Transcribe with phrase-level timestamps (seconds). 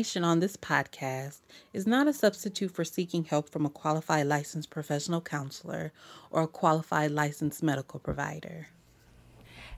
[0.00, 1.40] The information on this podcast
[1.74, 5.92] is not a substitute for seeking help from a qualified licensed professional counselor
[6.30, 8.68] or a qualified licensed medical provider.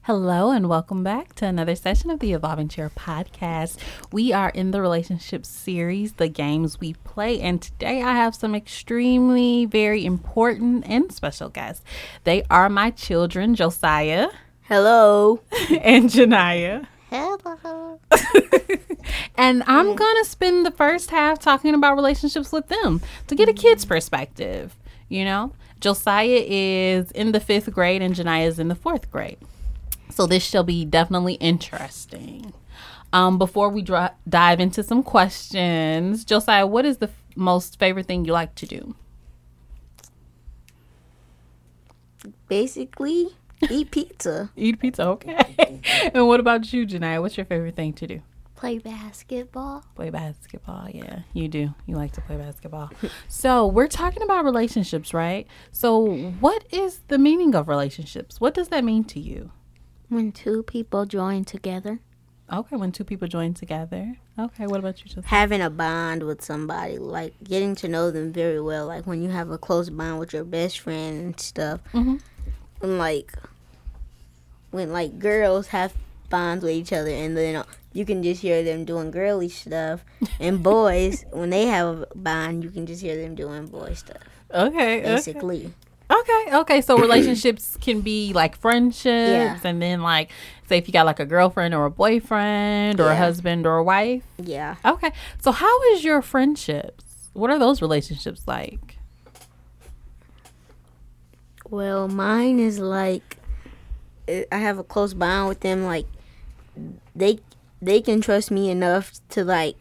[0.03, 3.79] Hello, and welcome back to another session of the Evolving Chair podcast.
[4.13, 8.55] We are in the relationship series, The Games We Play, and today I have some
[8.55, 11.85] extremely, very important and special guests.
[12.23, 14.29] They are my children, Josiah.
[14.61, 15.41] Hello.
[15.83, 16.87] and Janiyah.
[17.11, 17.99] Hello.
[19.37, 23.49] and I'm going to spend the first half talking about relationships with them to get
[23.49, 24.77] a kid's perspective.
[25.09, 29.39] You know, Josiah is in the fifth grade and Janiyah is in the fourth grade.
[30.11, 32.53] So this shall be definitely interesting.
[33.13, 38.25] Um, before we dive into some questions, Josiah, what is the f- most favorite thing
[38.25, 38.95] you like to do?
[42.49, 43.29] Basically,
[43.71, 44.51] eat pizza.
[44.57, 45.81] Eat pizza, okay.
[46.15, 47.21] and what about you, Janiyah?
[47.21, 48.23] What's your favorite thing to do?
[48.63, 49.85] Play basketball.
[49.97, 51.23] Play basketball, yeah.
[51.33, 51.75] You do.
[51.85, 52.93] You like to play basketball.
[53.29, 55.49] so, we're talking about relationships, right?
[55.73, 56.07] So,
[56.39, 58.41] what is the meaning of relationships?
[58.41, 59.51] What does that mean to you?
[60.11, 61.99] When two people join together.
[62.53, 64.15] Okay, when two people join together.
[64.39, 65.11] Okay, what about you?
[65.11, 69.25] Just having a bond with somebody, like getting to know them very well, like when
[69.25, 71.81] you have a close bond with your best friend and stuff.
[71.93, 72.19] Mm-hmm.
[72.81, 73.33] And like
[74.71, 75.95] when like girls have
[76.33, 80.05] bonds with each other, and then uh, you can just hear them doing girly stuff,
[80.41, 84.23] and boys when they have a bond, you can just hear them doing boy stuff.
[84.53, 85.67] Okay, basically.
[85.67, 85.75] Okay.
[86.13, 86.81] Okay, okay.
[86.81, 89.59] So relationships can be like friendships, yeah.
[89.63, 90.31] and then like,
[90.69, 93.13] say if you got like a girlfriend or a boyfriend or yeah.
[93.13, 94.25] a husband or a wife.
[94.39, 94.77] Yeah.
[94.85, 95.13] Okay.
[95.41, 97.05] So how is your friendships?
[97.33, 98.99] What are those relationships like?
[101.71, 103.39] Well, mine is like
[104.29, 105.85] I have a close bond with them.
[105.85, 106.07] Like
[107.15, 107.39] they
[107.81, 109.77] they can trust me enough to like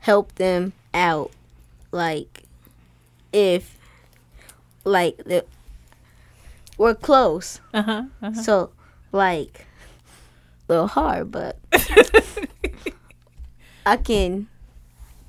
[0.00, 1.30] help them out.
[1.90, 2.44] Like
[3.32, 3.78] if
[4.84, 5.44] like the,
[6.76, 7.60] we're close.
[7.72, 8.42] Uh-huh, uh-huh.
[8.42, 8.70] So
[9.12, 9.66] like
[10.68, 11.58] a little hard, but
[13.86, 14.48] I can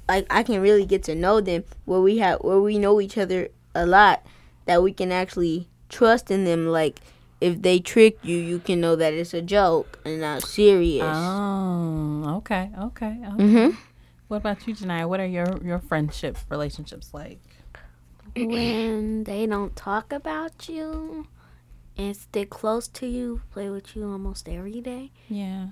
[0.08, 3.18] like I can really get to know them where we have where we know each
[3.18, 4.26] other a lot
[4.66, 7.00] that we can actually trust in them like
[7.42, 11.04] if they trick you, you can know that it's a joke and not serious.
[11.06, 13.44] Oh, okay, okay, okay.
[13.44, 13.76] Mm-hmm.
[14.28, 15.08] What about you, Janiyah?
[15.08, 17.40] What are your your friendship relationships like?
[18.36, 21.28] when they don't talk about you
[21.98, 25.12] and stick close to you, play with you almost every day.
[25.28, 25.70] Yeah.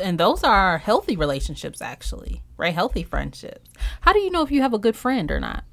[0.00, 2.74] And those are healthy relationships, actually, right?
[2.74, 3.70] Healthy friendships.
[4.02, 5.64] How do you know if you have a good friend or not?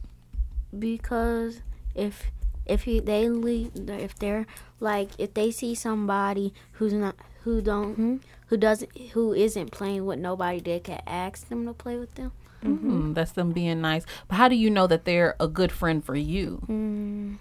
[0.78, 1.62] Because
[1.94, 2.32] if
[2.66, 4.46] if you, they leave, if they're
[4.80, 8.16] like if they see somebody who's not who don't mm-hmm.
[8.48, 12.32] who doesn't who isn't playing with nobody, they can ask them to play with them.
[12.64, 13.12] Mm-hmm.
[13.12, 14.06] Mm, that's them being nice.
[14.28, 16.66] But how do you know that they're a good friend for you?
[16.68, 17.38] Mm,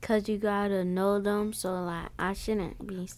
[0.00, 1.52] Cause you gotta know them.
[1.52, 3.08] So like, I shouldn't be.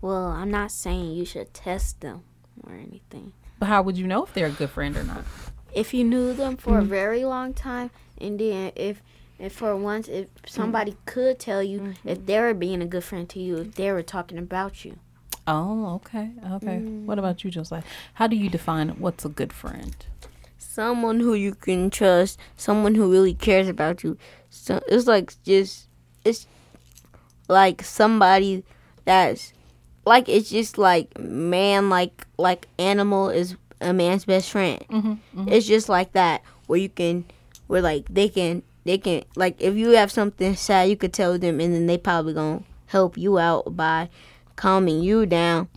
[0.00, 2.24] Well, I'm not saying you should test them
[2.64, 3.32] or anything.
[3.58, 5.24] But how would you know if they're a good friend or not?
[5.72, 6.82] If you knew them for mm-hmm.
[6.82, 9.00] a very long time, and then if
[9.42, 11.04] if for once if somebody mm-hmm.
[11.06, 12.08] could tell you mm-hmm.
[12.08, 14.98] if they were being a good friend to you, if they were talking about you.
[15.46, 16.78] Oh, okay, okay.
[16.78, 17.04] Mm.
[17.04, 17.82] What about you, Josiah?
[18.14, 19.96] How do you define what's a good friend?
[20.72, 24.16] someone who you can trust, someone who really cares about you.
[24.48, 25.88] So it's like just
[26.24, 26.46] it's
[27.48, 28.64] like somebody
[29.04, 29.52] that's
[30.06, 34.84] like it's just like man like like animal is a man's best friend.
[34.88, 35.48] Mm-hmm, mm-hmm.
[35.48, 37.24] It's just like that where you can
[37.66, 41.38] where like they can they can like if you have something sad you could tell
[41.38, 44.08] them and then they probably gonna help you out by
[44.56, 45.68] calming you down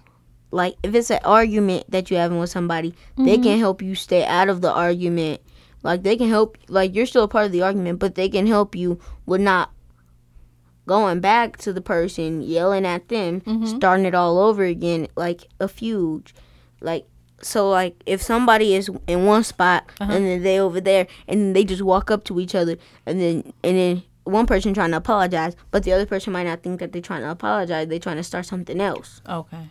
[0.56, 3.26] like if it's an argument that you're having with somebody, mm-hmm.
[3.26, 5.42] they can help you stay out of the argument.
[5.84, 8.48] Like they can help like you're still a part of the argument, but they can
[8.48, 9.74] help you with not
[10.88, 13.66] going back to the person, yelling at them, mm-hmm.
[13.66, 16.32] starting it all over again, like a feud.
[16.80, 17.06] Like
[17.42, 20.12] so like if somebody is in one spot uh-huh.
[20.12, 23.54] and then they over there and they just walk up to each other and then
[23.64, 26.92] and then one person trying to apologize, but the other person might not think that
[26.92, 27.88] they're trying to apologize.
[27.88, 29.22] They're trying to start something else.
[29.30, 29.70] Okay.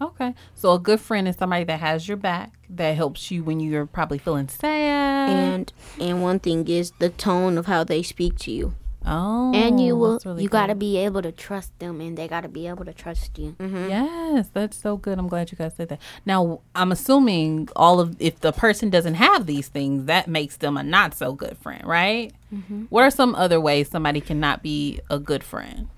[0.00, 0.34] Okay.
[0.54, 3.86] So a good friend is somebody that has your back, that helps you when you're
[3.86, 5.30] probably feeling sad.
[5.30, 8.74] And and one thing is the tone of how they speak to you.
[9.04, 9.52] Oh.
[9.54, 12.42] And you will really you got to be able to trust them and they got
[12.42, 13.56] to be able to trust you.
[13.58, 13.90] Mm-hmm.
[13.90, 15.18] Yes, that's so good.
[15.18, 16.00] I'm glad you guys said that.
[16.24, 20.76] Now, I'm assuming all of if the person doesn't have these things, that makes them
[20.76, 22.32] a not so good friend, right?
[22.54, 22.84] Mm-hmm.
[22.90, 25.88] What are some other ways somebody cannot be a good friend?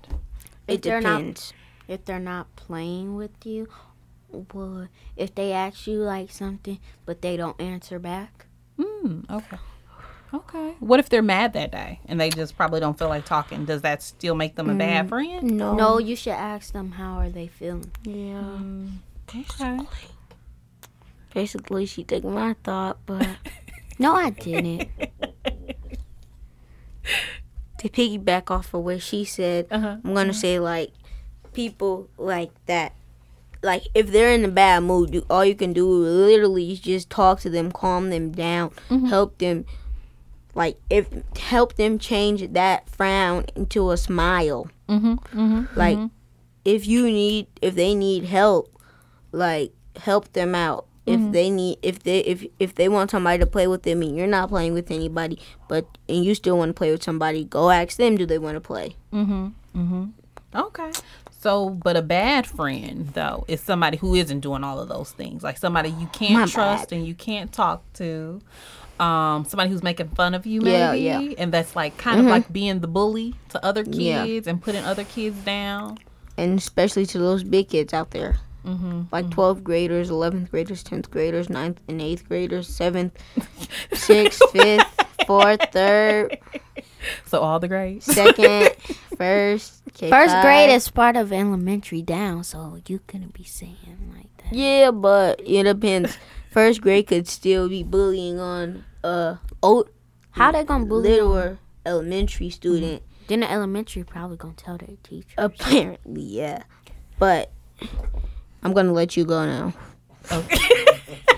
[0.67, 1.03] It if depends.
[1.03, 1.53] They're not,
[1.87, 3.67] if they're not playing with you
[4.53, 8.45] would if they ask you like something, but they don't answer back.
[8.77, 9.57] Mm, okay.
[10.55, 10.75] Okay.
[10.79, 13.65] What if they're mad that day and they just probably don't feel like talking?
[13.65, 15.51] Does that still make them a bad mm, friend?
[15.57, 15.75] No.
[15.75, 17.91] No, you should ask them how are they feeling.
[18.03, 18.41] Yeah.
[18.59, 18.91] Mm,
[19.35, 19.79] okay.
[21.33, 23.27] Basically, she took my thought, but
[23.99, 24.89] No, I didn't.
[27.79, 29.97] to piggyback off of what she said, Uh-huh.
[30.03, 30.31] I'm gonna mm-hmm.
[30.31, 30.91] say like
[31.53, 32.93] people like that.
[33.63, 37.09] Like if they're in a bad mood, you, all you can do literally is just
[37.09, 39.07] talk to them, calm them down, mm-hmm.
[39.07, 39.65] help them.
[40.55, 41.07] Like if
[41.37, 44.67] help them change that frown into a smile.
[44.89, 45.13] Mm-hmm.
[45.13, 45.79] Mm-hmm.
[45.79, 45.99] Like
[46.63, 48.71] if you need, if they need help,
[49.31, 50.87] like help them out.
[51.07, 54.17] If they need, if they if if they want somebody to play with them and
[54.17, 55.37] you're not playing with anybody,
[55.69, 58.15] but and you still want to play with somebody, go ask them.
[58.15, 58.95] Do they want to play?
[59.13, 59.49] Mm-hmm.
[59.79, 60.05] Mm-hmm.
[60.55, 60.91] Okay.
[61.29, 65.43] So, but a bad friend though is somebody who isn't doing all of those things.
[65.43, 66.97] Like somebody you can't My trust bad.
[66.97, 68.41] and you can't talk to.
[68.99, 71.19] Um, somebody who's making fun of you, maybe, Yeah, yeah.
[71.21, 71.33] Mm-hmm.
[71.37, 73.97] and that's like kind of like being the bully to other kids
[74.47, 74.49] Yeah.
[74.51, 75.97] and putting other kids down.
[76.37, 79.03] and especially to those big kids out there, Mm-hmm.
[79.11, 83.11] like 12th graders, 11th graders, 10th graders, 9th and 8th graders, 7th,
[83.91, 86.37] 6th, 5th, 4th, 3rd,
[87.27, 88.07] So all the grades.
[88.07, 88.75] 2nd,
[89.17, 90.09] 1st, K5.
[90.09, 94.53] First grade is part of elementary down, so you couldn't be saying like that.
[94.53, 96.17] Yeah, but it depends.
[96.55, 99.89] First grade could still be bullying on uh old
[100.31, 101.09] How they gonna bully?
[101.09, 101.27] them?
[101.27, 103.03] littler elementary student.
[103.27, 105.33] Then the elementary probably gonna tell their teacher.
[105.37, 106.63] Apparently, yeah.
[107.19, 107.51] But
[108.63, 109.73] I'm gonna let you go now.
[110.31, 110.85] Okay,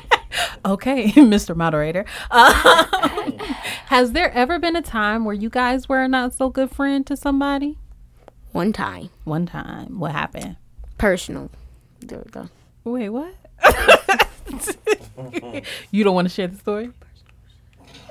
[0.66, 1.56] okay Mr.
[1.56, 2.06] Moderator.
[2.30, 2.86] Uh,
[3.88, 7.08] has there ever been a time where you guys were a not so good friend
[7.08, 7.80] to somebody?
[8.52, 9.98] One time, One time.
[10.00, 10.58] What happened?
[11.00, 11.50] personal.
[12.02, 12.50] There we go.
[12.84, 13.34] Wait, what?
[15.92, 16.92] you don't want to share the story?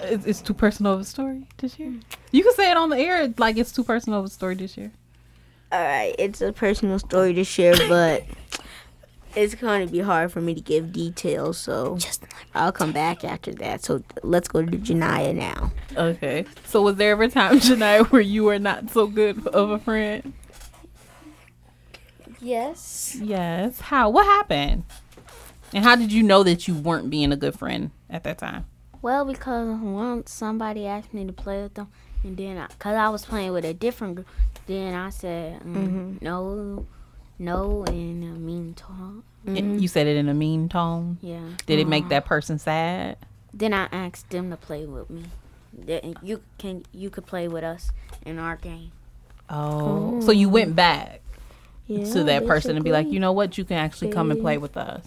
[0.03, 1.93] It's, it's too personal of a story to share.
[2.33, 4.69] You can say it on the air like it's too personal of a story to
[4.69, 4.93] share.
[5.73, 8.25] All right, it's a personal story to share, but
[9.35, 11.59] it's going to be hard for me to give details.
[11.59, 13.85] So Just I'll come back after that.
[13.85, 15.73] So let's go to Janiyah now.
[15.97, 16.45] Okay.
[16.65, 19.79] So was there ever a time, Janai, where you were not so good of a
[19.79, 20.33] friend?
[22.41, 23.17] yes.
[23.21, 23.81] Yes.
[23.81, 24.11] How?
[24.11, 24.85] What happened?
[25.73, 28.67] And how did you know that you weren't being a good friend at that time?
[29.03, 31.89] Well, because once somebody asked me to play with them,
[32.25, 34.29] and then I, cause I was playing with a different group,
[34.67, 36.87] then I said mm, no,
[37.39, 39.23] no, in a mean tone.
[39.47, 39.79] Mm-hmm.
[39.79, 41.19] You said it in a mean tone.
[41.21, 41.45] Yeah.
[41.67, 42.11] Did it make uh-huh.
[42.11, 43.19] that person sad?
[43.55, 45.25] Then I asked them to play with me.
[45.73, 47.93] Then You can you could play with us
[48.25, 48.93] in our game.
[49.49, 50.21] Oh.
[50.23, 51.21] So you went back
[51.87, 54.41] Yeah, to that person and be like, you know what, you can actually come and
[54.41, 55.07] play with us.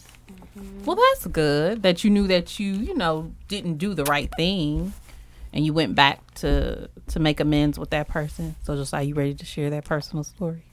[0.85, 4.93] Well, that's good that you knew that you, you know, didn't do the right thing,
[5.53, 8.55] and you went back to to make amends with that person.
[8.63, 10.63] So, just are you ready to share that personal story?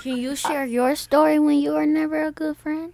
[0.00, 2.92] Can you share your story when you were never a good friend?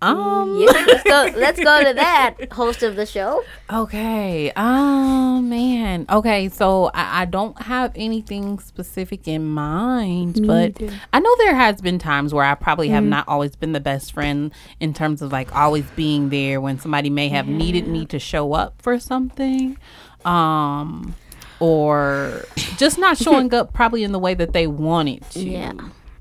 [0.00, 0.58] Um.
[0.60, 1.30] Yeah, let's go.
[1.36, 3.42] Let's go to that host of the show.
[3.72, 4.52] Okay.
[4.56, 6.06] Oh man.
[6.08, 6.48] Okay.
[6.48, 10.80] So I, I don't have anything specific in mind, but
[11.12, 14.12] I know there has been times where I probably have not always been the best
[14.12, 18.18] friend in terms of like always being there when somebody may have needed me to
[18.20, 19.76] show up for something,
[20.24, 21.14] um,
[21.58, 22.44] or
[22.76, 25.40] just not showing up probably in the way that they wanted to.
[25.40, 25.72] Yeah,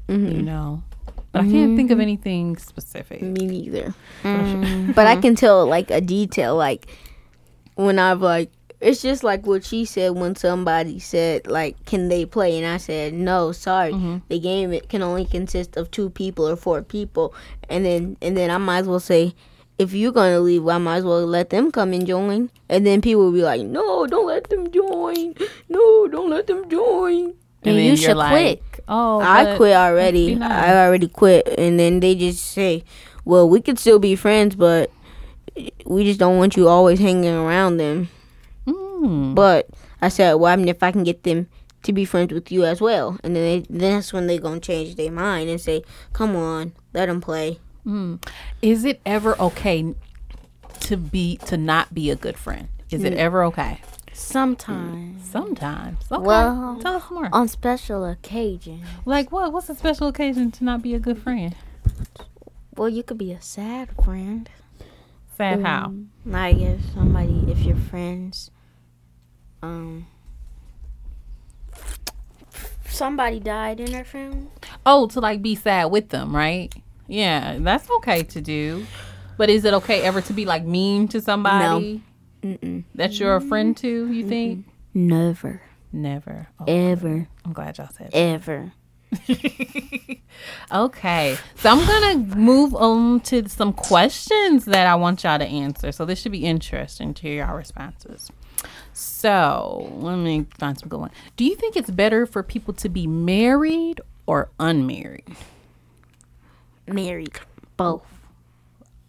[0.08, 0.82] You know.
[1.38, 2.02] But I can't think of mm-hmm.
[2.02, 3.22] anything specific.
[3.22, 3.94] me neither.
[4.24, 4.96] Mm.
[4.96, 6.88] But I can tell like a detail, like
[7.76, 8.52] when I've like.
[8.80, 12.78] It's just like what she said when somebody said like, "Can they play?" and I
[12.78, 13.92] said, "No, sorry.
[13.92, 14.18] Mm-hmm.
[14.30, 17.34] The game it can only consist of two people or four people."
[17.70, 19.34] And then and then I might as well say,
[19.78, 22.50] if you're gonna leave, I might as well let them come and join.
[22.70, 25.36] And then people will be like, "No, don't let them join.
[25.70, 27.34] No, don't let them join."
[27.76, 28.64] Then you should quit.
[28.88, 30.36] Oh, I quit already.
[30.36, 30.52] nice.
[30.52, 32.84] I already quit, and then they just say,
[33.26, 34.92] "Well, we could still be friends, but
[35.86, 38.10] we just don't want you always hanging around them."
[38.66, 39.36] Mm.
[39.36, 39.68] But
[40.02, 41.48] I said, "Well, I mean, if I can get them
[41.84, 44.60] to be friends with you as well," and then they, then that's when they gonna
[44.60, 45.84] change their mind and say,
[46.14, 47.60] "Come on, let them play."
[48.62, 49.94] Is it ever okay
[50.82, 52.68] to be to not be a good friend?
[52.92, 53.82] Is it ever okay?
[54.18, 55.30] Sometimes.
[55.30, 56.00] Sometimes.
[56.12, 56.24] Okay.
[56.24, 57.30] Well, tell us more.
[57.32, 58.84] On special occasion.
[59.06, 59.54] like what?
[59.54, 61.56] What's a special occasion to not be a good friend?
[62.76, 64.50] Well, you could be a sad friend.
[65.38, 65.94] Sad how?
[66.26, 68.50] Like if somebody, if your friends,
[69.62, 70.08] um,
[72.88, 74.48] somebody died in their family.
[74.84, 76.74] Oh, to like be sad with them, right?
[77.08, 78.88] Yeah, that's okay to do.
[79.38, 82.02] But is it okay ever to be like mean to somebody
[82.44, 82.84] Mm-mm.
[82.96, 84.12] that you're a friend to?
[84.12, 84.66] You think?
[84.94, 86.48] Never, Never.
[86.60, 88.10] Oh, ever, I'm glad y'all said.
[88.14, 88.72] ever.
[90.72, 95.92] Okay, so I'm gonna move on to some questions that I want y'all to answer.
[95.92, 98.30] So this should be interesting to hear our responses.
[98.94, 101.12] So let me find some good one.
[101.38, 105.24] Do you think it's better for people to be married or unmarried?
[106.88, 107.40] Married,
[107.78, 108.04] both.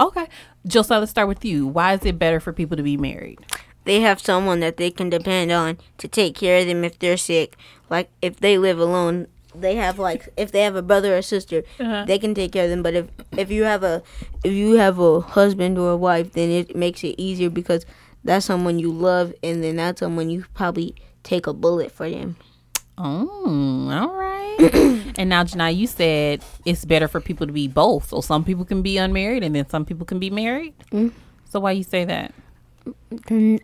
[0.00, 0.26] Okay,
[0.67, 1.67] Josiah, let's start with you.
[1.67, 3.40] Why is it better for people to be married?
[3.85, 7.17] They have someone that they can depend on to take care of them if they're
[7.17, 7.57] sick.
[7.90, 11.64] Like if they live alone, they have like if they have a brother or sister,
[11.81, 12.05] Uh-huh.
[12.07, 12.83] they can take care of them.
[12.83, 14.02] But if if you have a
[14.45, 17.85] if you have a husband or a wife, then it makes it easier because
[18.23, 22.37] that's someone you love, and then that's someone you probably take a bullet for them.
[22.99, 24.57] Oh, all right.
[25.19, 28.09] and now, Janai, you said it's better for people to be both.
[28.09, 30.75] So some people can be unmarried, and then some people can be married.
[30.90, 31.12] Mm.
[31.49, 32.35] So why you say that?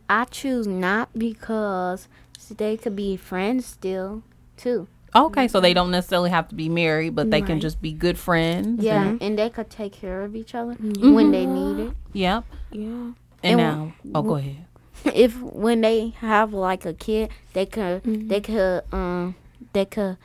[0.09, 2.09] I choose not because
[2.57, 4.23] they could be friends still
[4.57, 4.87] too.
[5.17, 8.19] Okay, so they don't necessarily have to be married, but they can just be good
[8.19, 8.83] friends.
[8.83, 11.93] Yeah, and they could take care of each other when they need it.
[12.15, 12.45] Yep.
[12.73, 12.81] Yeah.
[12.81, 14.64] And, And now, oh, go ahead.
[15.05, 19.35] If when they have like a kid, they could they could um
[19.73, 20.17] they could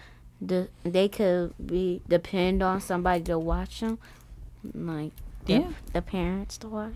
[0.42, 4.00] the they could be depend on somebody to watch them,
[4.74, 5.12] like
[5.46, 5.72] the, Yeah.
[5.94, 6.94] the parents to watch.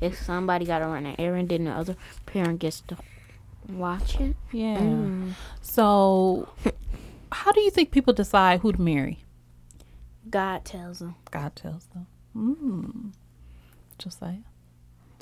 [0.00, 2.96] If somebody got to run an errand, then the other parent gets to
[3.68, 4.34] watch it.
[4.50, 4.78] Yeah.
[4.78, 5.32] Mm.
[5.60, 6.48] So,
[7.30, 9.20] how do you think people decide who to marry?
[10.28, 11.14] God tells them.
[11.30, 12.06] God tells them.
[12.36, 13.12] Mm.
[13.98, 14.40] Just say.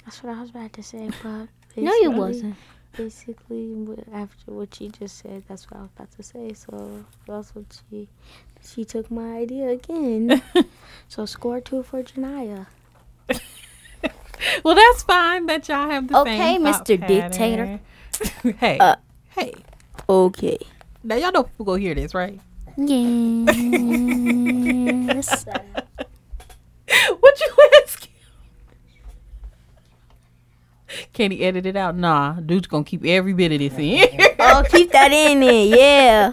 [0.07, 2.57] That's what I was about to say, but No, you wasn't.
[2.97, 3.73] Basically,
[4.13, 6.53] after what she just said, that's what I was about to say.
[6.53, 8.09] So that's what she
[8.63, 10.43] she took my idea again.
[11.09, 12.67] so score two for Janiyah.
[14.65, 16.63] Well, that's fine that y'all have the Okay, same.
[16.65, 17.07] thought Mr.
[17.07, 17.79] Dictator.
[18.59, 18.97] hey, Uh,
[19.37, 19.53] hey.
[20.09, 20.59] Okay.
[21.05, 22.41] Now y'all know people go hear this, right?
[22.77, 23.57] Yes.
[27.21, 27.49] what you
[27.83, 28.09] ask?
[31.13, 31.97] Can he edit it out?
[31.97, 34.09] Nah, dude's gonna keep every bit of this in.
[34.43, 35.67] Oh, keep that in there.
[35.77, 36.33] Yeah.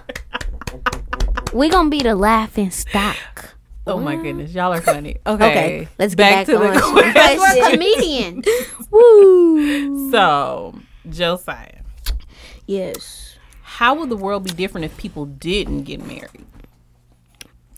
[1.53, 3.55] we gonna be the laughing stock.
[3.85, 5.17] oh my goodness, y'all are funny.
[5.27, 7.37] Okay, Okay, let's get back to on the question.
[7.37, 7.67] questions.
[7.69, 8.43] Comedian.
[8.89, 10.09] Woo.
[10.11, 11.81] So, Josiah,
[12.65, 13.37] Yes.
[13.61, 16.45] how would the world be different if people didn't get married?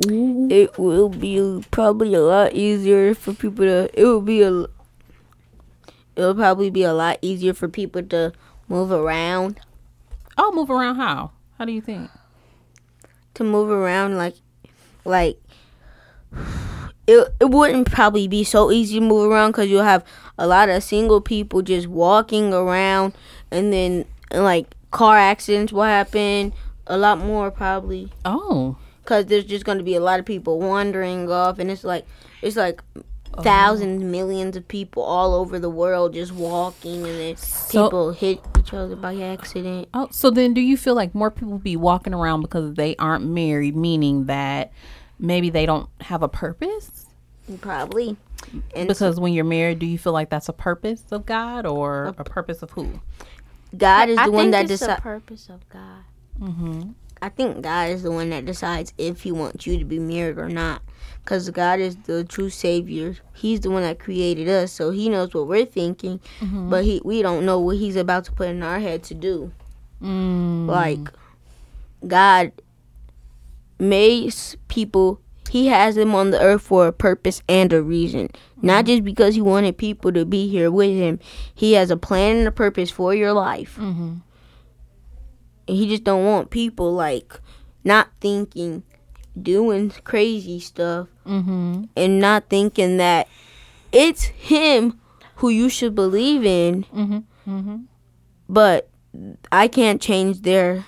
[0.07, 3.89] It will be probably a lot easier for people to.
[4.00, 4.65] It will be a.
[6.19, 8.33] It'll probably be a lot easier for people to
[8.67, 9.61] move around.
[10.38, 11.31] Oh, move around how?
[11.57, 12.11] How do you think?
[13.35, 14.35] To move around like,
[15.05, 15.39] like.
[17.11, 20.05] It, it wouldn't probably be so easy to move around because you'll have
[20.38, 23.15] a lot of single people just walking around
[23.49, 26.53] and then like car accidents will happen
[26.85, 30.59] a lot more probably Oh, because there's just going to be a lot of people
[30.59, 32.05] wandering off and it's like
[32.43, 32.83] it's like
[33.43, 38.39] thousands millions of people all over the world just walking and then So- people hit
[38.60, 40.08] each other by accident oh.
[40.12, 43.75] So then, do you feel like more people be walking around because they aren't married,
[43.75, 44.72] meaning that
[45.19, 47.05] maybe they don't have a purpose?
[47.62, 48.15] probably
[48.75, 52.13] and Because when you're married, do you feel like that's a purpose of God or
[52.17, 53.00] a purpose of who?
[53.77, 56.03] god is I the one that it's the decides purpose of God.
[56.39, 56.89] Mm-hmm.
[57.21, 60.38] I think god is the one that decides if he wants you to be married
[60.38, 60.81] or not
[61.23, 65.33] because god is the true savior he's the one that created us so he knows
[65.33, 68.79] what we're thinking but he we don't know what he's about to put in our
[68.79, 69.51] head to do
[70.01, 70.65] Mm.
[70.67, 71.11] like
[72.07, 72.53] God
[73.79, 78.29] makes people he has them on the earth for a purpose and a reason.
[78.61, 81.19] Not just because he wanted people to be here with him.
[81.55, 83.75] He has a plan and a purpose for your life.
[83.77, 84.17] Mm-hmm.
[85.69, 87.39] And he just don't want people like
[87.83, 88.81] not thinking,
[89.39, 91.83] doing crazy stuff Mm-hmm.
[91.95, 93.27] and not thinking that
[93.91, 94.99] it's him
[95.35, 97.19] who you should believe in, Mm-hmm.
[97.47, 97.75] Mm-hmm.
[98.49, 98.89] but
[99.51, 100.85] I can't change their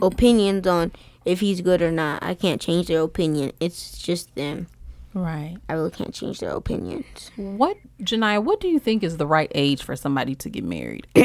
[0.00, 0.92] opinions on
[1.26, 2.22] if he's good or not.
[2.22, 3.52] I can't change their opinion.
[3.60, 4.66] It's just them.
[5.12, 5.56] Right.
[5.68, 7.30] I really can't change their opinions.
[7.36, 11.06] What, Janiyah, what do you think is the right age for somebody to get married?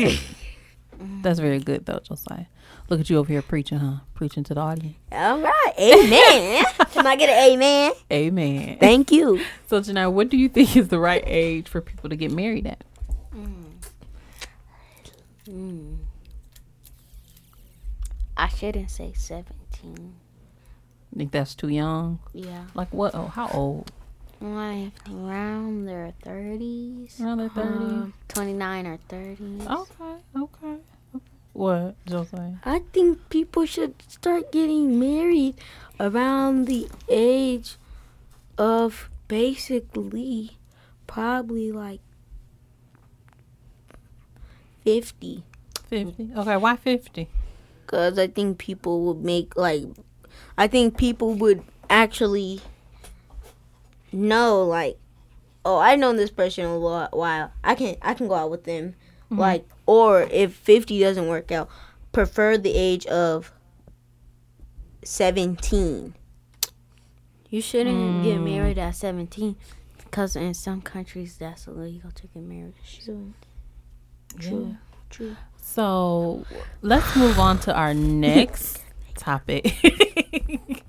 [1.22, 2.46] That's very good, though, Josiah.
[2.90, 4.00] Look at you over here preaching, huh?
[4.16, 4.98] Preaching to the audience.
[5.12, 6.66] All right, amen.
[6.92, 7.92] Can I get an amen?
[8.12, 8.78] Amen.
[8.80, 9.42] Thank you.
[9.68, 12.66] So, Janiyah, what do you think is the right age for people to get married
[12.66, 12.84] at?
[13.36, 13.66] Mm.
[15.48, 15.98] Mm.
[18.36, 20.16] I shouldn't say seventeen.
[21.16, 22.20] Think that's too young?
[22.34, 23.14] Yeah, Like what?
[23.14, 23.92] Oh, how old?
[24.42, 27.20] Like around their thirties.
[27.20, 28.28] Around their um, 30s?
[28.34, 29.68] Twenty nine or thirties.
[29.68, 30.78] Okay, okay.
[31.54, 32.56] What, Jose?
[32.64, 35.56] I think people should start getting married
[36.00, 37.76] around the age
[38.58, 40.58] of basically
[41.06, 42.00] probably like
[44.86, 45.44] 50.
[45.90, 46.32] 50.
[46.38, 47.28] Okay, why 50?
[47.86, 49.84] Because I think people would make, like,
[50.58, 52.62] I think people would actually
[54.12, 54.98] know, like,
[55.66, 57.52] oh, I've known this person a lot while.
[57.64, 58.96] I can I can go out with them.
[59.32, 61.70] Like, or if 50 doesn't work out,
[62.12, 63.52] prefer the age of
[65.04, 66.16] 17.
[67.50, 68.44] You shouldn't get Mm.
[68.44, 69.56] married at seventeen,
[69.98, 72.74] because in some countries that's illegal to get married.
[73.02, 73.34] So,
[74.40, 74.78] True.
[75.10, 75.36] true.
[75.62, 76.46] So
[76.82, 78.84] let's move on to our next
[79.16, 79.74] topic.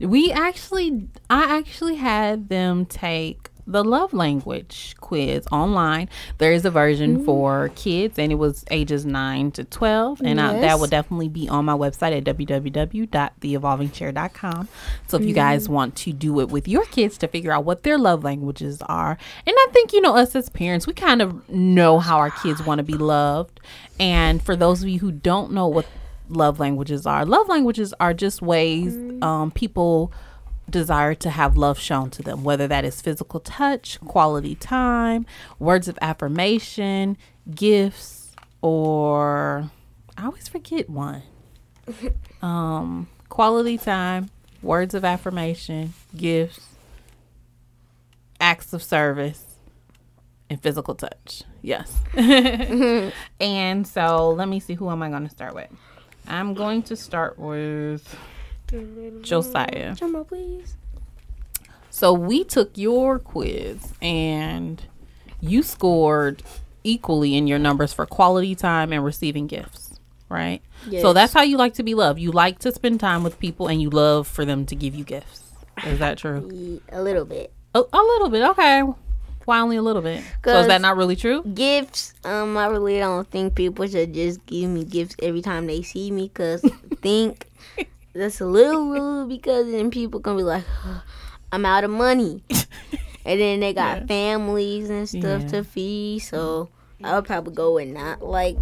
[0.00, 6.08] we actually, I actually had them take the love language quiz online.
[6.38, 7.24] There is a version mm.
[7.24, 10.22] for kids, and it was ages 9 to 12.
[10.24, 14.68] And I, that will definitely be on my website at www.theevolvingchair.com.
[15.06, 15.36] So if you mm.
[15.36, 18.80] guys want to do it with your kids to figure out what their love languages
[18.88, 22.30] are, and I think, you know, us as parents, we kind of know how our
[22.30, 23.60] kids want to be loved.
[24.00, 25.84] And for those of you who don't know what
[26.28, 30.12] love languages are, love languages are just ways um, people
[30.70, 35.26] desire to have love shown to them, whether that is physical touch, quality time,
[35.58, 37.16] words of affirmation,
[37.54, 39.70] gifts, or
[40.16, 41.22] I always forget one.
[42.40, 44.30] Um, quality time,
[44.62, 46.76] words of affirmation, gifts,
[48.38, 49.44] acts of service,
[50.48, 51.42] and physical touch.
[51.62, 51.92] Yes.
[53.40, 55.68] and so let me see who am I going to start with?
[56.28, 58.16] I'm going to start with
[59.22, 59.94] Josiah.
[59.94, 60.76] Drum roll, please.
[61.90, 64.82] So we took your quiz and
[65.40, 66.42] you scored
[66.84, 70.62] equally in your numbers for quality time and receiving gifts, right?
[70.86, 71.02] Yes.
[71.02, 72.20] So that's how you like to be loved.
[72.20, 75.04] You like to spend time with people and you love for them to give you
[75.04, 75.42] gifts.
[75.84, 76.80] Is that true?
[76.90, 77.52] A little bit.
[77.74, 78.42] A, a little bit.
[78.50, 78.82] Okay.
[79.48, 80.22] Why only a little bit?
[80.44, 81.42] So is that not really true?
[81.42, 82.12] Gifts.
[82.22, 86.10] Um, I really don't think people should just give me gifts every time they see
[86.10, 86.28] me.
[86.28, 86.62] Cause
[87.00, 87.46] think
[88.12, 89.30] that's a little rude.
[89.30, 90.64] Because then people gonna be like,
[91.50, 92.42] I'm out of money,
[93.24, 94.06] and then they got Yeah.
[94.06, 95.48] families and stuff Yeah.
[95.48, 96.18] to feed.
[96.18, 96.68] So
[97.02, 98.58] I would probably go and not like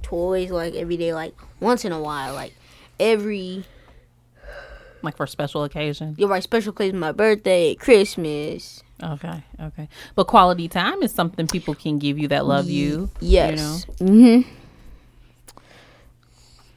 [0.00, 2.54] toys like every day, like once in a while, like
[2.98, 3.66] every
[5.02, 6.14] Like for special occasion?
[6.16, 8.82] you're right special occasion, my birthday, Christmas.
[9.04, 9.42] Okay.
[9.60, 9.88] Okay.
[10.14, 13.10] But quality time is something people can give you that love you.
[13.20, 13.84] Yes.
[14.00, 14.48] Mm-hmm.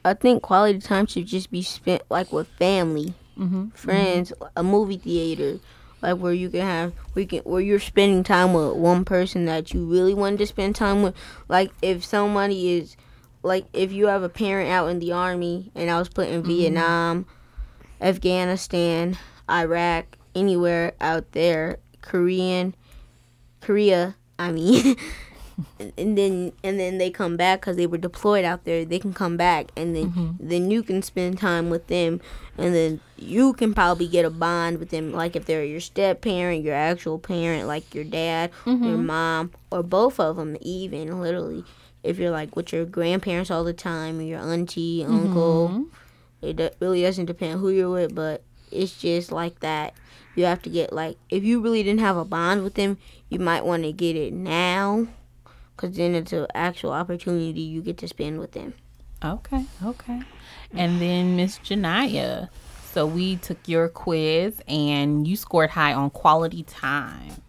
[0.04, 3.68] I think quality time should just be spent like with family, Mm-hmm.
[3.68, 5.60] friends, a movie theater,
[6.02, 9.72] like where you can have we can where you're spending time with one person that
[9.72, 11.14] you really wanted to spend time with.
[11.48, 12.96] Like if somebody is
[13.44, 16.42] like if you have a parent out in the army and I was put in
[16.42, 17.26] Vietnam,
[18.00, 19.16] Afghanistan,
[19.48, 22.74] Iraq, anywhere out there, Korean,
[23.60, 24.96] Korea, I mean,
[25.98, 28.82] and then and then they come back because they were deployed out there.
[28.86, 30.48] They can come back, and then mm-hmm.
[30.48, 32.22] then you can spend time with them,
[32.56, 35.12] and then you can probably get a bond with them.
[35.12, 39.04] Like if they're your step parent, your actual parent, like your dad, your mm-hmm.
[39.06, 41.64] mom, or both of them, even literally.
[42.02, 46.60] If you're like with your grandparents all the time, or your auntie, uncle, mm-hmm.
[46.62, 49.92] it really doesn't depend who you're with, but it's just like that.
[50.38, 52.96] You have to get like if you really didn't have a bond with them,
[53.28, 55.08] you might want to get it now,
[55.76, 58.74] cause then it's an actual opportunity you get to spend with them.
[59.24, 60.22] Okay, okay.
[60.72, 62.50] And then Miss Janiyah.
[62.92, 67.42] So we took your quiz and you scored high on quality time.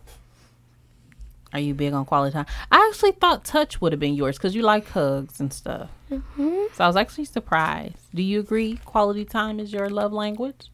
[1.54, 2.48] Are you big on quality time?
[2.72, 5.92] I actually thought touch would have been yours because you like hugs and stuff.
[6.10, 6.74] Mm-hmm.
[6.74, 7.98] So I was actually surprised.
[8.16, 10.72] Do you agree quality time is your love language?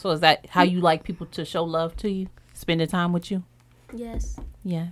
[0.00, 2.28] So is that how you like people to show love to you?
[2.54, 3.42] Spending time with you?
[3.92, 4.40] Yes.
[4.64, 4.86] Yeah.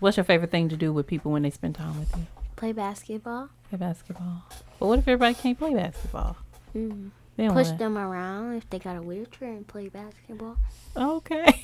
[0.00, 2.26] What's your favorite thing to do with people when they spend time with you?
[2.56, 3.48] Play basketball.
[3.70, 4.44] Play basketball.
[4.78, 6.36] But what if everybody can't play basketball?
[6.76, 7.10] Mm.
[7.36, 10.58] They Push wanna- them around if they got a wheelchair and play basketball.
[10.94, 11.46] Okay.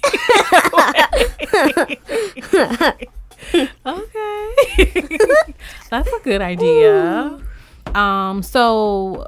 [3.85, 5.19] okay.
[5.91, 7.41] That's a good idea.
[7.95, 9.27] Um so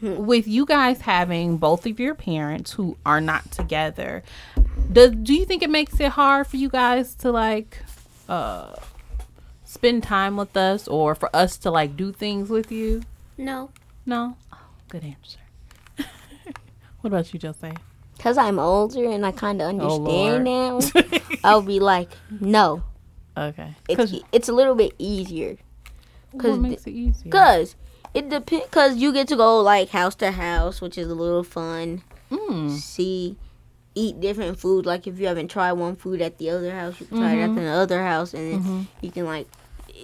[0.00, 4.22] with you guys having both of your parents who are not together,
[4.92, 7.78] does do you think it makes it hard for you guys to like
[8.28, 8.74] uh
[9.64, 13.02] spend time with us or for us to like do things with you?
[13.36, 13.70] No.
[14.06, 14.36] No?
[14.52, 14.58] Oh,
[14.88, 15.38] good answer.
[17.00, 17.72] what about you, Jose?
[18.18, 20.80] Cause I'm older and I kind of Oh, understand now.
[21.44, 22.82] I'll be like, no,
[23.36, 23.74] Okay.
[23.88, 25.56] it's it's a little bit easier.
[26.32, 27.30] what makes it easier?
[27.30, 27.76] Cause
[28.14, 28.66] it depends.
[28.70, 32.02] Cause you get to go like house to house, which is a little fun.
[32.30, 32.70] Mm.
[32.78, 33.36] See,
[33.94, 34.86] eat different food.
[34.86, 37.42] Like if you haven't tried one food at the other house, you can try it
[37.42, 38.86] at the other house, and then Mhm.
[39.00, 39.48] you can like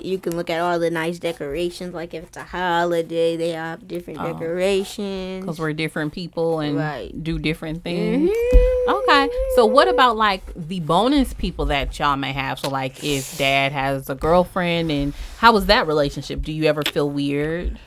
[0.03, 1.95] you can look at all the nice decorations.
[1.95, 4.33] Like if it's a holiday, they have different Oh.
[4.33, 5.45] decorations.
[5.45, 7.13] Because we're different people and Right.
[7.23, 8.31] do different things.
[8.31, 8.89] Mhm.
[8.89, 9.29] Okay.
[9.55, 12.59] So what about like the bonus people that y'all may have?
[12.59, 16.43] So like if dad has a girlfriend and how was that relationship?
[16.43, 17.79] Do you ever feel weird?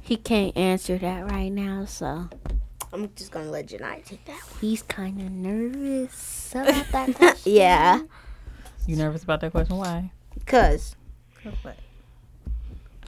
[0.00, 2.28] He can't answer that right now, so
[2.92, 4.32] I'm just gonna let Janai take that.
[4.36, 4.60] One.
[4.60, 7.52] he's kind of nervous about that question.
[7.52, 8.00] Yeah,
[8.86, 9.76] You nervous about that question?
[9.76, 10.10] Why?
[10.46, 10.94] cause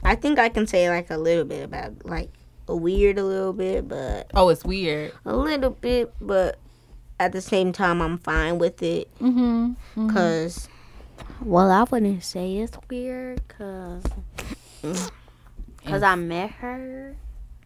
[0.03, 2.29] I think I can say like a little bit about like
[2.67, 5.11] a weird a little bit, but Oh, it's weird.
[5.25, 6.57] a little bit, but
[7.19, 10.09] at the same time I'm fine with it, Mm-hmm.
[10.09, 10.67] cause
[11.43, 14.03] Well, I wouldn't say it's weird, cause
[15.85, 17.15] cause I met her.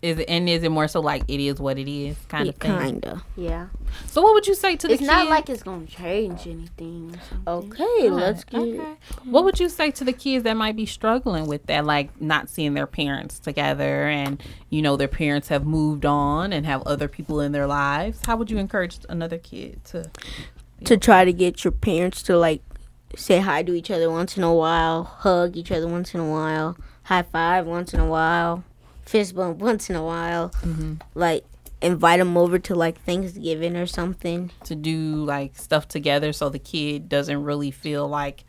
[0.01, 2.55] Is it and is it more so like it is what it is kind of
[2.55, 2.75] thing?
[2.77, 3.21] kinda.
[3.35, 3.67] Yeah,
[4.07, 5.01] So what would you say to the kids?
[5.01, 7.15] it's not like it's gonna change anything.
[7.45, 7.83] Or something.
[7.83, 8.59] Okay, let's get.
[8.61, 8.93] Okay.
[9.25, 12.49] What would you say to the kids that might be struggling with that, like not
[12.49, 17.07] seeing their parents together and, you know, their parents have moved on and have other
[17.07, 18.21] people in their lives?
[18.25, 20.09] How would you encourage another kid to?
[20.83, 22.63] to try to get your parents to like
[23.15, 26.27] say hi to each other once in a while, hug each other once in a
[26.27, 28.63] while, high five once in a while,
[29.11, 31.01] fist bump once in a while, Mhm.
[31.15, 31.43] like
[31.81, 34.51] invite them over to like Thanksgiving or something.
[34.65, 38.43] to do like stuff together so the kid doesn't really feel like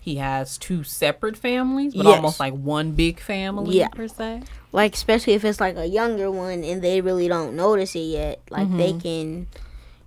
[0.00, 2.16] he has two separate families, but Yes.
[2.16, 3.88] almost like one big family Yeah.
[3.88, 4.42] per se.
[4.72, 8.40] Like especially if it's like a younger one and they really don't notice it yet,
[8.50, 9.46] like they can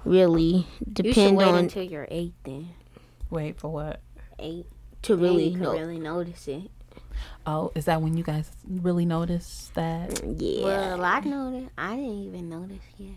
[0.03, 2.69] really You should depend wait on until you're eight then.
[3.29, 3.99] Wait for what?
[4.39, 4.65] Eight.
[5.03, 5.73] to Then really you could know.
[5.73, 6.69] really notice it.
[7.45, 10.21] Oh, is that when you guys really noticed that?
[10.23, 10.63] Yeah.
[10.63, 11.71] Well, I noticed.
[11.77, 13.15] I didn't even notice yet.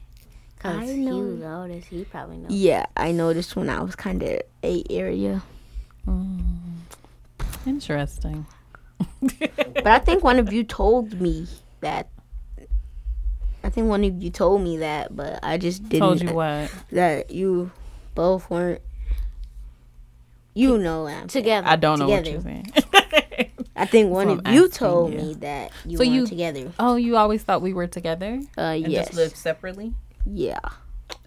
[0.59, 1.21] Cause I he know.
[1.21, 1.89] noticed.
[1.89, 2.57] He probably noticed.
[2.59, 5.43] yeah, I noticed when I was kind of eight area.
[6.07, 6.41] Mm.
[7.67, 8.47] Interesting.
[9.21, 11.47] But I think one of you told me
[11.81, 12.09] that.
[13.63, 16.01] I think one of you told me that, but I just didn't.
[16.01, 16.71] Told you what?
[16.93, 17.71] That you
[18.15, 18.81] both weren't.
[20.55, 21.67] You know, what Together.
[21.67, 22.73] I don't know what you're saying.
[23.77, 25.19] I think one what of you told you.
[25.19, 26.73] me that you So were you- together.
[26.79, 29.95] oh, you always thought we were together Uh, and yes, just lived separately?
[30.27, 30.59] yeah.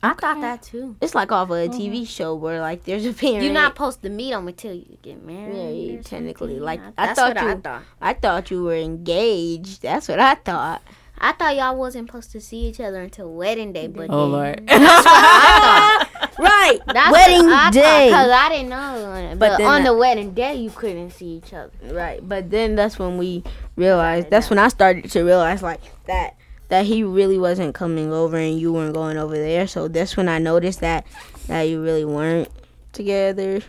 [0.01, 0.95] I thought that too.
[1.01, 3.43] It's like off of a TV show where like there's a parent.
[3.43, 5.93] You're not supposed to meet them until you get married.
[5.95, 7.81] Yeah, technically, like, I, I thought what I you- thought.
[8.01, 9.81] I thought you were engaged.
[9.83, 10.81] That's what I thought.
[11.19, 14.31] I thought y'all wasn't supposed to see each other until wedding day, but Oh then-
[14.31, 14.59] Lord.
[16.39, 16.79] Right.
[16.87, 18.07] That's Wedding what I day.
[18.07, 19.35] Because I didn't know.
[19.37, 21.71] But, But on that- the wedding day, you couldn't see each other.
[21.83, 23.43] Right, but then that's when we
[23.75, 24.29] realized.
[24.29, 26.35] That's when I started to realize like that
[26.69, 29.67] that he really wasn't coming over and you weren't going over there.
[29.67, 31.05] So that's when I noticed that
[31.47, 32.49] that you really weren't
[32.93, 33.61] together.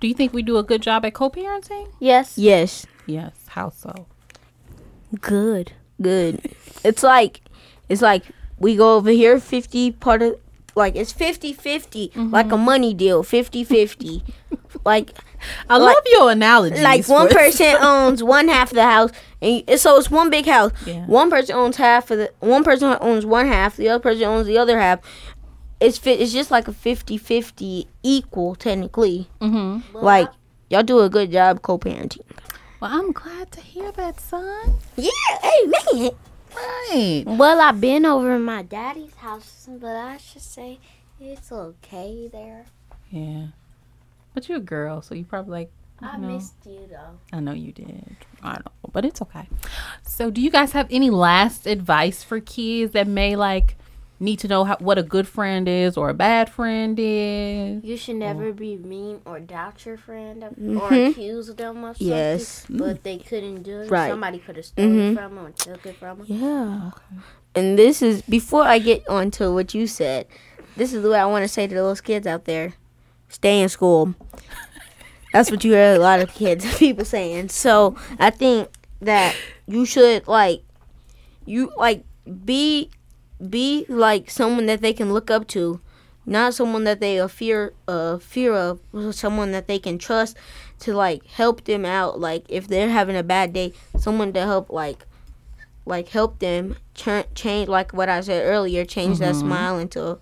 [0.00, 1.88] Do you think we do a good job at co-parenting?
[2.00, 2.36] Yes.
[2.36, 3.32] Yes, Yes.
[3.48, 4.06] How so?
[5.20, 5.72] Good.
[6.00, 6.40] good.
[6.84, 7.40] It's like
[7.88, 8.24] it's like
[8.58, 10.36] we go over here 50 part of
[10.74, 14.22] like it's 50-50 like a money deal 50-50
[14.84, 15.12] like
[15.68, 19.64] I Like- love your analogy like one person owns one half of the house and
[19.68, 20.72] y- so it's one big house.
[20.86, 21.04] Yeah.
[21.06, 24.46] one person owns half of the one person owns one half the other person owns
[24.46, 25.00] the other half.
[25.80, 29.28] It's fit it's just like a 50-50 equal technically.
[29.40, 29.82] Mhm.
[29.92, 30.28] like
[30.70, 32.20] y'all do a good job co-parenting.
[32.80, 34.78] Well, I'm glad to hear that, son.
[34.96, 35.10] yeah
[35.42, 36.10] hey man
[36.54, 37.24] Right.
[37.26, 40.78] Well, I've been over in my daddy's house, but I should say
[41.20, 42.66] it's okay there.
[43.10, 43.46] Yeah.
[44.34, 45.70] But you're a girl, so you probably like.
[46.04, 47.18] I know, missed you though.
[47.32, 48.16] I know you did.
[48.42, 49.46] I know, but it's okay.
[50.02, 53.76] So, do you guys have any last advice for kids that may like
[54.22, 57.82] need to know how, what a good friend is or a bad friend is?
[57.84, 61.10] You should never be mean or doubt your friend or Mhm.
[61.10, 62.06] accuse them of something.
[62.06, 62.64] Yes.
[62.70, 63.90] But they couldn't do it.
[63.90, 64.10] Right.
[64.10, 65.14] Somebody could have stole Mhm.
[65.14, 66.26] from them or took it from them.
[66.28, 66.90] yeah
[67.54, 70.26] and this is before i get on to what you said
[70.76, 72.72] this is what i want to say to those kids out there
[73.28, 74.14] stay in school
[75.34, 78.70] that's what you hear a lot of kids people saying so i think
[79.02, 80.62] that you should like
[81.44, 82.04] you like
[82.46, 82.88] be
[83.50, 85.80] be like someone that they can look up to
[86.24, 90.36] not someone that they are fear uh fear of someone that they can trust
[90.78, 94.70] to like help them out like if they're having a bad day someone to help
[94.70, 95.04] like
[95.84, 100.18] like help them ch- change like what I said earlier, change that smile into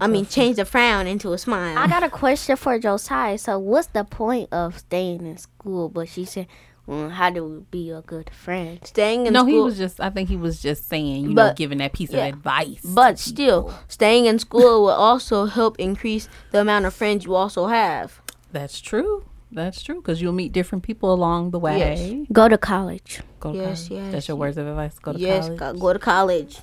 [0.00, 1.78] I mean change the frown into a smile.
[1.78, 3.38] I got a question for Josiah.
[3.38, 5.88] So, what's the point of staying in school?
[5.88, 6.46] But she said,
[6.88, 9.44] well, "How do we be a good friend?" staying in school.
[9.44, 10.00] no, school he was just.
[10.00, 12.26] I think he was just saying, you know, giving that piece yeah.
[12.26, 12.80] of advice.
[12.82, 17.66] But still, staying in school will also help increase the amount of friends you also
[17.68, 18.20] have.
[18.50, 19.24] That's true.
[19.50, 21.78] That's true because you'll meet different people along the way.
[21.78, 22.26] Yes.
[22.32, 23.20] Go to college.
[23.40, 24.02] Go to Yes, college.
[24.02, 24.98] yes, That's your words of advice.
[24.98, 25.58] Go to yes, college.
[25.58, 26.58] go, go to college.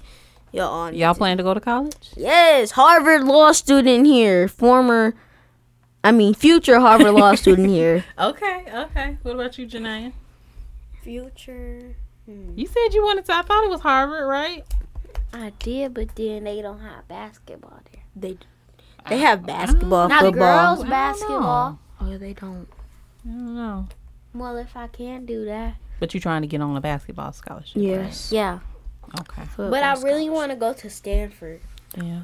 [0.52, 0.94] You're on.
[0.96, 2.12] Y'all plan to go to college?
[2.16, 5.16] Yes, Harvard law student here, former,
[6.06, 8.06] I mean future Harvard law student here.
[8.20, 8.66] Okay.
[8.72, 9.18] Okay.
[9.24, 10.14] What about you, Janiyah?
[11.02, 11.96] Future.
[12.28, 12.52] Hmm.
[12.56, 13.34] You said you wanted to.
[13.34, 14.64] I thought it was Harvard, right?
[15.34, 18.04] I did, but then they don't have basketball there.
[18.16, 18.38] They
[19.10, 20.76] they have basketball, Not football.
[20.76, 21.80] girls basketball.
[22.00, 22.68] Oh, they don't.
[23.26, 23.88] I don't know.
[24.36, 27.82] Well, if I can't do that, But you're trying to get on a basketball scholarship.
[27.82, 28.32] Yes.
[28.32, 28.60] yeah.
[29.08, 29.22] right?
[29.22, 29.44] Okay.
[29.58, 31.62] But I really want to go to Stanford.
[32.00, 32.24] Yeah.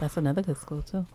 [0.00, 1.06] That's another good school too.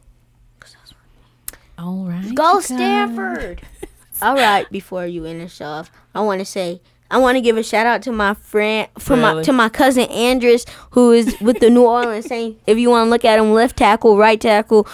[1.82, 2.36] All right.
[2.36, 2.66] Go you guys.
[2.66, 3.62] Stanford.
[4.22, 7.64] All right, before you finish off, I want to say I want to give a
[7.64, 11.72] shout out to my friend, for my to my cousin Andrus, who is with the
[11.72, 12.62] New Orleans Saints.
[12.68, 14.88] If you want to look at him, left tackle, right tackle,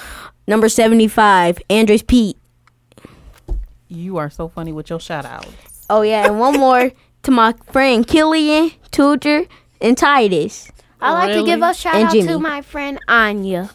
[0.47, 2.38] number seventy five, Andrus Peat.
[3.89, 5.86] You are so funny with your shout outs.
[5.89, 6.91] Oh yeah, and one more
[7.23, 9.43] to my friend Killian, Tudor,
[9.82, 10.71] and Titus,
[11.02, 13.71] I like to give a shout And out to my friend Anya.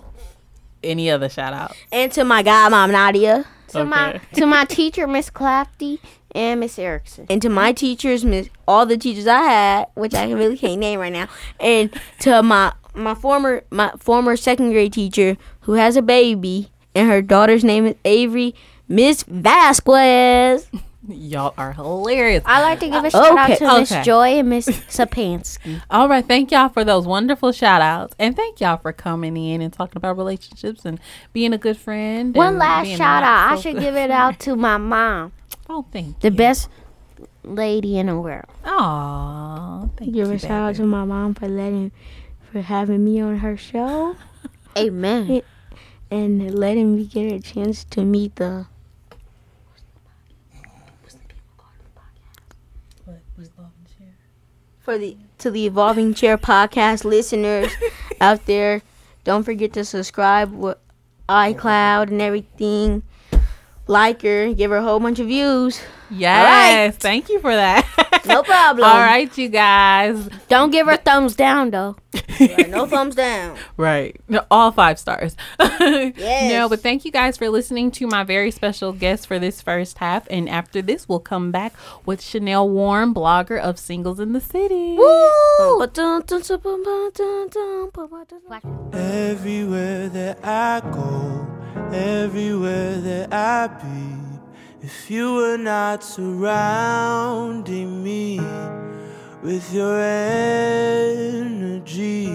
[0.83, 1.77] Any other shout out?
[1.93, 5.99] and to my godmom Nadia, To my to my teacher Miss Clafty
[6.35, 7.27] and Miss Erickson.
[7.31, 10.99] and to my teachers, miss all the teachers I had, which I really can't name
[11.01, 11.29] right now,
[11.61, 11.91] and
[12.21, 17.23] to my my former my former second grade teacher who has a baby, and her
[17.23, 18.55] daughter's name is Avery,
[18.89, 20.69] Miss Vasquez.
[21.09, 22.45] Y'all are hilarious.
[22.47, 24.03] I like to give a uh, shout Okay, out to Miss okay.
[24.05, 25.83] Joy and Miss Sapansky.
[25.91, 26.25] All right.
[26.25, 28.15] Thank y'all for those wonderful shout outs.
[28.21, 31.01] And thank y'all for coming in and talking about relationships and
[31.33, 32.35] being a good friend.
[32.37, 33.53] One last shout not out.
[33.59, 35.33] I should give it out to my mom,
[35.69, 36.37] Oh, thank the you.
[36.37, 36.69] best
[37.43, 38.45] lady in the world.
[38.65, 40.35] Aw, thank Give you.
[40.35, 41.91] a shout out to my mom for letting
[42.53, 44.15] for having me on her show
[44.79, 45.43] Amen.
[46.13, 48.67] and letting me get a chance to meet the
[54.93, 57.73] for the to the evolving chair podcast listeners
[58.21, 58.83] out there.
[59.25, 60.77] Don't forget to subscribe with
[61.31, 63.03] icloud and everything.
[63.87, 65.81] Like her give her a whole bunch of views
[66.13, 66.97] Yes.
[66.97, 67.87] Thank you for that.
[68.27, 70.29] no problem All right, you guys.
[70.49, 71.97] Don't give her thumbs down though.
[72.69, 74.21] no thumbs down Right.
[74.29, 75.37] No, All five stars.
[75.83, 76.53] Yes.
[76.53, 79.99] No, but thank you guys for listening to my very special guest for this first
[79.99, 80.27] half.
[80.31, 81.73] And after this, we'll come back
[82.07, 84.97] with Chanel Warren, blogger of Singles in the City.
[88.93, 91.47] Everywhere that I go,
[91.93, 94.32] everywhere that I be,
[94.83, 98.41] if you were not surrounding me
[99.41, 102.27] with your energy,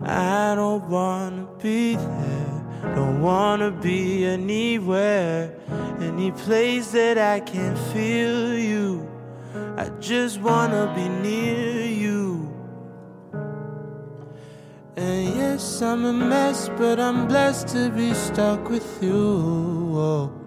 [0.00, 5.52] I don't wanna be there, don't wanna be anywhere,
[6.00, 9.10] any place that I can feel you.
[9.76, 12.48] I just wanna be near you.
[14.96, 19.92] And yes, I'm a mess, but I'm blessed to be stuck with you.
[19.96, 20.39] Oh.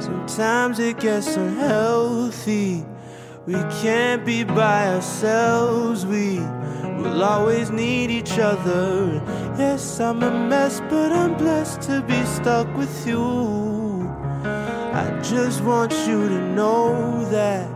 [0.00, 2.84] Sometimes it gets unhealthy.
[3.46, 6.04] We can't be by ourselves.
[6.04, 6.38] We
[7.02, 9.22] will always need each other.
[9.58, 14.08] Yes, I'm a mess, but I'm blessed to be stuck with you.
[14.44, 17.68] I just want you to know that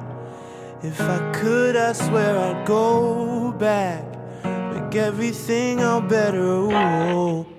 [0.83, 4.05] if I could, I swear I'd go back.
[4.45, 6.43] Make everything all better.
[6.43, 7.52] Ooh.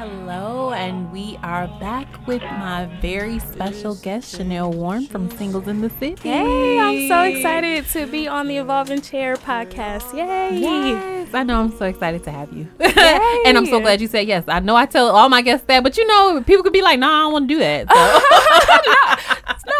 [0.00, 5.82] Hello, and we are back with my very special guest, Chanel Warren from Singles in
[5.82, 6.26] the City.
[6.26, 10.14] Hey, I'm so excited to be on the Evolving Chair podcast.
[10.14, 10.58] Yay!
[10.58, 11.60] Yes, I know.
[11.60, 14.44] I'm so excited to have you, and I'm so glad you said yes.
[14.48, 16.98] I know I tell all my guests that, but you know, people could be like,
[16.98, 19.19] "Nah, I don't want to do that." So,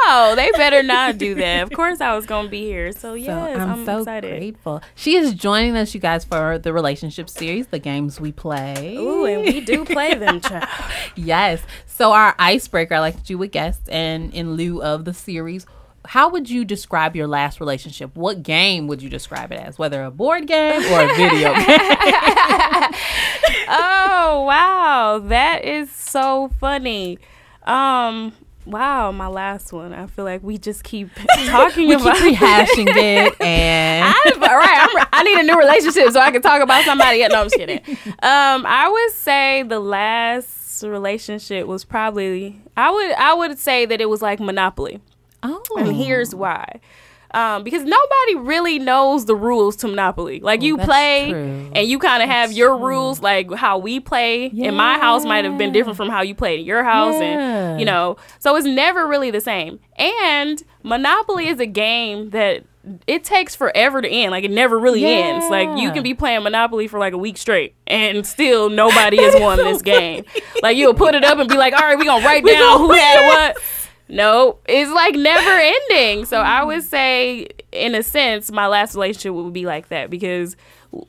[0.06, 1.62] No, they better not do that.
[1.62, 2.92] Of course, I was gonna be here.
[2.92, 4.38] So so yes, I'm, I'm, so excited.
[4.38, 4.82] grateful.
[4.94, 8.96] She is joining us, you guys, for the relationship series, the games we play.
[8.96, 10.68] Ooh, and we do play them, child.
[11.16, 11.62] Yes.
[11.86, 15.66] So our icebreaker, I like to do with guests, and in lieu of the series,
[16.06, 18.14] how would you describe your last relationship?
[18.16, 19.78] What game would you describe it as?
[19.78, 21.78] Whether a board game or a video game?
[23.68, 27.18] oh wow, that is so funny.
[27.64, 28.32] Um,
[28.70, 29.92] wow, my last one.
[29.92, 31.08] I feel like we just keep
[31.46, 35.58] talking we about keep rehashing it, and I, all right, I'm, I need a new
[35.58, 37.26] relationship so I can talk about somebody.
[37.28, 37.80] No, I'm just kidding.
[38.22, 44.00] Um, I would say the last relationship was probably I would I would say that
[44.00, 45.00] it was like Monopoly.
[45.42, 46.80] oh, And here's why.
[47.32, 50.40] Um, because nobody really knows the rules to Monopoly.
[50.40, 51.70] Like you that's play true.
[51.74, 55.44] and you kind of have your rules, like how we play in my house might
[55.44, 57.70] have been different from how you played in your house, Yeah.
[57.70, 59.78] and you know, so it's never really the same.
[59.96, 62.64] And Monopoly is a game that
[63.06, 64.30] it takes forever to end.
[64.32, 65.48] Like it never really ends.
[65.50, 69.34] Like you can be playing Monopoly for like a week straight, and still nobody has
[69.40, 70.24] won this game.
[70.62, 72.90] Like you'll put it up and be like, "All right, we gonna write down who
[72.92, 73.62] had what."
[74.10, 76.24] No, it's like never ending.
[76.24, 80.56] So I would say, in a sense, my last relationship would be like that because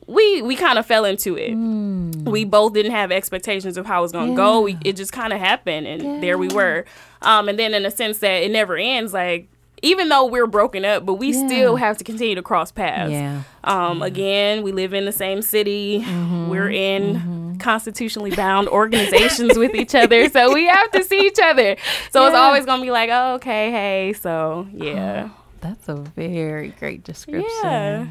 [0.06, 1.54] we we kind of fell into it.
[1.54, 4.60] We both didn't have expectations of how it was gonna go.
[4.62, 6.84] We, it just kind of happened, and there we were.
[7.22, 9.12] Um, and then in a sense that it never ends.
[9.12, 9.48] Like
[9.82, 13.10] even though we're broken up, but we still have to continue to cross paths.
[13.10, 13.42] Yeah.
[13.64, 16.04] Um, again, we live in the same city.
[16.48, 21.76] We're in constitutionally bound organizations with each other, so we have to see each other.
[22.10, 25.30] So it's always gonna be like, oh, okay, hey, so yeah,
[25.62, 27.46] That's a very great description.
[27.62, 28.06] Yeah.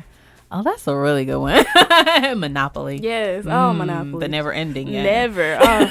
[0.53, 1.63] Oh, that's a really good one.
[2.39, 2.99] Monopoly.
[3.01, 4.87] yes, oh, Mm, Monopoly, The never ending.
[4.87, 5.03] game.
[5.03, 5.85] never, oh,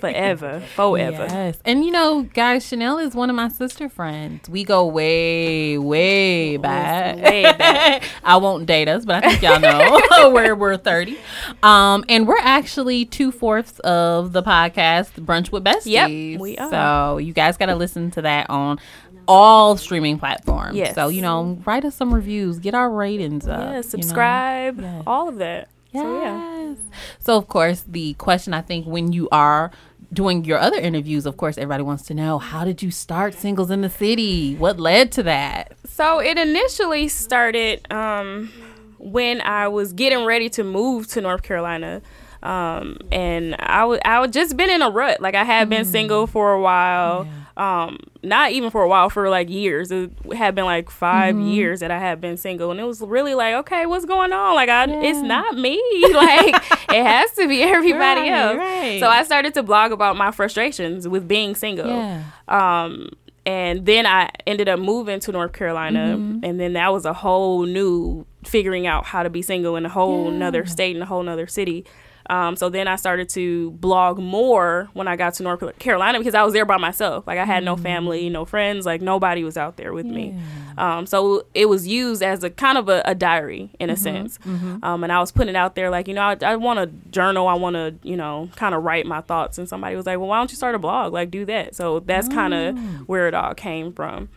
[0.00, 1.26] forever, forever.
[1.28, 1.58] Yes.
[1.64, 4.48] And you know, guys, Chanel is one of my sister friends.
[4.48, 7.16] We go way, way back.
[7.22, 8.02] way back.
[8.24, 11.16] I won't date us, but I think y'all know where we're 30.
[11.62, 15.86] Um, and we're actually two fourths of the podcast, Brunch with Besties.
[16.32, 16.70] Yep, we are.
[16.70, 18.80] So you guys got to listen to that on
[19.28, 20.76] all streaming platforms.
[20.76, 20.94] Yes.
[20.94, 23.60] So, you know, write us some reviews, get our ratings up.
[23.68, 23.82] you know.
[23.82, 25.02] subscribe, Yes.
[25.06, 25.68] all of that.
[25.92, 26.02] Yes.
[26.02, 26.74] So yeah.
[27.18, 29.70] So of course, the question I think when you are
[30.12, 33.70] doing your other interviews, of course, everybody wants to know how did you start singles
[33.70, 34.54] in the city?
[34.56, 35.72] What led to that?
[35.86, 38.50] So it initially started um,
[38.98, 42.02] when I was getting ready to move to North Carolina.
[42.42, 45.20] Um, and I would I would just been in a rut.
[45.20, 47.28] Like I had been single for a while.
[47.56, 49.90] Um, not even for a while, for like years.
[49.90, 53.34] It had been like 5 years that I had been single, and it was really
[53.34, 54.54] like, okay, what's going on?
[54.54, 55.80] Like, I, it's not me.
[56.14, 56.54] Like,
[56.92, 58.56] it has to be everybody Right, else.
[58.58, 59.00] right.
[59.00, 61.88] So I started to blog about my frustrations with being single.
[61.88, 62.22] Yeah.
[62.48, 63.08] Um,
[63.44, 66.44] and then I ended up moving to North Carolina, Mm-hmm.
[66.44, 69.88] and then that was a whole new figuring out how to be single in a
[69.88, 71.84] whole nother state in a whole nother city.
[72.30, 76.34] Um, so then I started to blog more when I got to North Carolina because
[76.34, 77.26] I was there by myself.
[77.26, 80.38] Like I had no family, no friends, like nobody was out there with me.
[80.78, 84.38] Um, so it was used as a kind of a, a diary in a sense.
[84.82, 86.86] Um, and I was putting it out there like, you know, I, I want to
[87.10, 87.46] journal.
[87.48, 89.58] I want to, you know, kind of write my thoughts.
[89.58, 91.12] And somebody was like, well, why don't you start a blog?
[91.12, 91.74] Like do that.
[91.74, 94.28] So that's kind of where it all came from.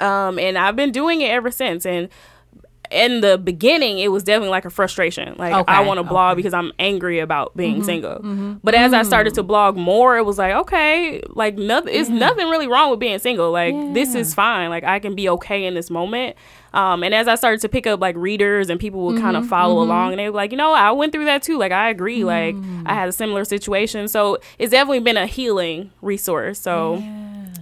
[0.00, 1.84] Um, and I've been doing it ever since.
[1.84, 2.08] And
[2.90, 5.34] in the beginning, it was definitely like a frustration.
[5.38, 8.20] Like I Okay, Mm-hmm, want to blog because I'm angry about being single.
[8.64, 11.94] But as I started to blog more, it was like okay, like nothing.
[11.94, 13.50] It's nothing really wrong with being single.
[13.52, 14.70] Like this is fine.
[14.70, 16.36] Like I can be okay in this moment.
[16.74, 19.38] Um, and as I started to pick up like readers and people would kind Mm-hmm,
[19.38, 21.58] of follow along, and they were like, you know, I went through that too.
[21.58, 22.24] Like I agree.
[22.24, 22.82] Like Mm.
[22.86, 24.08] I had a similar situation.
[24.08, 26.58] So it's definitely been a healing resource.
[26.60, 27.06] So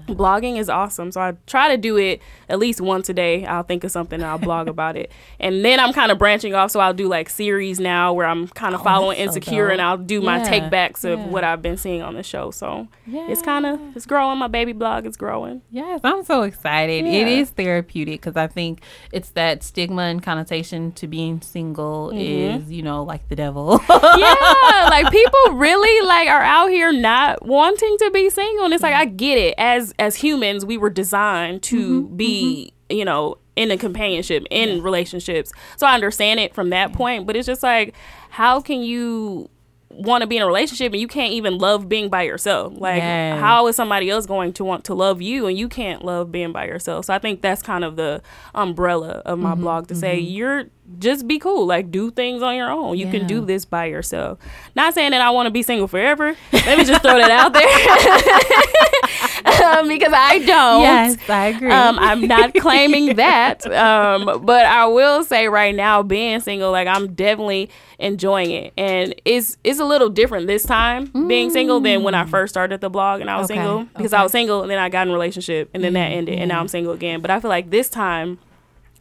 [0.07, 1.13] blogging is awesome.
[1.13, 3.45] So I try to do it at least once a day.
[3.45, 5.11] I'll think of something and I'll blog about it.
[5.41, 6.71] And then I'm kind of branching off.
[6.71, 9.69] So I'll do like series now where I'm kind of following Oh, that's so Insecure
[9.69, 9.81] and.
[9.83, 11.27] I'll do my Yeah, take backs of yeah.
[11.27, 12.51] what I've been seeing on the show.
[12.51, 14.39] So it's kind of, it's growing.
[14.39, 15.63] My baby blog is growing.
[15.71, 17.05] Yes, I'm so excited.
[17.05, 17.27] It Yeah.
[17.41, 18.81] is therapeutic because I think
[19.13, 22.63] it's that stigma and connotation to being single Mm-hmm.
[22.65, 23.81] is, you know, like the devil.
[23.89, 28.83] yeah, like people really like are out here not wanting to be single, and it's
[28.83, 29.55] like I get it.
[29.59, 32.99] As as humans, we were designed to mm-hmm, be, mm-hmm.
[32.99, 35.51] you know, in a companionship, in relationships.
[35.77, 37.95] So I understand it from that point, but it's just like,
[38.29, 39.49] how can you
[39.89, 42.75] want to be in a relationship and you can't even love being by yourself?
[42.77, 43.41] Like, Yes.
[43.41, 46.53] how is somebody else going to want to love you and you can't love being
[46.53, 47.07] by yourself?
[47.07, 48.23] So I think that's kind of the
[48.55, 50.67] umbrella of my mm-hmm, blog to say you're
[50.99, 52.97] just be cool, like do things on your own.
[52.97, 53.13] You Yeah.
[53.13, 54.39] can do this by yourself.
[54.75, 56.35] Not saying that I want to be single forever.
[56.53, 57.67] Let me just throw that out there.
[59.81, 60.83] um, because I don't.
[60.83, 61.71] Yes, I agree.
[61.71, 63.67] Um, I'm not claiming that.
[63.71, 69.15] Um, but I will say right now, being single, like I'm definitely enjoying it, and
[69.25, 72.91] it's it's a little different this time being single than when I first started the
[72.91, 74.21] blog and I was Okay, single because okay.
[74.21, 76.49] I was single and then I got in a relationship and then that ended and
[76.49, 77.21] now I'm single again.
[77.21, 78.39] But I feel like this time.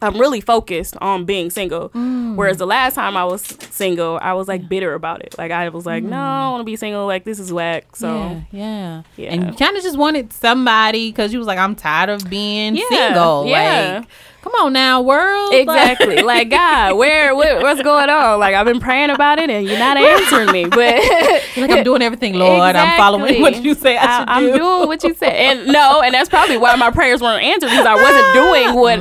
[0.06, 1.90] I'm really focused on being single.
[1.90, 2.36] Mm.
[2.36, 3.42] Whereas the last time I was
[3.72, 5.36] single, I was like bitter about it.
[5.38, 6.10] Like I was like, mm.
[6.10, 7.06] no, I don't want to be single.
[7.08, 7.96] Like this is whack.
[7.96, 9.34] So yeah, yeah, Yeah.
[9.34, 12.76] And you kind of just wanted somebody because you was like, I'm tired of being
[12.76, 13.48] Yeah, single.
[13.48, 13.98] yeah.
[14.00, 14.08] Like,
[14.46, 15.54] come on now, world.
[15.54, 16.22] Exactly.
[16.22, 18.40] like God, where what, what's going on?
[18.40, 20.66] Like I've been praying about it and you're not answering me.
[20.66, 20.78] But
[21.58, 22.76] like I'm doing everything, Lord.
[22.76, 23.42] I'm following Exactly.
[23.42, 24.58] what you say I am do.
[24.58, 25.34] doing what you said.
[25.34, 29.00] And no, and that's probably why my prayers weren't answered because I wasn't doing what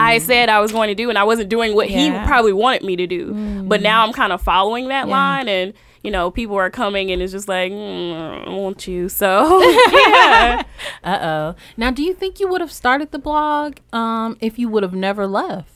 [0.00, 1.92] I said I was going to do and I wasn't doing what Mm.
[1.92, 1.98] Yeah.
[2.16, 2.20] Mm.
[2.20, 3.62] he probably wanted me to do.
[3.64, 5.72] But now I'm kind of following that line and
[6.02, 9.08] you know, people are coming and it's just like, mm, I want you.
[9.08, 9.60] So,
[9.92, 10.62] yeah.
[11.04, 11.54] Uh oh.
[11.76, 14.94] Now, do you think you would have started the blog um, if you would have
[14.94, 15.71] never left?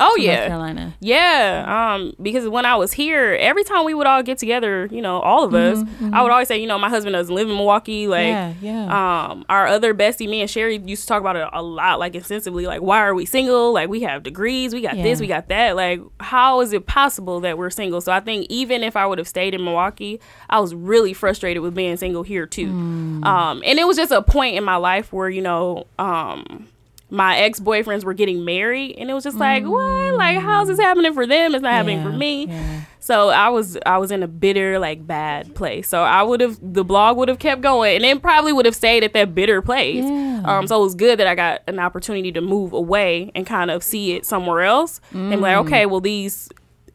[0.00, 0.46] Oh, North yeah.
[0.46, 0.94] Carolina.
[1.00, 5.02] Yeah, um, because when I was here, every time we would all get together, you
[5.02, 5.82] know, all of us,
[6.12, 8.06] I would always say, you know, my husband doesn't live in Milwaukee.
[8.06, 8.64] Like, Mm-hmm.
[8.64, 9.28] Yeah, yeah.
[9.30, 12.14] um, our other bestie, me and Sherry used to talk about it a lot, like
[12.14, 12.66] extensively.
[12.66, 13.72] Like, why are we single?
[13.72, 15.76] Like, we have degrees, we got this, we got that.
[15.76, 18.00] Like, how is it possible that we're single?
[18.00, 20.20] So I think even if I would have stayed in Milwaukee,
[20.50, 22.68] I was really frustrated with being single here too.
[22.68, 23.24] Mm.
[23.24, 26.68] Um, and it was just a point in my life where you know, um
[27.10, 30.14] my ex boyfriends were getting married, and it was just like, what?
[30.14, 31.54] Like, how's this happening for them?
[31.54, 32.46] It's not happening for me.
[32.46, 32.80] yeah.
[33.00, 35.88] So I was I was in a bitter, like bad place.
[35.88, 38.74] So I would have the blog would have kept going, and it probably would have
[38.76, 40.04] stayed at that bitter place.
[40.04, 40.42] Yeah.
[40.44, 43.70] Um, so it was good that I got an opportunity to move away and kind
[43.70, 46.48] of see it somewhere else, and be like, okay, well these.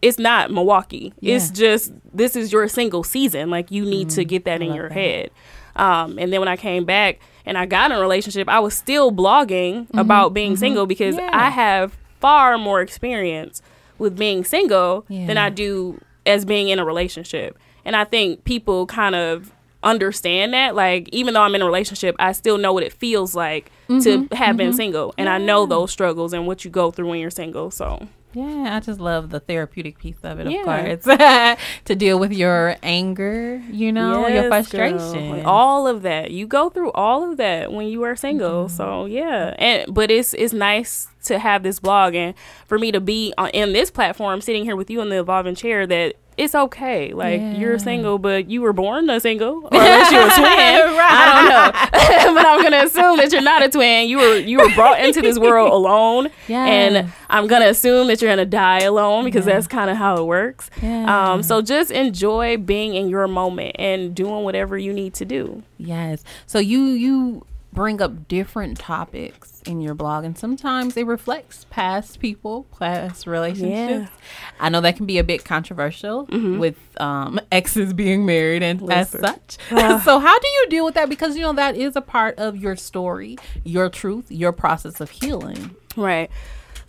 [0.04, 1.14] It's not Milwaukee.
[1.22, 1.56] It's Mm.
[1.56, 3.50] Just this is your single season.
[3.50, 4.94] Like you need to get that in your that.
[4.94, 5.32] head.
[5.78, 8.74] Um, and then when I came back and I got in a relationship, I was
[8.74, 11.26] still blogging about being single because Mm-hmm.
[11.26, 11.46] Yeah.
[11.46, 13.62] I have far more experience
[13.98, 17.58] with being single than I do as being in a relationship.
[17.86, 19.52] And I think people kind of
[19.84, 20.74] understand that.
[20.76, 24.28] Like, even though I'm in a relationship, I still know what it feels like Mm-hmm.
[24.30, 25.14] to have been single.
[25.18, 27.70] And I know those struggles and what you go through when you're single.
[27.70, 31.04] So, Yeah, I just love the therapeutic piece of it, of course.
[31.86, 34.50] to deal with your anger, you know, your Yes, girl.
[34.50, 35.30] frustration.
[35.30, 38.76] Like, all of that you go through all of that when you are single Mm-hmm.
[38.76, 42.34] so yeah and but it's it's nice to have this blog and
[42.66, 45.56] for me to be on in this platform sitting here with you in the evolving
[45.56, 47.54] chair that it's okay like Yeah.
[47.58, 51.12] you're single but you were born a single or unless you're a twin right.
[51.12, 54.58] i don't know but i'm gonna assume that you're not a twin you were you
[54.58, 56.66] were brought into this world alone Yeah.
[56.66, 60.26] and i'm gonna assume that you're gonna die alone because that's kind of how it
[60.26, 61.32] works Yeah.
[61.34, 65.62] um so just enjoy being in your moment and doing whatever you need to do
[65.78, 66.24] Yes.
[66.46, 72.20] So you you bring up different topics in your blog and sometimes it reflects past
[72.20, 74.12] people, past relationships.
[74.60, 76.60] I know that can be a bit controversial mm-hmm.
[76.60, 79.58] with um exes being married and as such.
[79.70, 82.58] so how do you deal with that because you know that is a part of
[82.58, 85.76] your story, your truth, your process of healing.
[85.96, 86.30] Right.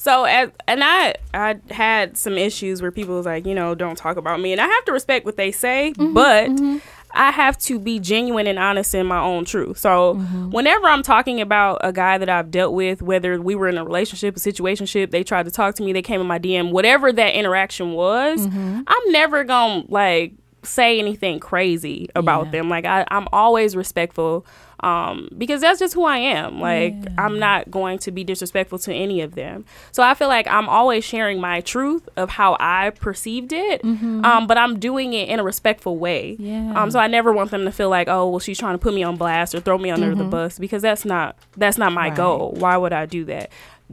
[0.05, 3.97] So as, and I I had some issues where people was like, you know, don't
[3.97, 6.13] talk about me, and I have to respect what they say, mm-hmm.
[6.13, 6.77] but mm-hmm.
[7.15, 9.79] I have to be genuine and honest in my own truth.
[9.79, 10.51] So mm-hmm.
[10.51, 13.85] whenever I'm talking about a guy that I've dealt with, whether we were in a
[13.85, 17.13] relationship, a situationship, they tried to talk to me, they came in my DM, whatever
[17.13, 18.81] that interaction was, mm-hmm.
[18.87, 22.53] I'm never gonna like say anything crazy about Yeah.
[22.53, 22.69] them.
[22.69, 24.47] Like I, I'm always respectful.
[24.85, 26.61] Um, because that's just who I am.
[26.61, 29.65] Like I'm not going to be disrespectful to any of them.
[29.93, 33.83] So I feel like I'm always sharing my truth of how I perceived it.
[33.85, 36.37] Um, but I'm doing it in a respectful way.
[36.39, 36.75] Yeah.
[36.81, 38.93] Um, so I never want them to feel like, oh, well, she's trying to put
[38.95, 42.09] me on blast or throw me under the bus because that's not that's not my
[42.09, 42.17] Right.
[42.17, 42.55] goal.
[42.59, 43.51] Why would I do that?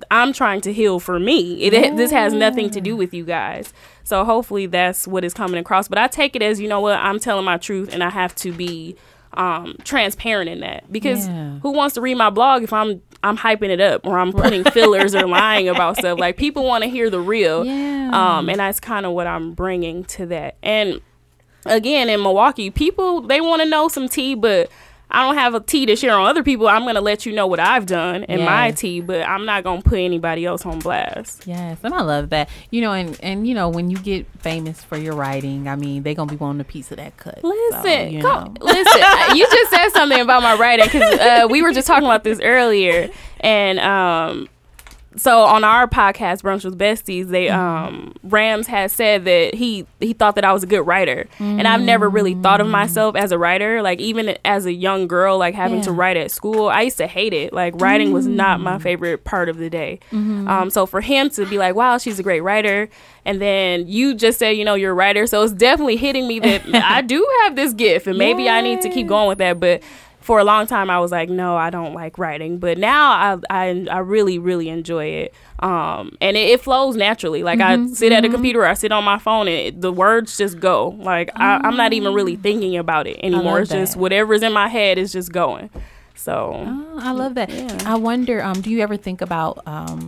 [0.10, 1.64] I'm trying to heal for me.
[1.64, 3.74] It, This has nothing to do with you guys.
[4.04, 5.88] So hopefully that's what is coming across.
[5.88, 8.34] But I take it as you know what I'm telling my truth, and I have
[8.36, 8.96] to be
[9.34, 11.60] um, transparent in that because Yeah.
[11.60, 14.64] who wants to read my blog if I'm I'm hyping it up or I'm putting
[14.64, 16.18] fillers or lying about stuff?
[16.20, 17.64] Like people want to hear the real.
[17.66, 18.10] Yeah.
[18.14, 20.56] Um, and that's kind of what I'm bringing to that.
[20.64, 21.02] And
[21.66, 24.70] again, in Milwaukee, people they want to know some tea, but
[25.12, 26.68] I don't have a tea to share on other people.
[26.68, 28.80] I'm gonna let you know what I've done in my Yes.
[28.80, 31.44] tea, but I'm not gonna put anybody else on blast.
[31.46, 32.50] Yes, and I love that.
[32.70, 36.04] You know, and and you know, when you get famous for your writing, I mean,
[36.04, 37.40] they gonna be wanting a piece of that cut.
[37.42, 39.02] So, Listen, you come, listen.
[39.04, 42.24] uh, you just said something about my writing because uh, we were just talking about
[42.24, 43.10] this earlier,
[43.42, 44.48] and um,
[45.18, 50.14] so on our podcast brunch with besties they um rams had said that he he
[50.14, 51.28] thought that i was a good writer.
[51.40, 53.82] And i've never really thought of myself as a writer.
[53.82, 57.08] Like even as a young girl like having to write at school i used to
[57.08, 57.52] hate it.
[57.52, 60.00] Like writing was not my favorite part of the day.
[60.48, 62.88] Um so for him to be like wow she's a great writer
[63.26, 66.40] and then you just said you know you're a writer so it's definitely hitting me
[66.40, 69.60] that i do have this gift and maybe i need to keep going with that
[69.60, 69.84] but
[70.22, 73.38] for a long time I was like, no, I don't like writing, but now I
[73.50, 77.44] I, I really really enjoy it, um, and it, it flows naturally.
[77.44, 80.38] Like I sit at a computer, I sit on my phone, and it, the words
[80.38, 80.90] just go.
[81.00, 83.62] Like I, I'm not even really thinking about it anymore.
[83.62, 84.00] It's just that.
[84.00, 85.70] whatever's in my head is just going.
[86.16, 87.50] So Oh, I love that.
[87.86, 90.06] I wonder, um, do you ever think about um,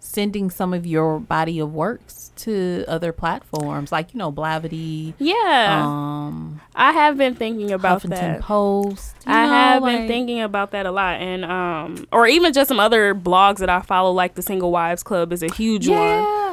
[0.00, 5.82] sending some of your body of works to other platforms, like you know, Blavity, yeah,
[5.84, 8.40] um, I have been thinking about Huffington that.
[8.40, 9.16] Post?
[9.26, 12.68] I know, have like- been thinking about that a lot, and um, or even just
[12.68, 15.96] some other blogs that I follow, like the Single Wives Club is a huge Yeah,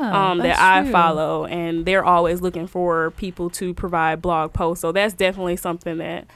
[0.01, 0.91] one um, that I true.
[0.91, 4.81] follow, and they're always looking for people to provide blog posts.
[4.81, 6.27] So that's definitely something that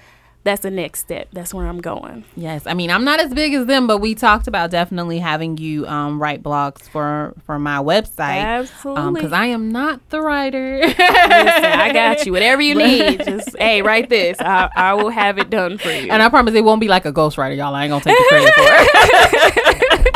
[0.43, 1.27] that's the next step.
[1.31, 2.23] That's where I'm going.
[2.35, 5.57] Yes, I mean I'm not as big as them, but we talked about definitely having
[5.57, 8.41] you um, write blogs for for my website.
[8.43, 9.13] Absolutely.
[9.13, 10.79] because I am not the writer.
[10.81, 12.31] Listen, I got you.
[12.31, 14.39] Whatever you need, just hey, write this.
[14.39, 16.09] I, I will have it done for you.
[16.11, 17.75] and I promise it won't be like a ghostwriter, y'all.
[17.75, 18.63] I ain't gonna take the credit for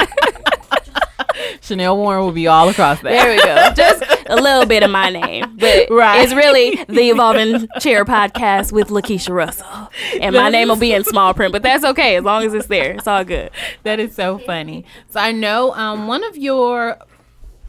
[0.02, 0.10] it.
[1.62, 3.10] Chanel Warren will be all across that.
[3.10, 3.74] There we go.
[3.76, 6.22] Just a little bit of my name, but Right.
[6.24, 11.04] it's really the Evolving Chair podcast with Lakiesha Russell, and my name will be in
[11.04, 11.52] small print.
[11.52, 12.94] But that's okay as long as it's there.
[12.94, 13.52] It's all good.
[13.84, 14.86] That is so funny.
[15.10, 16.98] So I know um, one of your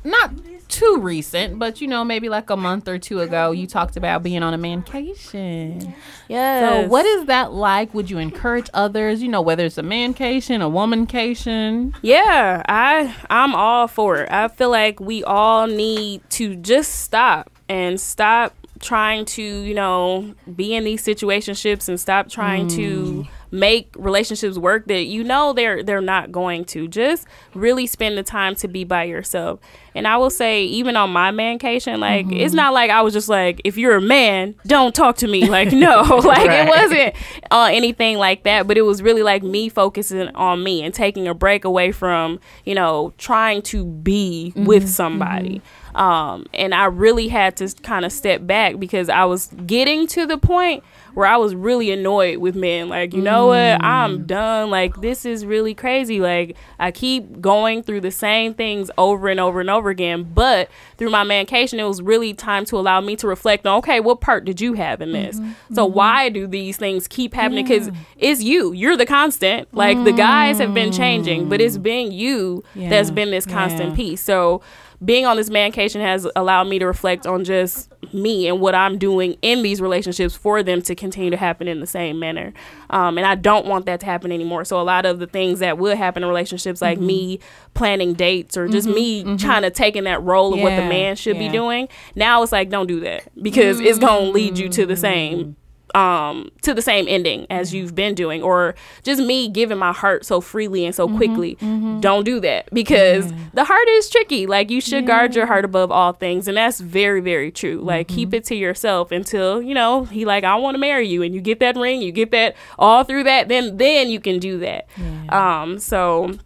[0.05, 0.31] not
[0.69, 4.23] too recent, but you know maybe like a month or two ago, you talked about
[4.23, 5.95] being on a mancation.
[6.29, 6.83] Yeah.
[6.83, 7.95] So what is that like?
[7.95, 9.23] Would you encourage others?
[9.23, 11.95] You know whether it's a mancation, a womancation.
[12.03, 14.31] Yeah, I I'm all for it.
[14.31, 20.35] I feel like we all need to just stop and stop trying to, you know,
[20.55, 23.29] be in these situationships and stop trying to mm.
[23.51, 26.89] Make relationships work that you know they're they're not going to.
[26.89, 29.61] Just really spend the time to be by yourself.
[29.95, 33.29] And I will say even on my mancation, like it's not like I was just
[33.29, 35.49] like if you're a man, don't talk to me.
[35.49, 36.67] Like no, like Right.
[36.67, 37.15] it wasn't
[37.51, 41.27] uh, anything like that, but it was really like me focusing on me and taking
[41.29, 45.63] a break away from, you know, trying to be with somebody.
[45.95, 50.27] Um, and I really had to kind of step back because I was getting to
[50.27, 50.85] the point
[51.17, 52.91] where I was really annoyed with men.
[52.91, 53.83] Like, you know what?
[53.83, 54.27] I'm mm.
[54.27, 54.69] done.
[54.69, 56.21] Like, this is really crazy.
[56.21, 60.25] Like, I keep going through the same things over and over and over again.
[60.25, 63.99] But through my mancation, it was really time to allow me to reflect on, okay,
[63.99, 65.41] what part did you have in this?
[65.41, 65.75] Mm-hmm.
[65.75, 65.97] So mm-hmm.
[65.97, 67.65] why do these things keep happening?
[67.65, 68.75] Because it's you.
[68.75, 69.73] You're the constant.
[69.73, 71.83] Like, the guys have been changing, but it's mm.
[71.83, 73.97] been you that's been this constant Yeah.
[73.97, 74.21] piece.
[74.21, 74.61] So
[75.05, 78.99] being on this mancation has allowed me to reflect on just me and what I'm
[78.99, 82.53] doing in these relationships for them to continue to happen in the same manner.
[82.91, 84.65] Um, and I don't want that to happen anymore.
[84.65, 87.07] So a lot of the things that would happen in relationships, like Mm-hmm.
[87.07, 87.41] me
[87.75, 91.15] planning dates or just me trying to take in that role of what the man
[91.17, 94.87] should be doing, now it's like don't do that because it's gonna lead you to
[94.87, 95.57] the same
[95.97, 97.79] um to the same ending as mm-hmm.
[97.79, 101.17] you've been doing or just me giving my heart so freely and so mm-hmm.
[101.17, 102.01] quickly mm-hmm.
[102.01, 102.73] don't do that.
[102.73, 104.47] Because the heart is tricky.
[104.47, 107.81] Like you should guard your heart above all things and that's very very true.
[107.81, 111.23] Like keep it to yourself until you know he like i want to marry you
[111.23, 114.39] and you get that ring you get that all through that then then you can
[114.39, 114.87] do that.
[115.31, 116.39] Um so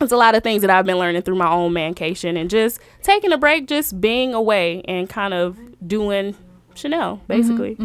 [0.00, 2.80] it's a lot of things that I've been learning through my own mancation and just
[3.02, 6.36] taking a break, just being away and kind of doing
[6.76, 7.76] Chanel, basically.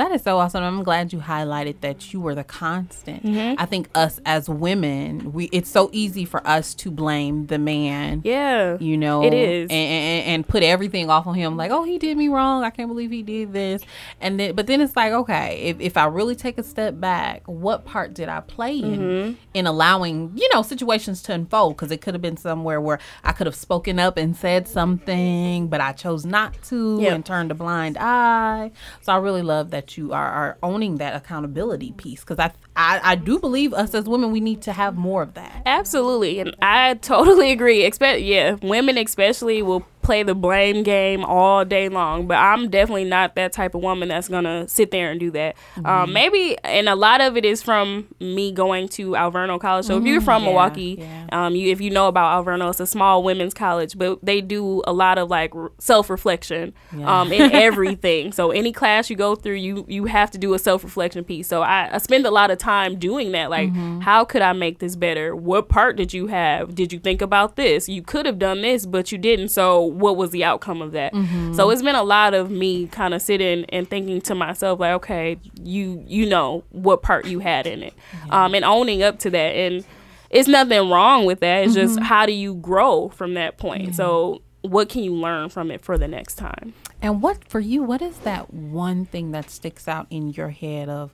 [0.00, 0.64] That is so awesome.
[0.64, 3.22] I'm glad you highlighted that you were the constant.
[3.22, 3.60] Mm-hmm.
[3.60, 8.22] I think us as women, we it's so easy for us to blame the man.
[8.24, 8.78] Yeah.
[8.80, 9.64] You know, It is.
[9.70, 11.58] and, and, and put everything off on him.
[11.58, 12.64] Like, oh, he did me wrong.
[12.64, 13.82] I can't believe he did this.
[14.22, 17.42] And then, but then it's like, okay, if, if I really take a step back,
[17.46, 19.34] what part did I play in Mm-hmm.
[19.54, 21.76] in allowing you know situations to unfold?
[21.76, 25.68] Because it could have been somewhere where I could have spoken up and said something,
[25.68, 27.12] but I chose not to Yep.
[27.12, 28.70] and turned a blind eye.
[29.02, 33.00] So I really love that you are, are owning that accountability piece because I, I
[33.02, 35.62] I do believe us as women we need to have more of that.
[35.66, 36.40] Absolutely.
[36.40, 37.82] And I totally agree.
[37.82, 43.04] Expect yeah, women especially will play the blame game all day long, but I'm definitely
[43.04, 45.54] not that type of woman that's going to sit there and do that.
[45.84, 49.86] Um, maybe and a lot of it is from me going to Alverno College.
[49.86, 51.26] So if you're from yeah, Milwaukee yeah.
[51.30, 54.82] Um, you if you know about Alverno, it's a small women's college, but they do
[54.84, 57.20] a lot of like r- self reflection Yeah.
[57.20, 58.32] um, in everything.
[58.32, 61.46] so any class you go through, you you have to do a self reflection piece.
[61.46, 63.48] So I, I spend a lot of time doing that.
[63.48, 63.70] Like,
[64.02, 65.36] how could I make this better?
[65.36, 66.74] What part did you have?
[66.74, 67.88] Did you think about this?
[67.88, 69.50] You could have done this, but you didn't.
[69.50, 71.12] So what was the outcome of that?
[71.54, 74.92] So it's been a lot of me kind of sitting and thinking to myself, like,
[74.94, 77.94] okay, you you know what part you had in it,
[78.30, 79.54] um, and owning up to that.
[79.54, 79.84] And
[80.30, 81.64] it's nothing wrong with that.
[81.64, 83.94] It's just how do you grow from that point?
[83.94, 86.74] So what can you learn from it for the next time?
[87.02, 87.82] And what for you?
[87.82, 91.12] What is that one thing that sticks out in your head of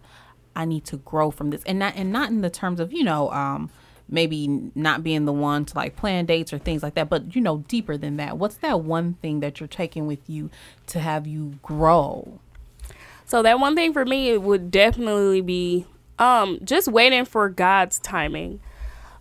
[0.57, 3.05] I need to grow from this, and not and not in the terms of you
[3.05, 3.71] know um,
[4.09, 7.43] maybe not being the one to like plan dates or things like that, but you
[7.43, 8.39] know deeper than that.
[8.39, 10.51] What's that one thing that you're taking with you
[10.89, 12.39] to have you grow?
[13.25, 15.87] So that one thing for me it would definitely be
[16.19, 18.61] um just waiting for God's timing.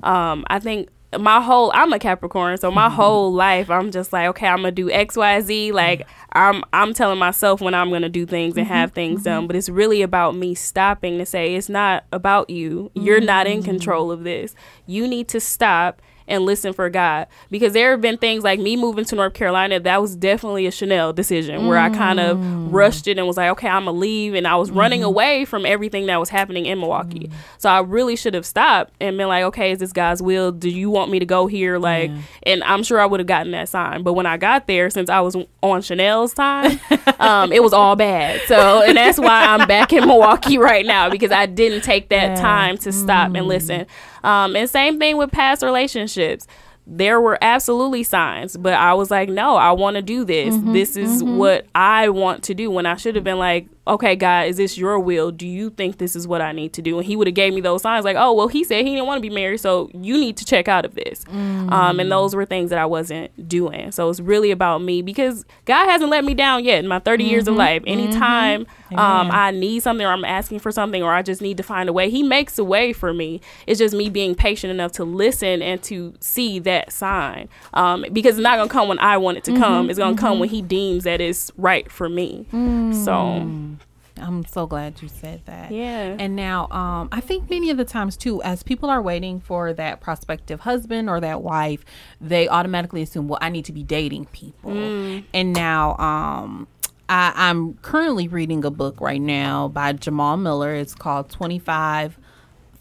[0.04, 0.90] Um I think
[1.20, 4.72] my whole I'm a Capricorn, so my whole life I'm just like, okay, I'm gonna
[4.72, 5.72] do X, Y, Z.
[5.72, 8.96] Like I'm I'm telling myself when I'm gonna do things and have mm-hmm.
[8.96, 9.48] things done, mm-hmm.
[9.48, 12.92] but it's really about me stopping to say it's not about you.
[12.94, 13.26] You're mm-hmm.
[13.26, 14.56] not in control of this.
[14.86, 17.28] You need to stop and listen for God.
[17.50, 20.72] Because there have been things like me moving to North Carolina, that was definitely a
[20.72, 22.68] Chanel decision where I kind of mm.
[22.72, 24.34] rushed it and was like, okay, I'm gonna leave.
[24.34, 25.08] And I was running mm-hmm.
[25.08, 27.30] away from everything that was happening in Milwaukee.
[27.58, 30.52] So I really should have stopped and been like, okay, is this God's will?
[30.52, 31.78] Do you want me to go here?
[31.78, 32.12] Like,
[32.44, 34.04] and I'm sure I would have gotten that sign.
[34.04, 36.80] But when I got there, since I was on Chanel's time,
[37.20, 38.42] um, it was all bad.
[38.48, 42.36] So, and that's why I'm back in Milwaukee right now because I didn't take that
[42.36, 42.42] Yeah.
[42.42, 43.48] time to stop and mm.
[43.48, 43.86] listen.
[44.26, 46.48] Um, and same thing with past relationships.
[46.88, 50.56] There were absolutely signs, but I was like, no, I want to do this.
[50.74, 52.70] This is what I want to do.
[52.70, 55.32] When I should have been like, okay, God, is this your will?
[55.32, 56.98] Do you think this is what I need to do?
[56.98, 59.06] And he would have gave me those signs like, oh, well, he said he didn't
[59.06, 61.24] want to be married, so you need to check out of this.
[61.30, 63.92] Um, and those were things that I wasn't doing.
[63.92, 67.24] So it's really about me because God hasn't let me down yet in my 30
[67.24, 67.84] years of life.
[67.86, 71.64] Anytime um, I need something or I'm asking for something or I just need to
[71.64, 73.42] find a way, he makes a way for me.
[73.68, 77.50] It's just me being patient enough to listen and to see that sign.
[77.74, 79.90] Um, because it's not going to come when I want it to come.
[79.90, 82.46] It's going to come when he deems that it's right for me.
[82.94, 83.75] So,
[84.18, 85.72] I'm so glad you said that.
[85.72, 86.16] Yeah.
[86.18, 89.74] And now, um, I think many of the times too, as people are waiting for
[89.74, 91.84] that prospective husband or that wife,
[92.22, 94.72] they automatically assume, well, I need to be dating people.
[95.34, 96.68] And now, um,
[97.10, 100.74] I, I'm currently reading a book right now by Jamal Miller.
[100.74, 102.18] It's called 25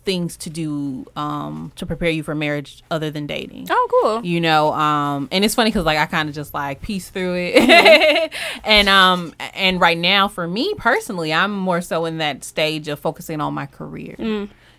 [0.05, 3.67] Things to Do um, to Prepare You for Marriage Other Than Dating.
[3.71, 4.25] Oh, cool.
[4.25, 7.35] you know um and it's funny because like i kind of just like piece through
[7.39, 8.33] it.
[8.65, 12.99] And um and right now for me personally i'm more so in that stage of
[12.99, 14.17] focusing on my career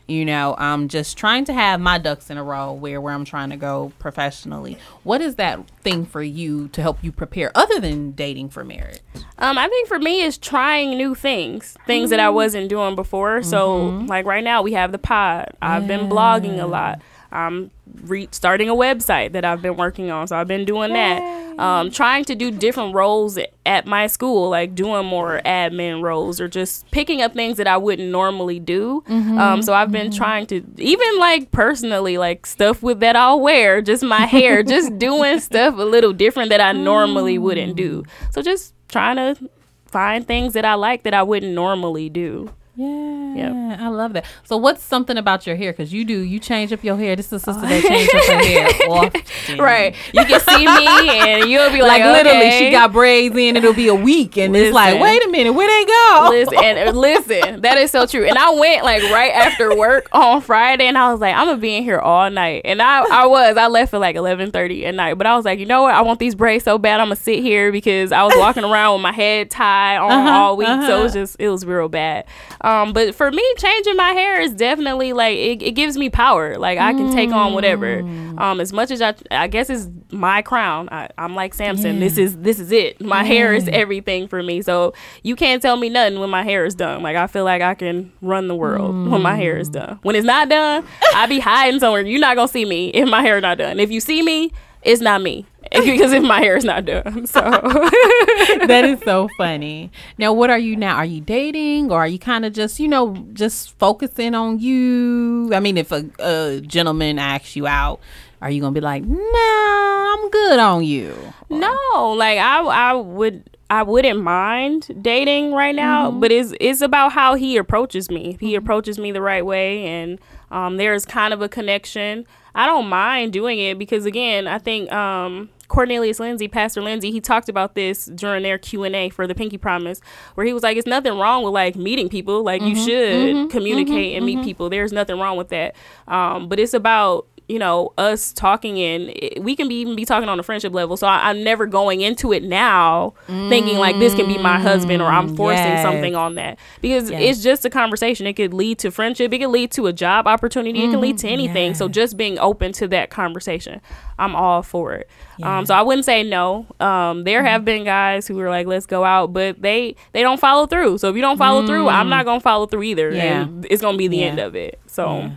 [0.08, 3.26] you know i'm just trying to have my ducks in a row where where i'm
[3.26, 7.80] trying to go professionally what is that thing for you to help you prepare other
[7.80, 8.99] than dating for marriage
[9.38, 13.43] Um, I think for me is trying new things, things that I wasn't doing before.
[13.43, 15.51] So, like right now, we have the pod.
[15.62, 17.01] I've been blogging a lot.
[17.36, 17.70] I'm
[18.04, 21.44] re- starting a website that I've been working on, so I've been doing that.
[21.60, 26.48] Um, trying to do different roles at my school, like doing more admin roles or
[26.50, 29.04] just picking up things that I wouldn't normally do.
[29.08, 33.82] Um, so I've been trying to even like personally, like stuff with that I'll wear,
[33.82, 38.04] just my hair, just doing stuff a little different that I normally wouldn't do.
[38.32, 39.50] So just trying to
[39.86, 42.50] find things that I like that I wouldn't normally do.
[42.76, 46.71] Yeah i love that so what's something about your hair because you do you change
[46.73, 49.57] up your hair this is a sister that changes up her hair often.
[49.57, 49.95] Right.
[50.13, 52.59] You can see me and you'll be like, like literally okay.
[52.59, 55.67] she got braids in it'll be a week and it's like wait a minute where
[55.67, 58.26] they go listen, and uh, listen, that is so true.
[58.26, 61.57] And I went like right after work on Friday, and I was like, I'm gonna
[61.57, 62.61] be in here all night.
[62.65, 65.15] And I, I was, I left at like 11:30 at night.
[65.15, 65.95] But I was like, you know what?
[65.95, 66.99] I want these braids so bad.
[66.99, 70.30] I'm gonna sit here because I was walking around with my head tied on Uh-huh,
[70.30, 70.93] all week, so uh-huh.
[70.93, 72.26] it was just, it was real bad.
[72.66, 76.57] Um, but for me, changing my hair is definitely like it, it gives me power.
[76.57, 78.01] Like I can take on whatever.
[78.01, 78.41] Mm.
[78.41, 80.89] Um, as much as I, I guess it's my crown.
[80.91, 81.99] I, I'm like Samson.
[81.99, 82.99] This is this is it.
[82.99, 84.63] My hair is everything for me.
[84.63, 87.03] So you can't tell me nothing when my hair is done.
[87.03, 89.99] Like I feel like I can run the world when my hair is done.
[90.01, 92.01] When it's not done, I be hiding somewhere.
[92.01, 93.80] You're not gonna see me if my hair not done.
[93.80, 94.51] If you see me,
[94.86, 97.26] it's not me because if my hair is not done.
[97.26, 99.92] So that is so funny.
[100.18, 100.96] Now, what are you now?
[100.96, 105.52] Are you dating or are you kind of just, you know, just focusing on you?
[105.54, 108.00] I mean, if a, a gentleman asks you out,
[108.42, 111.18] are you going to be like, nah, I'm good on you?
[111.50, 117.14] No, like I I would I wouldn't mind dating right now, but it's it's about
[117.14, 118.36] how he approaches me.
[118.36, 120.20] If he approaches me the right way and
[120.52, 124.91] um, there's kind of a connection, I don't mind doing it because again, I think
[124.91, 129.28] um Cornelius Lindsay, Pastor Lindsay, he talked about this during their Q and A for
[129.28, 129.99] the Pinky Promise,
[130.36, 132.43] where he was like, "It's nothing wrong with like meeting people.
[132.43, 134.70] Like you should communicate and meet people.
[134.70, 135.76] There's nothing wrong with that.
[136.08, 140.28] Um, but it's about you know us talking and we can be even be talking
[140.30, 140.98] on a friendship level.
[140.98, 145.02] So I, I'm never going into it now thinking like this can be my husband
[145.02, 145.84] or I'm forcing yes.
[145.84, 147.22] something on that because Yes.
[147.22, 148.26] it's just a conversation.
[148.26, 149.32] It could lead to friendship.
[149.32, 150.84] It could lead to a job opportunity.
[150.84, 151.76] It can lead to anything.
[151.76, 153.80] So just being open to that conversation,
[154.18, 155.08] I'm all for it.
[155.43, 156.66] Um, so I wouldn't say no.
[156.80, 160.39] Um, there have been guys who were like, "Let's go out," but they they don't
[160.39, 160.98] follow through.
[160.98, 163.12] So if you don't follow through, I'm not gonna follow through either.
[163.12, 163.41] Yeah.
[163.43, 164.26] And it's gonna be the Yeah.
[164.28, 164.80] end of it.
[164.88, 165.32] So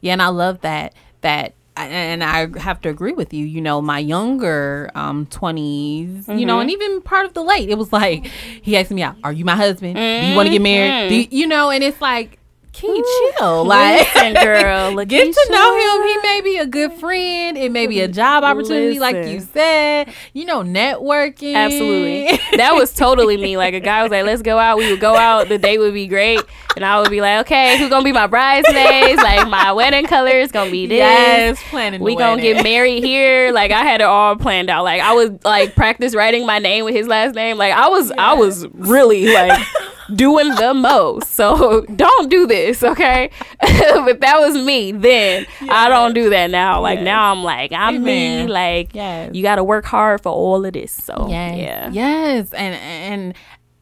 [0.00, 0.92] Yeah, and I love that
[1.24, 3.44] that and I have to agree with you.
[3.44, 7.76] You know, my younger um 20s, you know, and even part of the late, it
[7.76, 8.26] was like
[8.62, 9.96] he asked me out, "Are you my husband?
[9.96, 12.38] Do you want to get married?" You, you know, and it's like,
[12.74, 13.64] can you chill?
[13.64, 16.08] Like listen, girl, Get to know him.
[16.08, 17.56] He may be a good friend.
[17.56, 20.12] It may be a job opportunity, like you said.
[20.32, 21.54] You know, networking.
[21.54, 22.38] Absolutely.
[22.56, 23.56] that was totally me.
[23.56, 24.76] Like a guy was like, let's go out.
[24.78, 25.48] We would go out.
[25.48, 26.40] The date would be great.
[26.76, 29.22] And I would be like, okay, who's to be my bridesmaids?
[29.22, 30.98] Like my wedding color is to be this.
[30.98, 32.00] yes, planning.
[32.02, 32.54] we gonna wedding.
[32.54, 33.52] get married here.
[33.52, 34.84] Like I had it all planned out.
[34.84, 37.58] Like I was like practice writing my name with his last name.
[37.58, 39.60] Like I was I was really like
[40.14, 41.32] doing the most.
[41.34, 43.30] So don't do this, okay?
[43.60, 45.46] but that was me then.
[45.70, 46.80] I don't do that now.
[46.80, 47.04] Like Yes.
[47.04, 48.46] now I'm like I'm Amen.
[48.46, 48.52] me.
[48.52, 49.30] Like Yes.
[49.32, 50.92] you got to work hard for all of this.
[50.92, 51.56] So Yes.
[51.58, 51.90] yeah.
[51.92, 52.52] Yes.
[52.52, 53.34] And and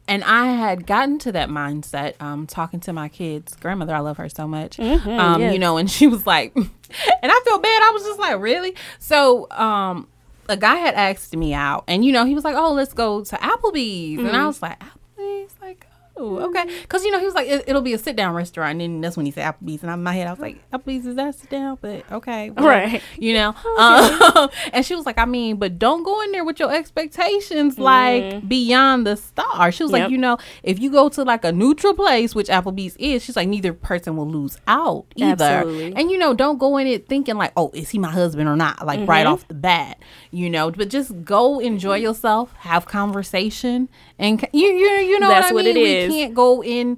[0.07, 3.55] and I had gotten to that mindset um talking to my kids.
[3.55, 4.79] Grandmother I love her so much.
[4.79, 5.53] Um Mm-hmm, yes.
[5.53, 6.69] you know and she was like and
[7.23, 7.81] I feel bad.
[7.83, 8.75] I was just like really?
[8.99, 10.07] So um
[10.49, 13.23] a guy had asked me out and you know he was like oh let's go
[13.23, 14.19] to Applebee's.
[14.19, 14.35] And Mm-hmm.
[14.35, 15.55] I was like Applebee's?
[15.61, 18.33] Like oh okay because you know he was like it, it'll be a sit down
[18.35, 20.57] restaurant and then that's when he said Applebee's and in my head I was like
[20.71, 22.67] Applebee's is that sit down but okay whatever.
[22.67, 23.01] Right.
[23.17, 23.49] you know
[23.79, 27.79] um, and she was like i mean but don't go in there with your expectations
[27.79, 30.01] like beyond the star she was Yep.
[30.03, 33.35] like you know if you go to like a neutral place which applebee's is she's
[33.35, 35.95] like neither person will lose out either Absolutely.
[35.95, 38.55] and you know don't go in it thinking like oh is he my husband or
[38.55, 39.33] not like right Mm-hmm.
[39.33, 39.99] off the bat
[40.31, 43.87] you know but just go enjoy yourself have conversation
[44.19, 45.77] and you you, you know That's what, I what mean?
[45.77, 46.97] it we can't go in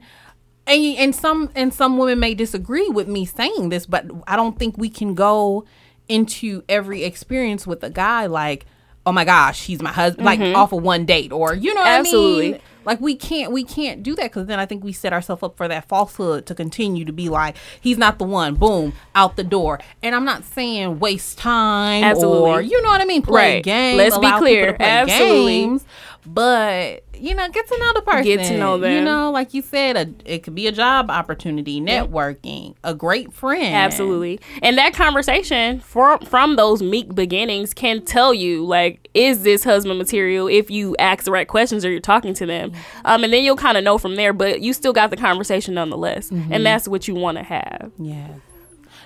[0.67, 4.57] and and some and some women may disagree with me saying this, but I don't
[4.57, 5.65] think we can go
[6.07, 8.65] into every experience with a guy like,
[9.05, 11.87] oh my gosh, he's my husband, like off of one date, or you know what
[11.89, 12.39] I Mm-hmm.
[12.39, 12.59] Mean?
[12.85, 15.57] Like we can't we can't do that because then I think we set ourselves up
[15.57, 18.53] for that falsehood to continue to be like he's not the one.
[18.53, 19.79] Boom, out the door.
[20.03, 22.51] And I'm not saying waste time Absolutely.
[22.51, 23.23] or you know what I mean.
[23.23, 23.63] Play Right.
[23.63, 23.97] games.
[23.97, 24.77] Let's be clear.
[24.79, 25.51] Absolutely.
[25.61, 25.85] games,
[26.25, 28.23] but you know, get to know the person.
[28.23, 28.91] Get to know them.
[28.91, 33.33] You know, like you said, a, it could be a job opportunity, networking, a great
[33.33, 33.73] friend.
[33.73, 34.39] Absolutely.
[34.61, 39.97] And that conversation from from those meek beginnings can tell you like is this husband
[39.97, 42.71] material if you ask the right questions or you're talking to them.
[43.05, 45.73] Um and then you'll kind of know from there, but you still got the conversation
[45.73, 46.29] nonetheless.
[46.29, 46.53] Mm-hmm.
[46.53, 47.91] And that's what you want to have.
[47.97, 48.27] Yeah.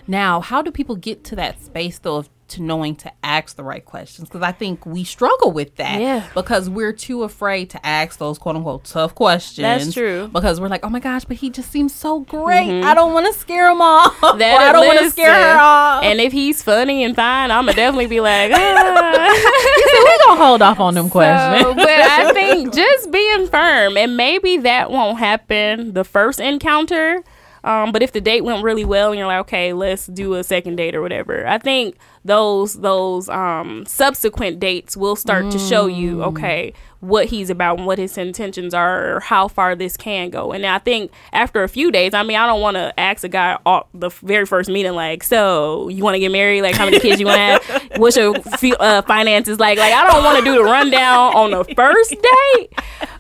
[0.07, 3.63] Now, how do people get to that space though of to knowing to ask the
[3.63, 4.27] right questions?
[4.27, 6.01] Because I think we struggle with that.
[6.01, 6.27] Yeah.
[6.33, 9.63] Because we're too afraid to ask those quote unquote tough questions.
[9.63, 10.23] That's true.
[10.23, 10.33] Mm-hmm.
[10.33, 12.83] Because we're like, oh my gosh, but he just seems so great.
[12.83, 14.17] I don't want to scare him off.
[14.39, 16.03] That I don't want to scare her off.
[16.03, 19.89] And if he's funny and fine, I'ma definitely be like, ah.
[20.05, 21.75] we're gonna hold off on them questions.
[21.75, 27.23] But I think just being firm, and maybe that won't happen the first encounter.
[27.63, 30.43] Um, but if the date went really well, and you're like, okay, let's do a
[30.43, 35.87] second date or whatever, I think those those um, subsequent dates will start to show
[35.87, 40.29] you, okay, what he's about and what his intentions are, or how far this can
[40.29, 40.51] go.
[40.51, 43.29] And I think after a few days, I mean, I don't want to ask a
[43.29, 46.61] guy all, the very first meeting, like, so you want to get married?
[46.61, 47.91] Like, how many kids you want to have?
[47.97, 48.35] What's your
[48.79, 49.77] uh, finances like?
[49.77, 52.69] Like, I don't want to do the rundown on the first date.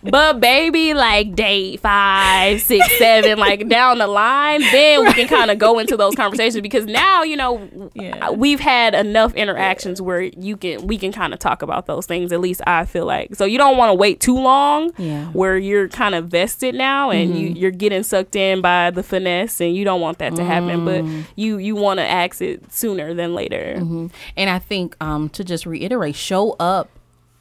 [0.01, 5.51] But baby, like date five, six, seven, like down the line, then we can kind
[5.51, 8.29] of go into those conversations because now you know Yeah.
[8.29, 12.31] we've had enough interactions where you can we can kind of talk about those things.
[12.31, 15.23] At least I feel like so you don't want to wait too long, Yeah.
[15.25, 15.37] Mm-hmm.
[15.37, 19.59] where you're kind of vested now and you you're getting sucked in by the finesse
[19.61, 20.85] and you don't want that to happen.
[20.85, 21.23] But Mm.
[21.35, 23.73] you you want to ask it sooner than later.
[24.37, 26.89] And I think um, to just reiterate, show up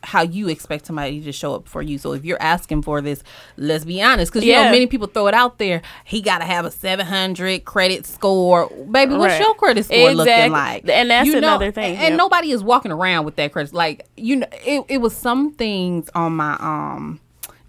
[0.04, 1.98] how you expect somebody to show up for you.
[1.98, 3.22] So if you're asking for this,
[3.56, 5.82] let's be honest, because you know many people throw it out there.
[6.04, 9.14] He got to have a 700 credit score, baby.
[9.14, 9.40] What's Right.
[9.40, 10.50] your credit score looking Exactly.
[10.50, 10.88] like?
[10.88, 12.16] And that's You know, another thing, And yep.
[12.16, 13.74] nobody is walking around with that credit.
[13.74, 17.20] Like you know, it, it was some things on my um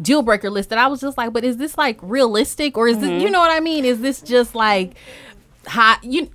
[0.01, 2.97] deal breaker list that I was just like, but is this like realistic or is
[2.97, 3.07] Mm-hmm.
[3.07, 3.23] this?
[3.23, 3.85] You know what I mean?
[3.85, 4.91] Is this just like
[5.67, 6.03] hot?
[6.03, 6.29] You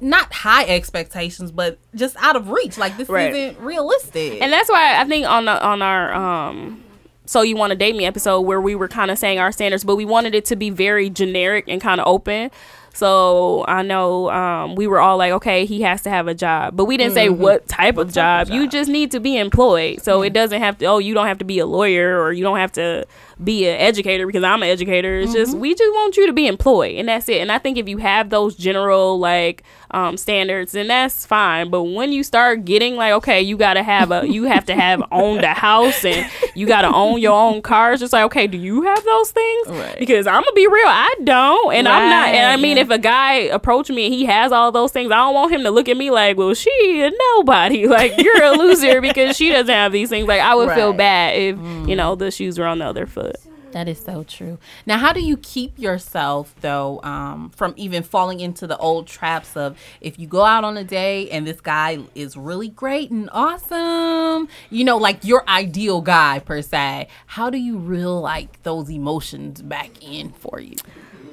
[0.00, 2.78] not high expectations, but just out of reach.
[2.78, 3.34] Like this Right.
[3.34, 4.40] isn't realistic.
[4.40, 6.84] and that's why I think on the, on our um
[7.26, 9.84] so you want to date me episode where we were kind of saying our standards,
[9.84, 12.50] but we wanted it to be very generic and kind of open.
[12.94, 16.74] So I know um, we were all like, okay, he has to have a job,
[16.74, 18.48] but we didn't say what type of job.
[18.48, 20.02] You just need to be employed.
[20.02, 20.86] So it doesn't have to.
[20.86, 23.06] Oh, you don't have to be a lawyer or you don't have to
[23.42, 25.18] be an educator because I'm an educator.
[25.18, 27.40] It's just we just want you to be employed, and that's it.
[27.40, 31.70] And I think if you have those general like um, standards, then that's fine.
[31.70, 35.02] But when you start getting like, okay, you gotta have a, you have to have
[35.12, 37.94] owned a house and you gotta own your own cars.
[37.94, 39.68] It's just like, okay, do you have those things?
[39.68, 39.98] Right.
[39.98, 42.28] Because I'm gonna be real, I don't, and I'm not.
[42.28, 42.82] And I mean, yeah.
[42.82, 45.62] if a guy approach me and he has all those things, I don't want him
[45.62, 47.86] to look at me like, well, she a nobody.
[47.98, 50.28] Like you're a loser because she doesn't have these things.
[50.28, 51.56] Like I would feel bad if
[51.88, 53.27] you know the shoes were on the other foot.
[53.72, 54.58] That is so true.
[54.86, 59.56] Now, how do you keep yourself though um, from even falling into the old traps
[59.56, 63.28] of if you go out on a date and this guy is really great and
[63.32, 67.08] awesome, you know, like your ideal guy per se?
[67.26, 70.76] How do you reel like those emotions back in for you?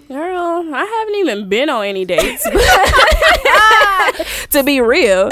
[0.08, 2.44] Girl, I haven't even been on any dates.
[4.52, 5.30] to be real.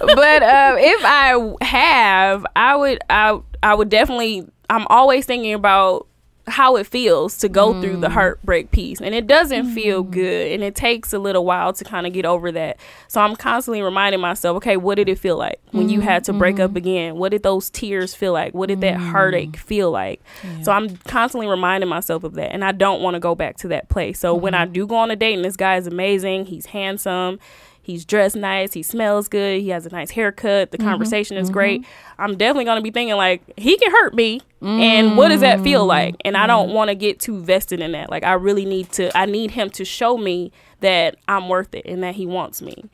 [0.00, 6.08] But uh, if I have, I would I I would definitely I'm always thinking about
[6.48, 8.12] how it feels to go through the mm.
[8.12, 10.10] heartbreak piece and it doesn't feel mm.
[10.12, 12.78] good and it takes a little while to kind of get over that.
[13.08, 16.32] So i'm constantly reminding myself okay what did it feel like when you had to
[16.32, 16.76] break up mm-hmm.
[16.76, 17.16] again?
[17.16, 18.54] What did those tears feel like?
[18.54, 19.56] What did that heartache mm.
[19.56, 20.20] feel like?
[20.62, 23.68] So i'm constantly reminding myself of that and i don't want to go back to
[23.68, 24.20] that place.
[24.20, 24.72] So when i mm-hmm.
[24.72, 27.40] do go on a date and this guy is amazing he's handsome
[27.86, 28.72] He's dressed nice.
[28.72, 29.60] He smells good.
[29.60, 30.72] He has a nice haircut.
[30.72, 30.88] The mm-hmm.
[30.88, 31.84] conversation is great.
[32.18, 35.60] I'm definitely going to be thinking like he can hurt me, and what does that
[35.60, 36.16] feel like?
[36.24, 38.10] And I don't want to get too vested in that.
[38.10, 39.16] Like I really need to.
[39.16, 40.50] I need him to show me
[40.80, 42.84] that I'm worth it and that he wants me.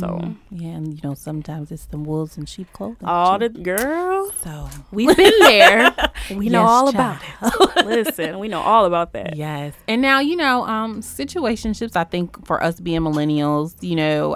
[0.00, 0.18] So
[0.50, 3.06] Yeah, and you know, sometimes it's the wolves in sheep clothing.
[3.06, 5.94] all the girl, so we've been there.
[6.30, 7.20] We know Yes, all child.
[7.44, 7.86] about it.
[8.06, 9.36] Listen, we know all about that.
[9.36, 9.74] Yes.
[9.86, 14.34] And now, you know, um, situationships, I think for us being millennials, you know,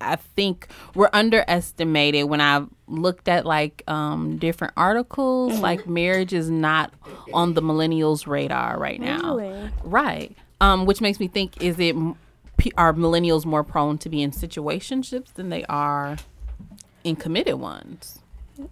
[0.00, 6.50] I think we're underestimated when I've looked at like um different articles, like marriage is
[6.50, 6.92] not
[7.32, 9.36] on the millennials radar right now.
[9.36, 9.70] Really?
[9.84, 10.36] Right.
[10.60, 11.94] Um, which makes me think is it
[12.76, 16.16] are millennials more prone to be in situationships than they are
[17.04, 18.20] in committed ones?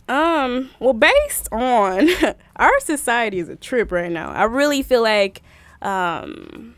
[0.08, 2.08] Um, well, based on
[2.56, 4.30] our society is a trip right now.
[4.30, 5.42] I really feel like
[5.82, 6.74] um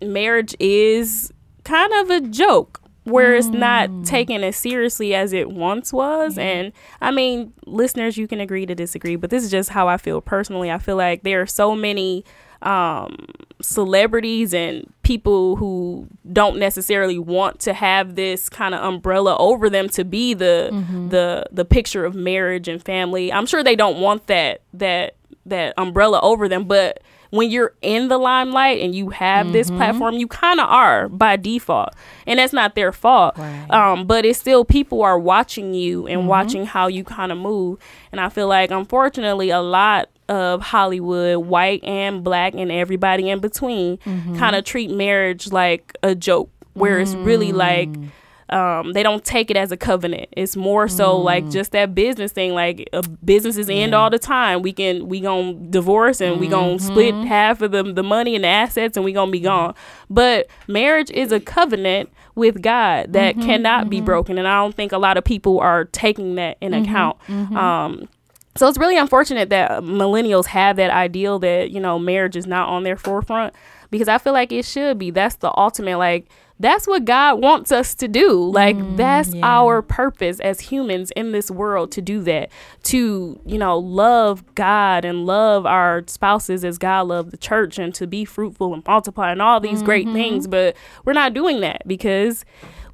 [0.00, 1.32] marriage is
[1.64, 4.06] kind of a joke where it's not mm.
[4.06, 6.40] taken as seriously as it once was mm-hmm.
[6.40, 9.96] and I mean, listeners, you can agree to disagree, but this is just how I
[9.96, 10.70] feel personally.
[10.70, 12.24] I feel like there are so many
[12.62, 13.16] um
[13.60, 19.88] celebrities and people who don't necessarily want to have this kind of umbrella over them
[19.88, 21.08] to be the mm-hmm.
[21.08, 23.32] the the picture of marriage and family.
[23.32, 25.14] I'm sure they don't want that that
[25.46, 29.76] that umbrella over them, but when you're in the limelight and you have this mm-hmm.
[29.76, 31.94] platform, you kind of are by default,
[32.26, 33.36] and that's not their fault.
[33.36, 33.70] Right.
[33.70, 36.28] Um, but it's still people are watching you and mm-hmm.
[36.28, 37.78] watching how you kind of move,
[38.12, 43.40] and I feel like unfortunately a lot of Hollywood, white and black and everybody in
[43.40, 44.36] between, mm-hmm.
[44.36, 48.08] kind of treat marriage like a joke, where it's really like mm.
[48.50, 50.28] Um, they don't take it as a covenant.
[50.32, 52.54] It's more so like just that business thing.
[52.54, 54.62] Like uh, businesses end all the time.
[54.62, 58.44] We can we gonna divorce and we gonna split half of the the money and
[58.44, 59.74] the assets and we gonna be gone.
[60.08, 64.92] But marriage is a covenant with God that cannot be broken, and I don't think
[64.92, 67.16] a lot of people are taking that in account.
[67.56, 68.08] Um,
[68.56, 72.68] so it's really unfortunate that millennials have that ideal that, you know, marriage is not
[72.68, 73.54] on their forefront
[73.90, 75.10] because I feel like it should be.
[75.12, 76.26] That's the ultimate like
[76.60, 78.50] that's what God wants us to do.
[78.50, 82.50] Like mm, that's our purpose as humans in this world to do that.
[82.84, 87.94] To, you know, love God and love our spouses as God loved the church and
[87.94, 90.14] to be fruitful and multiply and all these great mm-hmm.
[90.14, 92.44] things, but we're not doing that because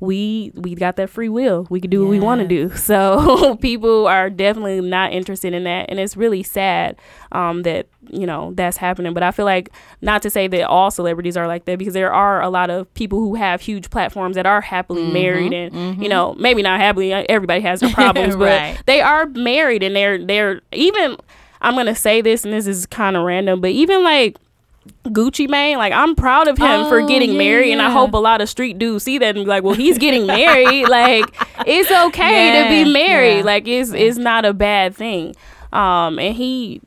[0.01, 1.67] we we got that free will.
[1.71, 2.73] We can do what we want to do.
[2.85, 6.97] So people are definitely not interested in that, and it's really sad
[7.33, 9.15] um, that you know that's happening.
[9.15, 9.71] But I feel like
[10.03, 12.93] not to say that all celebrities are like that because there are a lot of
[12.95, 15.13] people who have huge platforms that are happily mm-hmm.
[15.13, 16.03] married, and mm-hmm.
[16.03, 17.13] you know maybe not happily.
[17.13, 18.77] Uh, everybody has their problems, Right.
[18.77, 21.17] but they are married, and they're they're even.
[21.61, 24.37] I'm gonna say this, and this is kind of random, but even like
[25.05, 28.13] Gucci Mane, like I'm proud of him for Oh, getting yeah, married, and I hope
[28.15, 30.89] a lot of street dudes see that and be like, "Well, he's getting married.
[30.89, 31.25] like
[31.67, 33.39] it's okay to be married.
[33.39, 33.45] yeah.
[33.45, 35.35] Like it's it's not a bad thing."
[35.73, 36.81] Um, and he,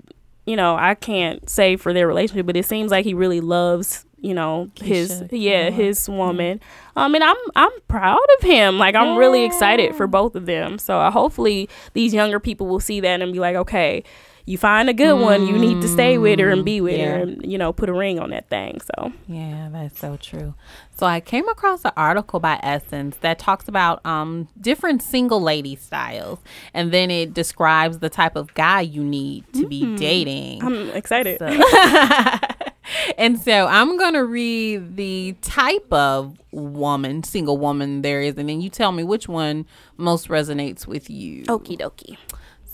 [0.46, 4.06] you know, I can't say for their relationship, but it seems like he really loves
[4.20, 5.70] you know his Keyshia, yeah yeah.
[5.70, 6.60] his woman
[6.96, 10.80] um and i'm i'm proud of him like i'm really excited for both of them
[10.80, 14.04] so uh, hopefully these younger people will see that and be like okay
[14.48, 17.18] you find a good one you need to stay with her and be with yeah.
[17.18, 20.56] her and you know put a ring on that thing so Yeah, that's so true.
[20.98, 25.76] So I came across an article by Essence that talks about um different single lady
[25.76, 26.40] styles,
[26.74, 30.64] and then it describes the type of guy you need to be dating.
[30.64, 31.48] i'm excited So-
[33.18, 38.62] and so I'm gonna read the type of woman, single woman there is, and then
[38.62, 39.66] you tell me which one
[39.98, 41.44] most resonates with you.
[41.44, 42.18] okie dokie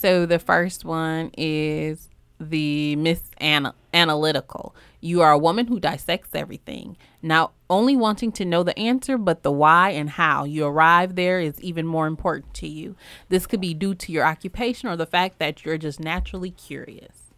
[0.03, 4.75] So the first one is the Miss Ana- Analytical.
[4.99, 9.43] You are a woman who dissects everything, not only wanting to know the answer, but
[9.43, 12.97] the why and how you arrive there is even more important to you.
[13.29, 17.31] This could be due to your occupation or the fact that you're just naturally curious.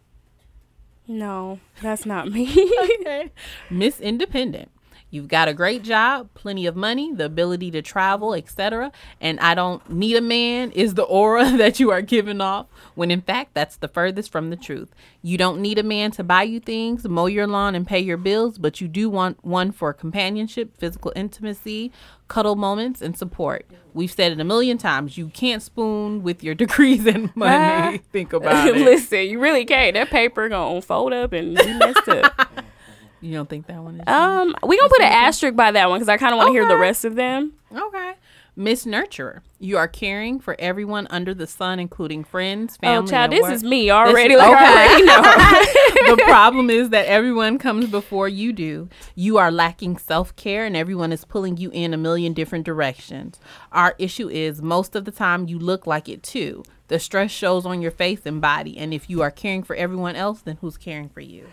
[1.06, 2.50] no that's not me
[3.70, 4.72] Miss Independent.
[5.16, 8.92] You've got a great job, plenty of money, the ability to travel, etc.
[9.18, 13.10] And I don't need a man is the aura that you are giving off, when
[13.10, 14.94] in fact that's the furthest from the truth.
[15.22, 18.18] You don't need a man to buy you things, mow your lawn, and pay your
[18.18, 21.92] bills, but you do want one for companionship, physical intimacy,
[22.28, 23.64] cuddle moments, and support.
[23.94, 25.16] We've said it a million times.
[25.16, 28.02] You can't spoon with your degrees and money.
[28.12, 28.76] Think about it.
[28.76, 32.50] listen you really can't that paper gonna fold up and be messed up
[33.26, 34.06] You don't think that one is?
[34.06, 36.52] um we gonna put an asterisk by that one because i kind of want to
[36.52, 38.12] hear the rest of them Okay.
[38.58, 39.40] Miss Nurturer.
[39.58, 43.06] You are caring for everyone under the sun, including friends, family.
[43.06, 43.52] oh child this work.
[43.52, 44.72] is me already This- like okay.
[44.72, 48.88] already know the problem is that everyone comes before you do.
[49.14, 53.38] You are lacking self care, and everyone is pulling you in a million different directions.
[53.72, 56.62] Our issue is most of the time you look like it too.
[56.88, 60.16] The stress shows on your face and body, and if you are caring for everyone
[60.16, 61.44] else, then who's caring for you?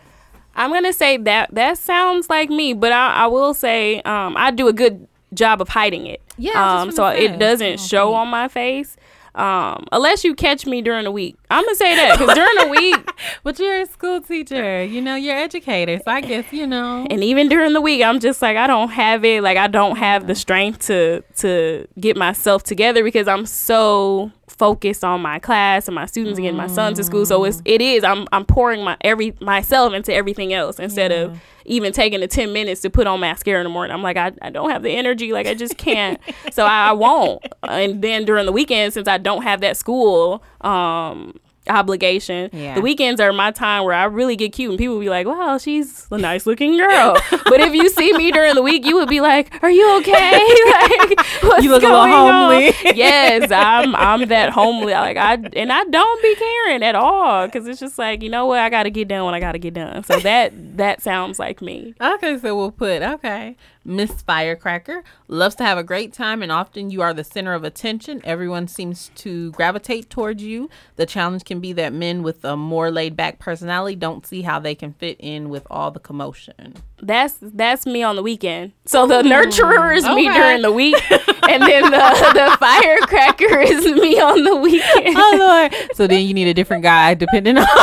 [0.56, 4.52] I'm gonna say that that sounds like me, but I, I will say um, I
[4.52, 6.22] do a good job of hiding it.
[6.38, 7.26] Yeah, um, so say.
[7.26, 8.98] it doesn't show on my face.
[9.36, 12.68] Um, unless you catch me during the week, I'm gonna say that because during the
[12.68, 17.08] week But you're a school teacher, you know, you're educator, so I guess you know.
[17.10, 19.42] and even during the week, I'm just like I don't have it.
[19.42, 24.32] Like I don't have the strength to to get myself together because I'm so
[24.64, 27.26] focused on my class and my students and getting my son to school.
[27.26, 31.38] So it's it is I'm I'm pouring my every myself into everything else instead of
[31.66, 33.94] even taking the 10 minutes to put on mascara in the morning.
[33.94, 35.34] I'm like, I, I don't have the energy.
[35.34, 36.18] Like, I just can't.
[36.54, 37.46] so I, I won't.
[37.64, 41.38] And then during the weekend, since I don't have that school um,
[41.70, 42.76] obligation, Yeah.
[42.76, 45.58] the weekends are my time where I really get cute and people be like, wow,
[45.58, 47.18] she's a nice looking girl.
[47.32, 50.32] but if you see me during the week, you would be like, are you okay?
[50.72, 52.74] like, what's You look a little going on?" homely.
[52.96, 54.94] yes, I'm I'm that homely.
[54.94, 58.46] Like I and I don't be caring at all because it's just like you know
[58.46, 60.04] what I got to get done when I got to get done.
[60.04, 61.94] So that that sounds like me.
[62.02, 63.56] Okay, so we'll put okay.
[63.86, 67.64] Miss Firecracker loves to have a great time, and often you are the center of
[67.64, 68.22] attention.
[68.24, 70.70] Everyone seems to gravitate towards you.
[70.96, 74.60] The challenge can be that men with a more laid back personality don't see how
[74.60, 76.76] they can fit in with all the commotion.
[77.04, 78.72] That's that's me on the weekend.
[78.86, 84.20] So the nurturer is me during the week, and then the the firecracker is me
[84.20, 85.18] on the weekend.
[85.18, 85.96] Oh Lord!
[85.96, 87.66] so then you need a different guy depending on.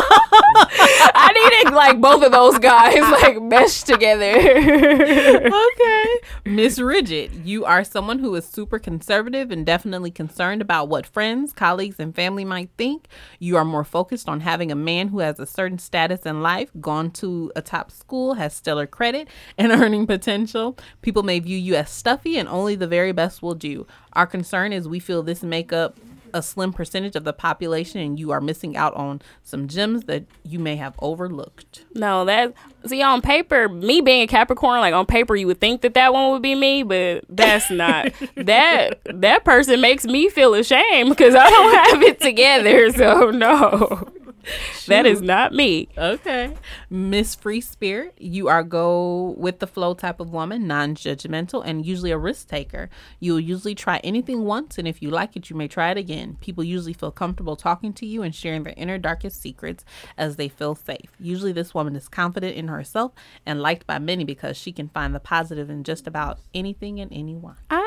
[1.13, 4.33] I needed like both of those guys like meshed together.
[4.39, 6.07] okay.
[6.45, 11.53] Miss Rigid, you are someone who is super conservative and definitely concerned about what friends,
[11.53, 13.07] colleagues, and family might think.
[13.39, 16.71] You are more focused on having a man who has a certain status in life,
[16.81, 19.29] gone to a top school, has stellar credit, and
[19.73, 20.77] earning potential.
[21.03, 23.87] People may view you as stuffy, and only the very best will do.
[24.13, 25.99] Our concern is we feel this make up
[26.35, 30.25] a slim percentage of the population and you are missing out on some gems that
[30.43, 31.85] you may have overlooked.
[31.95, 32.55] No, that
[32.87, 36.13] see on paper, me being a Capricorn, like on paper, you would think that that
[36.13, 38.13] one would be me, but that's not.
[38.37, 42.89] that that person makes me feel ashamed because I don't have it together.
[43.01, 44.09] So no,
[44.87, 45.89] that is not me.
[45.97, 46.55] Okay.
[46.89, 51.85] Miss Free Spirit, you are go with the flow type of woman, non judgmental, and
[51.85, 52.89] usually a risk taker.
[53.19, 55.97] You will usually try anything once, and if you like it, you may try it
[55.99, 56.37] again.
[56.41, 59.85] People usually feel comfortable talking to you and sharing their inner darkest secrets
[60.17, 61.11] as they feel safe.
[61.19, 63.13] Usually, this woman is confident in herself
[63.47, 67.13] and liked by many because she can find the positive in just about anything and
[67.13, 67.57] anyone.
[67.71, 67.79] I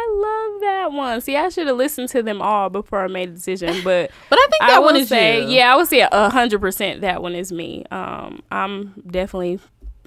[0.51, 1.21] love that one.
[1.21, 4.39] See, I should have listened to them all before I made a decision, but But
[4.39, 5.49] I think that I one is say, you.
[5.49, 7.85] yeah, I would say a hundred percent that one is me.
[7.91, 9.59] Um, I'm definitely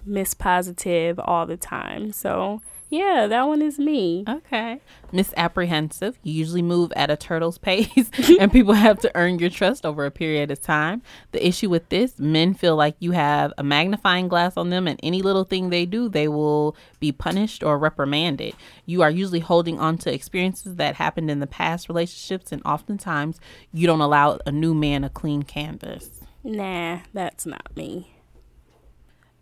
[0.04, 2.12] Miss Positive all the time.
[2.12, 4.24] So Yeah, that one is me.
[4.28, 4.80] Okay.
[5.10, 6.18] Misapprehensive.
[6.22, 10.06] You usually move at a turtle's pace, and people have to earn your trust over
[10.06, 11.02] a period of time.
[11.32, 15.00] The issue with this, men feel like you have a magnifying glass on them, and
[15.02, 18.54] any little thing they do, they will be punished or reprimanded.
[18.84, 23.40] You are usually holding on to experiences that happened in the past relationships, and oftentimes
[23.72, 26.20] you don't allow a new man a clean canvas.
[26.46, 28.14] Nah, that's not me.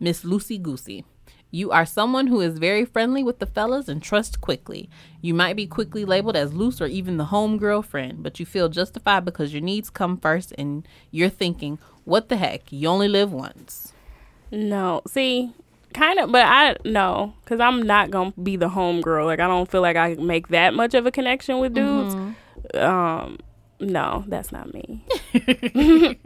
[0.00, 1.04] Miss Lucy Goosey.
[1.50, 4.88] You are someone who is very friendly with the fellas and trust quickly.
[5.20, 8.70] You might be quickly labeled as loose or even the home girlfriend, but you feel
[8.70, 12.72] justified because your needs come first and you're thinking, what the heck?
[12.72, 13.92] You only live once.
[14.50, 15.52] No, see,
[15.92, 19.26] kind of, but I no, because I'm not gonna be the home girl.
[19.26, 22.14] Like I don't feel like I make that much of a connection with dudes.
[22.74, 23.38] Um,
[23.80, 25.04] no, that's not me.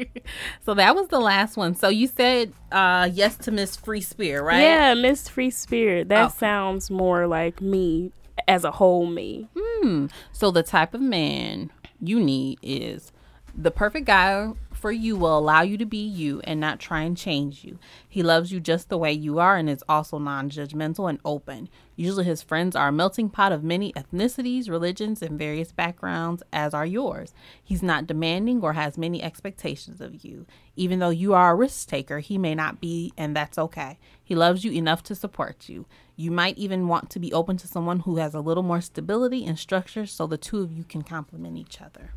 [0.64, 1.74] So that was the last one.
[1.74, 4.61] So you said uh, yes to Miss Free Spirit, right?
[4.61, 6.09] Yeah, Miss Free Spirit.
[6.11, 6.38] That Okay.
[6.38, 8.12] sounds more like me
[8.46, 9.49] as a whole me.
[9.59, 10.07] Hmm.
[10.32, 11.70] So the type of man
[12.01, 13.12] you need is
[13.57, 17.16] the perfect guy for you will allow you to be you and not try and
[17.16, 17.78] change you.
[18.08, 21.68] He loves you just the way you are and is also non-judgmental and open.
[21.96, 26.74] Usually his friends are a melting pot of many ethnicities, religions, and various backgrounds as
[26.74, 27.34] are yours.
[27.62, 30.46] He's not demanding or has many expectations of you.
[30.76, 33.98] Even though you are a risk taker, he may not be and that's okay.
[34.22, 35.86] He loves you enough to support you.
[36.14, 39.44] You might even want to be open to someone who has a little more stability
[39.44, 42.12] and structure so the two of you can complement each other.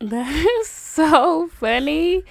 [0.00, 2.22] That is so funny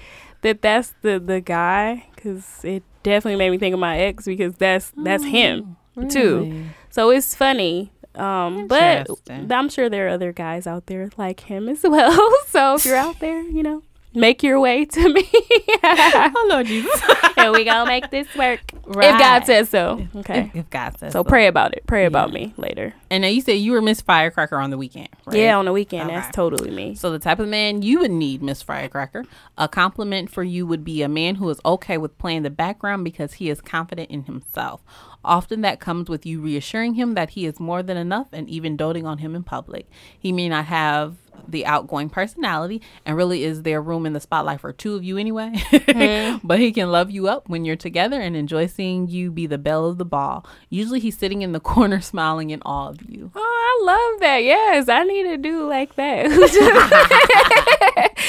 [0.42, 4.56] that that's the the guy because it definitely made me think of my ex because
[4.56, 5.78] that's that's him
[6.10, 6.66] too.
[6.90, 7.92] So it's funny.
[8.16, 9.08] Um, but
[9.50, 12.32] I'm sure there are other guys out there like him as well.
[12.48, 13.82] so if you're out there, you know,
[14.14, 15.30] make your way to me.
[15.86, 17.02] Oh Lord Jesus.
[17.38, 20.08] and we gonna make this work if God says so.
[20.18, 20.52] Okay.
[20.54, 21.84] If, if God says So So pray about it.
[21.88, 22.94] Pray about me later.
[23.10, 25.38] And now you said you were Miss Firecracker on the weekend, right?
[25.38, 26.10] Yeah, on the weekend.
[26.10, 26.16] Okay.
[26.16, 26.96] That's totally me.
[26.96, 29.26] So the type of man you would need, Miss Firecracker,
[29.58, 33.04] a compliment for you would be a man who is okay with playing the background
[33.04, 34.82] because he is confident in himself.
[35.24, 38.78] Often that comes with you reassuring him that he is more than enough and even
[38.78, 39.88] doting on him in public.
[40.18, 41.18] He may not have
[41.48, 45.18] the outgoing personality and really is there room in the spotlight for two of you
[45.18, 45.52] anyway.
[45.54, 46.48] Mm-hmm.
[46.48, 49.58] but he can love you up when you're together and enjoy seeing you be the
[49.58, 50.46] belle of the ball.
[50.70, 53.32] Usually he's sitting in the corner smiling in awe of you.
[53.36, 54.44] Oh, I love that.
[54.44, 56.30] Yes, I need a dude like that.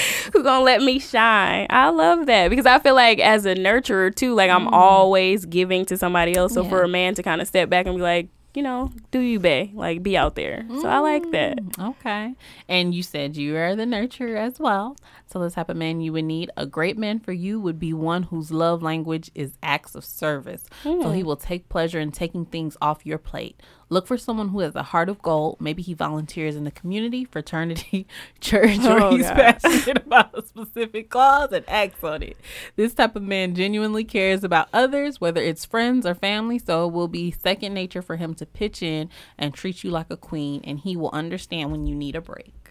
[0.35, 1.69] Who gonna let me shine?
[1.71, 4.75] I love that because I feel like as a nurturer too, like I'm mm-hmm.
[4.75, 6.55] always giving to somebody else.
[6.55, 9.21] So for a man to kind of step back and be like, you know, do
[9.21, 9.71] you, bae?
[9.73, 10.67] Like be out there.
[10.81, 11.59] So I like that.
[11.59, 12.35] Mm, okay.
[12.69, 14.97] And you said you are the nurturer as well.
[15.41, 18.25] The type of man you would need, a great man for you would be one
[18.25, 20.65] whose love language is acts of service.
[20.83, 21.27] So he hmm.
[21.27, 23.61] will take pleasure in taking things off your plate.
[23.89, 25.61] Look for someone who has a heart of gold.
[25.61, 28.07] Maybe he volunteers in the community, fraternity,
[28.41, 29.37] church, oh, or Oh, he's God.
[29.37, 32.37] passionate about a specific cause and acts on it.
[32.77, 36.59] This type of man genuinely cares about others, whether it's friends or family.
[36.59, 40.11] So it will be second nature for him to pitch in and treat you like
[40.11, 42.64] a queen, and he will understand when you need a break.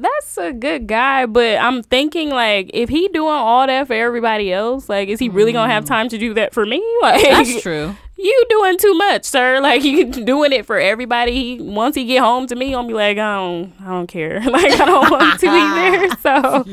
[0.00, 4.52] That's a good guy, but I'm thinking like if he doing all that for everybody
[4.52, 5.88] else, like is he really gonna have mm.
[5.88, 6.78] time to do that for me?
[7.02, 7.96] Like That's true.
[8.16, 9.60] you doing too much, sir.
[9.68, 11.32] Like you doing it for everybody.
[11.32, 14.40] He, once he get home to me, I'll be like, I don't, I don't care.
[14.48, 16.10] like I don't want to be there.
[16.10, 16.64] So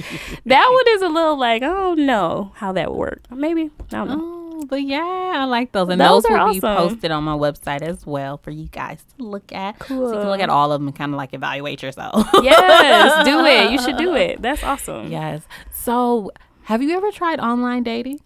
[0.46, 3.22] that one is a little like, oh no, how that would work.
[3.32, 4.22] Maybe I don't know.
[4.22, 4.45] Oh.
[4.68, 8.06] But yeah, I like those, and Those those, will be posted on my website as
[8.06, 9.82] well for you guys to look at.
[9.88, 12.28] So you can look at all of them and kind of like evaluate yourself.
[12.44, 13.72] Yes, do it.
[13.72, 14.42] You should do it.
[14.42, 15.12] That's awesome.
[15.12, 15.44] yes.
[15.74, 16.32] So,
[16.64, 18.20] have you ever tried online dating?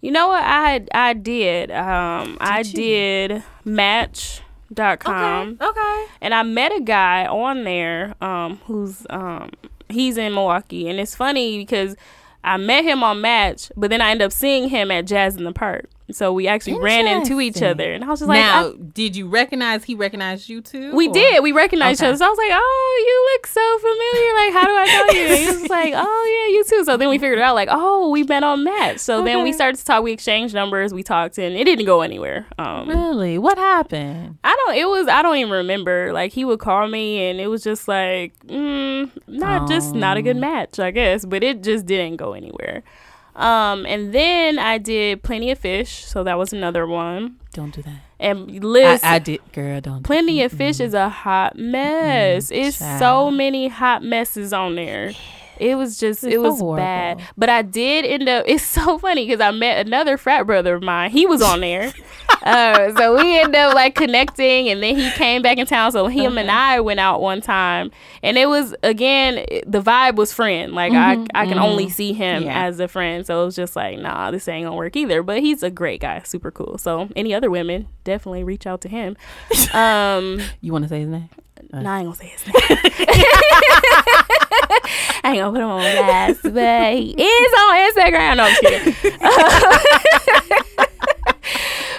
[0.00, 0.42] You know what?
[0.44, 1.70] I I did.
[1.70, 2.72] Um, I you?
[2.72, 5.58] did Match.com.
[5.60, 6.06] Okay.
[6.20, 9.50] and I met a guy on there um, who's um,
[9.88, 11.96] he's in Milwaukee, and it's funny because
[12.48, 15.44] I met him on Match, but then I ended up seeing him at Jazz in
[15.44, 15.90] the Park.
[16.10, 19.14] So we actually ran into each other, and I was just like, now, I- did
[19.14, 20.94] you recognize he recognized you too?
[20.94, 21.42] we or- did.
[21.42, 22.08] We recognized Okay.
[22.08, 22.16] each other.
[22.16, 24.34] So I was like, "Oh, you look so familiar.
[24.34, 26.96] Like, how do I know you?" And he was like, "Oh, yeah, you too." So
[26.96, 27.54] then we figured it out.
[27.54, 30.02] Like, "Oh, we met on Match." So then we started to talk.
[30.02, 30.94] We exchanged numbers.
[30.94, 32.46] We talked, and it didn't go anywhere.
[32.58, 33.36] Um, Really?
[33.36, 34.38] What happened?
[34.42, 34.76] I don't.
[34.76, 35.08] It was.
[35.08, 36.12] I don't even remember.
[36.14, 40.22] Like he would call me, and it was just like, mm, not just not a
[40.22, 40.40] good Oh.
[40.40, 41.26] match, I guess.
[41.26, 42.82] But it just didn't go anywhere.
[43.38, 47.36] Um, and then I did Plenty of Fish, so that was another one.
[47.52, 48.00] Don't do that.
[48.18, 49.80] And I, Liz, I did, girl.
[49.80, 50.02] Don't.
[50.02, 52.50] Plenty do of Fish is a hot mess.
[52.50, 55.12] It's so many hot messes on there.
[55.60, 56.76] It was just, It's it was horrible.
[56.76, 57.20] bad.
[57.36, 58.44] But I did end up.
[58.48, 61.10] It's so funny because I met another frat brother of mine.
[61.10, 61.92] He was on there,
[62.42, 65.92] uh, so we ended up like connecting, and then he came back in town.
[65.92, 67.90] So him and I went out one time,
[68.22, 70.72] and it was again the vibe was friend.
[70.74, 72.64] Like I, I can only see him Yeah.
[72.66, 73.26] as a friend.
[73.26, 75.22] So it was just like, nah, this ain't gonna work either.
[75.22, 76.78] But he's a great guy, super cool.
[76.78, 79.16] So any other women, definitely reach out to him.
[79.74, 80.40] Um.
[80.60, 81.28] You want to say his name?
[81.72, 82.54] No, I ain't gonna say his name.
[85.24, 88.36] I ain't gonna put him on blast, but he is on Instagram.
[88.38, 88.94] No, I'm kidding.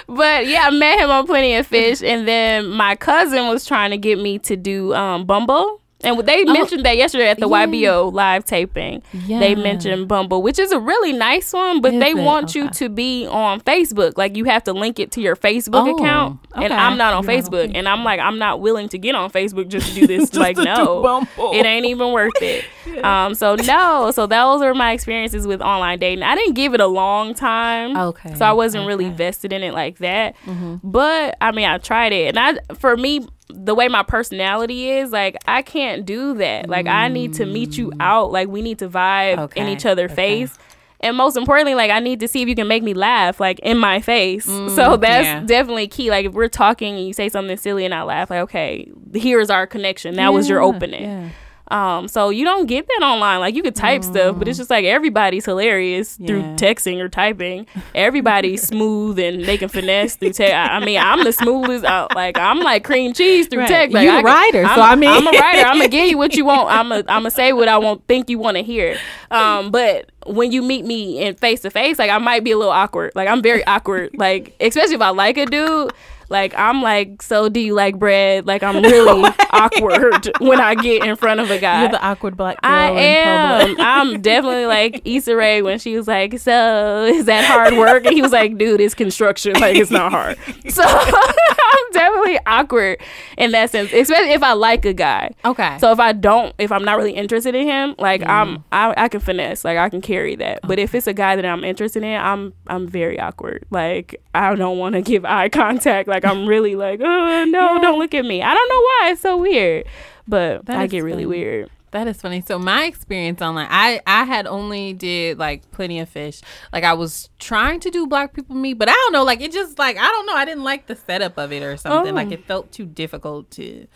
[0.16, 3.90] but yeah, I met him on Plenty of Fish, and then my cousin was trying
[3.90, 5.80] to get me to do um, Bumble.
[6.02, 7.66] And they mentioned that yesterday at the yeah.
[7.66, 9.02] YBO live taping.
[9.12, 12.16] They mentioned Bumble, which is a really nice one, but Is they it?
[12.16, 14.14] want you to be on Facebook.
[14.16, 16.40] Like you have to link it to your Facebook Oh, account.
[16.54, 16.72] And.
[16.72, 17.72] I'm not on You're not on Facebook.
[17.74, 20.34] and I'm like, I'm not willing to get on Facebook just to do this.
[20.34, 21.26] like, no.
[21.38, 22.64] It ain't even worth it.
[23.04, 24.10] Um, so no.
[24.10, 26.24] So those are my experiences with online dating.
[26.24, 27.96] I didn't give it a long time.
[27.96, 29.10] Okay, So I wasn't really okay.
[29.10, 29.16] Mm-hmm.
[29.16, 30.34] vested in it like that.
[30.82, 32.36] But I mean I tried it.
[32.36, 36.68] And I for me the way my personality is, like I can't do that.
[36.68, 38.32] Like I need to meet you out.
[38.32, 39.70] Like we need to vibe in Mm.
[39.76, 40.44] Each other's okay.
[40.46, 40.58] face.
[41.02, 43.58] And most importantly, like I need to see if you can make me laugh, like
[43.60, 44.44] in my face.
[44.44, 44.56] so
[44.98, 45.40] that's Mm, yeah.
[45.46, 46.10] definitely key.
[46.10, 49.48] Like if we're talking and you say something silly and I laugh, like okay, here's
[49.50, 50.16] our connection.
[50.16, 51.02] That was your opening.
[51.04, 51.28] yeah.
[51.70, 53.38] Um, so you don't get that online.
[53.40, 57.66] Like you could type stuff, but it's just like everybody's hilarious through texting or typing.
[57.94, 60.52] Everybody's smooth and they can finesse through text.
[60.54, 61.84] I I mean, I'm the smoothest.
[61.84, 63.68] Uh, like I'm like cream cheese through Right.
[63.68, 63.94] text.
[63.94, 65.66] Like, You I a writer, so I'm- I mean- I'm a writer.
[65.68, 66.68] I'm gonna give you what you want.
[66.76, 68.96] I'm a, I'm gonna say what I want, think you want to hear.
[69.30, 72.56] Um, but when you meet me in face to face, like I might be a
[72.58, 73.12] little awkward.
[73.14, 74.10] Like I'm very awkward.
[74.16, 75.92] Like especially if I like a dude.
[76.30, 78.46] Like I'm like, so do you like bread?
[78.46, 81.82] Like I'm really awkward when I get in front of a guy.
[81.82, 83.76] You're the awkward black girl I am.
[83.80, 88.14] I'm definitely like Issa Rae when she was like, "So is that hard work?" And
[88.14, 89.54] he was like, "Dude, it's construction.
[89.54, 90.38] Like it's not hard."
[90.70, 90.82] So
[91.72, 93.00] I'm definitely awkward
[93.38, 95.30] in that sense, especially if I like a guy.
[95.44, 95.78] Okay.
[95.78, 98.64] So if I don't, if I'm not really interested in him, like I'm, mm.
[98.72, 100.60] I, I can finesse, like I can carry that.
[100.62, 103.64] But if it's a guy that I'm interested in, I'm, I'm very awkward.
[103.70, 106.08] Like I don't want to give eye contact.
[106.08, 108.42] Like I'm really like, oh no, don't look at me.
[108.42, 109.08] I don't know why.
[109.12, 109.86] It's so weird,
[110.26, 111.26] but That I get really funny.
[111.26, 111.70] weird.
[111.92, 112.40] That is funny.
[112.46, 116.40] So my experience online, I I had only did like plenty of fish.
[116.72, 119.24] Like I was trying to do black people meet, but I don't know.
[119.24, 120.34] Like it just like I don't know.
[120.34, 122.12] I didn't like the setup of it or something.
[122.12, 122.14] Oh.
[122.14, 123.86] Like it felt too difficult to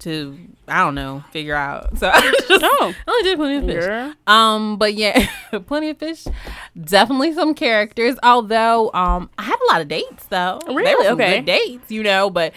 [0.00, 0.38] to
[0.68, 1.96] I don't know figure out.
[1.98, 2.94] So I just Oh.
[3.06, 3.84] I only did plenty of fish.
[3.86, 4.14] Girl.
[4.26, 5.26] Um, but yeah,
[5.66, 6.26] plenty of fish.
[6.82, 8.16] Definitely some characters.
[8.22, 10.58] Although um, I had a lot of dates though.
[10.66, 11.04] They were Really?
[11.04, 11.36] some Okay.
[11.36, 12.30] good dates, you know.
[12.30, 12.52] But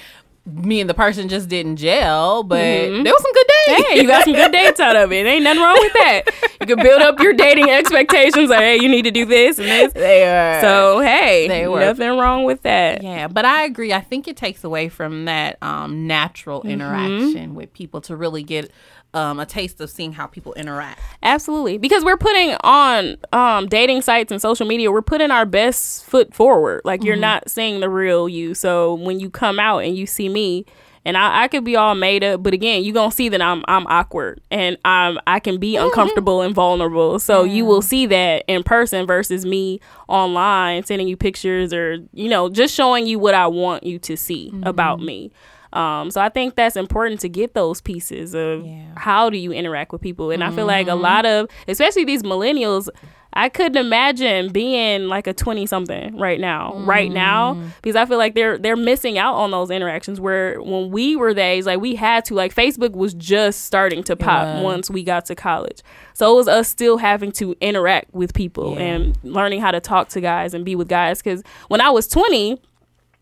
[0.45, 2.43] me and the person just didn't gel.
[2.43, 3.69] But there was some good dates.
[3.83, 3.93] Mm-hmm.
[3.93, 5.25] Hey, you got some good dates out of it.
[5.25, 6.23] Ain't nothing wrong with that.
[6.61, 8.49] You can build up your dating expectations.
[8.49, 9.93] Like, hey, you need to do this and this.
[9.93, 11.79] They were So hey, They were.
[11.79, 13.01] nothing wrong with that.
[13.03, 13.93] Yeah, but I agree.
[13.93, 16.69] I think it takes away from that um, natural Mm-hmm.
[16.71, 18.69] interaction with people to really get
[19.13, 20.99] um, a taste of seeing how people interact.
[21.21, 24.91] Absolutely, because we're putting on um, dating sites and social media.
[24.91, 26.81] We're putting our best foot forward.
[26.83, 28.53] Like you're not seeing the real you.
[28.53, 30.65] So when you come out and you see me.
[31.05, 33.65] And I, I could be all made up, but again, you're gonna see that I'm
[33.67, 37.19] I'm awkward and I'm I can be uncomfortable and vulnerable.
[37.19, 42.29] So you will see that in person versus me online sending you pictures or you
[42.29, 45.33] know just showing you what I want you to see about me.
[45.73, 48.83] Um, so I think that's important to get those pieces of Yeah.
[48.95, 50.31] how do you interact with people.
[50.31, 52.89] And I feel like a lot of, especially these millennials,
[53.35, 58.19] I couldn't imagine being like a twenty something right now, right now, because I feel
[58.19, 60.21] like they're they're missing out on those interactions.
[60.21, 64.03] Where when we were that age, like we had to, like Facebook was just starting
[64.03, 64.63] to pop was.
[64.63, 65.81] once we got to college.
[66.13, 68.81] So it was us still having to interact with people Yeah.
[68.83, 71.19] and learning how to talk to guys and be with guys.
[71.23, 72.61] Because when I was twenty,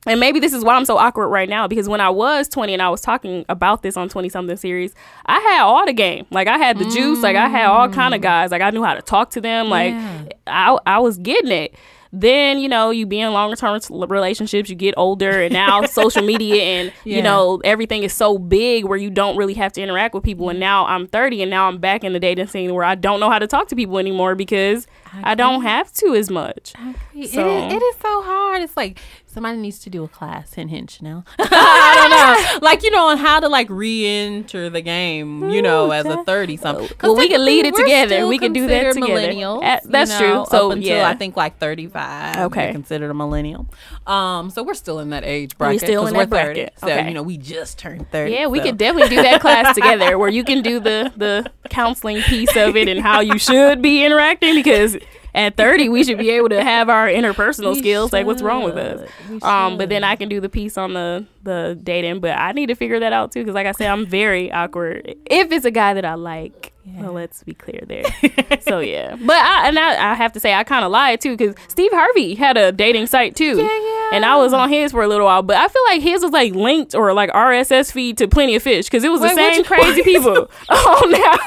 [0.07, 2.73] and maybe this is why I'm so awkward right now because when I was 20
[2.73, 4.95] and I was talking about this on 20 something series,
[5.27, 6.25] I had all the game.
[6.31, 8.23] Like I had the juice, like I had all kind of mm.
[8.23, 8.49] guys.
[8.49, 9.69] Like I knew how to talk to them.
[9.69, 10.23] Like Yeah.
[10.47, 11.75] I I was getting it.
[12.13, 16.23] Then, you know, you be in longer term relationships, you get older and now social
[16.23, 17.17] media and Yeah.
[17.17, 20.49] you know, everything is so big where you don't really have to interact with people
[20.49, 23.19] and now I'm 30 and now I'm back in the dating scene where I don't
[23.19, 24.87] know how to talk to people anymore because
[25.23, 26.73] I, don't have to as much.
[27.15, 28.61] It, So- is, it is so hard.
[28.61, 28.99] It's like
[29.31, 30.53] Somebody needs to do a class.
[30.55, 31.25] Hint, hint, Chanel.
[31.39, 32.67] I don't know.
[32.67, 36.57] Like, you know, on how to like re-enter the game, you know, as a 30
[36.57, 36.89] something.
[37.01, 38.27] Well, we can lead it together.
[38.27, 39.31] We can do that together.
[39.63, 40.45] Uh, that's you true.
[40.49, 41.07] So, until yeah.
[41.07, 42.37] I think like 35.
[42.47, 42.71] Okay.
[42.73, 43.67] Considered a millennial.
[44.05, 45.79] Um, so we're still in that age bracket.
[45.81, 46.73] still 'cause in we're that bracket.
[46.77, 46.91] 30.
[46.93, 47.07] So, Okay.
[47.07, 48.33] you know, we just turned 30.
[48.33, 48.65] Yeah, we so.
[48.65, 52.75] could definitely do that class together where you can do the the counseling piece of
[52.75, 54.97] it and how you should be interacting because
[55.33, 58.11] at 30 we should be able to have our interpersonal We skills.
[58.13, 59.09] Like what's wrong with us?
[59.43, 62.67] Um but then i can do the piece on the the dating but i need
[62.67, 65.15] to figure that out too because like i said i'm very awkward.
[65.25, 68.03] If it's a guy that i like well let's be clear there.
[68.61, 69.15] So yeah.
[69.15, 71.91] But i and i, I have to say i kind of lied too because steve
[71.91, 73.57] harvey had a dating site too.
[73.57, 73.63] Yeah.
[73.63, 74.09] yeah.
[74.13, 76.31] and i was on his for a little while but i feel like his was
[76.31, 79.35] like linked or like rss feed to plenty of fish because it was Wait, the
[79.35, 80.49] same crazy people.
[80.69, 81.37] Oh now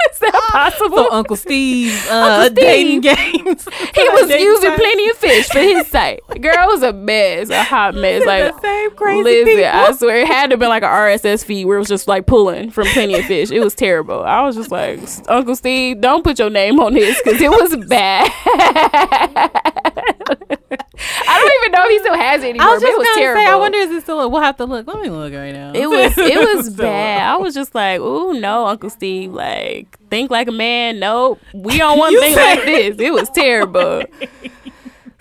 [0.12, 3.68] is that possible So Uncle Steve's uh, Uncle dating games.
[3.94, 4.78] he was using site.
[4.78, 6.20] plenty of fish for his site.
[6.40, 8.24] Girl it was a mess, a hot mess.
[8.24, 9.64] Like the same crazy listen, people.
[9.66, 12.26] I swear it had to be like an RSS feed where it was just like
[12.26, 13.50] pulling from plenty of fish.
[13.50, 14.22] It was terrible.
[14.22, 17.76] I was just like, Uncle Steve, don't put your name on this because it was
[17.86, 18.30] bad.
[21.26, 22.68] I don't even know if he still has it anymore.
[22.68, 23.40] I was just it was terrible.
[23.42, 24.30] say, I wonder is it still?
[24.30, 24.86] We'll have to look.
[24.86, 25.72] Let me look right now.
[25.74, 27.34] It was it was uh, bad.
[27.34, 30.98] I was just like, "Ooh, no, Uncle Steve, like think like a man.
[30.98, 32.96] Nope, we don't want think like this.
[32.98, 34.04] It was terrible."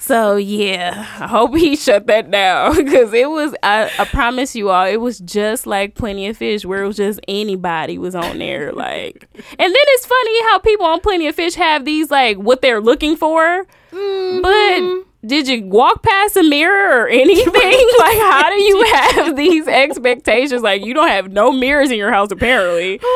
[0.01, 3.53] So yeah, I hope he shut that down because it was.
[3.61, 6.95] I, I promise you all, it was just like Plenty of Fish, where it was
[6.95, 8.72] just anybody was on there.
[8.72, 12.61] Like, and then it's funny how people on Plenty of Fish have these like what
[12.61, 14.41] they're looking for, mm-hmm.
[14.41, 15.09] but.
[15.25, 17.53] Did you walk past a mirror or anything?
[17.99, 20.61] like, how do you have these expectations?
[20.61, 22.99] Like, you don't have no mirrors in your house, apparently.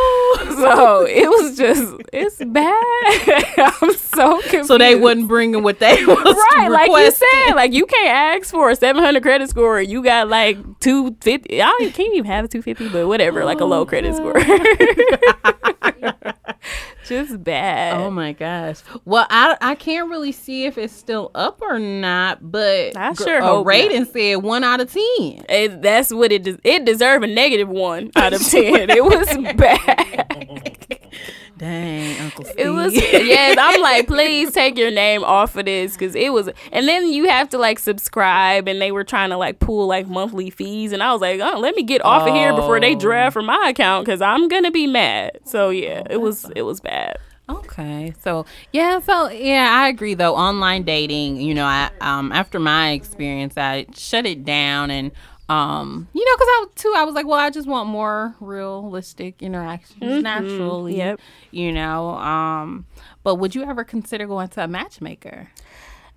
[0.54, 3.54] So it was just, it's bad.
[3.82, 4.68] I'm so confused.
[4.68, 8.52] So they wasn't bringing what they was right, like you said, like you can't ask
[8.52, 9.82] for a 700 credit score.
[9.82, 11.62] You got like 250.
[11.62, 14.40] I can't even have a 250, but whatever, like a low oh, credit score.
[17.06, 18.00] Just bad.
[18.00, 18.82] Oh my gosh.
[19.04, 23.40] Well, I, I can't really see if it's still up or not, but I sure
[23.40, 25.46] a hope rating said one out of ten.
[25.50, 28.90] It, that's what it des- it deserved a negative one out of ten.
[28.90, 31.00] it was bad.
[31.58, 32.56] Dang, Uncle Steve.
[32.58, 33.58] It was yes.
[33.60, 36.50] I'm like, please take your name off of this because it was.
[36.72, 40.08] And then you have to like subscribe, and they were trying to like pull like
[40.08, 42.96] monthly fees, and I was like, oh, let me get off of here before they
[42.96, 43.00] Oh.
[43.00, 45.40] draft from my account because I'm gonna be mad.
[45.46, 46.52] So yeah, it was oh.
[46.56, 47.18] it was bad.
[47.50, 50.36] Okay, so yeah, so yeah, I agree though.
[50.36, 55.12] Online dating, you know, I um after my experience, I shut it down and
[55.50, 59.42] um you know because I too I was like, well, I just want more realistic
[59.42, 60.98] interactions naturally.
[60.98, 61.20] Yep.
[61.52, 62.86] You know, um,
[63.24, 65.52] but would you ever consider going to a matchmaker?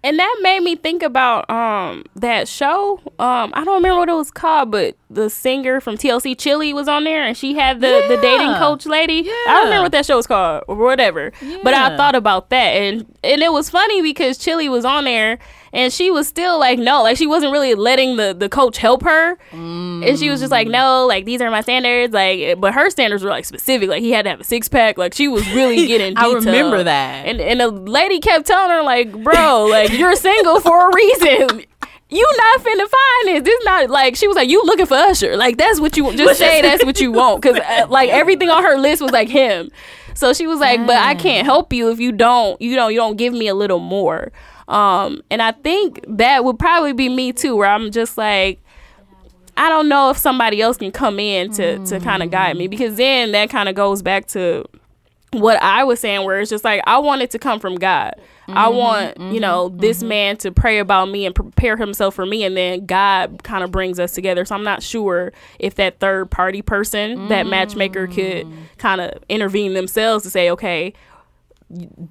[0.06, 3.00] And that made me think about um that show.
[3.18, 6.86] Um, I don't remember what it was called, but the singer from TLC Chili was
[6.86, 9.28] on there, and she had the the dating coach lady.
[9.28, 11.32] I don't remember what that show was called or whatever.
[11.64, 15.38] But I thought about that, and and it was funny because Chili was on there,
[15.72, 19.02] and she was still like, no, like she wasn't really letting the the coach help
[19.02, 22.90] her, and she was just like, no, like these are my standards, like, but her
[22.90, 25.46] standards were like specific, like he had to have a six pack, like she was
[25.52, 26.16] really getting.
[26.16, 26.44] I detailed.
[26.46, 27.26] remember that.
[27.26, 31.64] And and the lady kept telling her like, bro, like you're single for a reason.
[32.08, 33.42] You not finna find this.
[33.42, 35.36] This not like she was like you looking for Usher.
[35.36, 36.62] Like that's what you just say.
[36.66, 39.70] That's what you want because uh, like everything on her list was like him.
[40.14, 42.60] So she was like, but I can't help you if you don't.
[42.62, 44.30] You know, you don't give me a little more.
[44.68, 48.60] Um, and I think that would probably be me too, where I'm just like.
[49.58, 52.68] I don't know if somebody else can come in to to kind of guide me
[52.68, 54.66] because then that kind of goes back to
[55.32, 58.14] what I was saying, where it's just like I want it to come from God.
[58.48, 60.08] I mm-hmm, want you know mm-hmm, this mm-hmm.
[60.08, 63.70] man to pray about me and prepare himself for me, and then God kind of
[63.70, 64.44] brings us together.
[64.44, 68.54] So I'm not sure if that third party person, that matchmaker, could mm.
[68.78, 70.92] kind of intervene themselves to say, okay.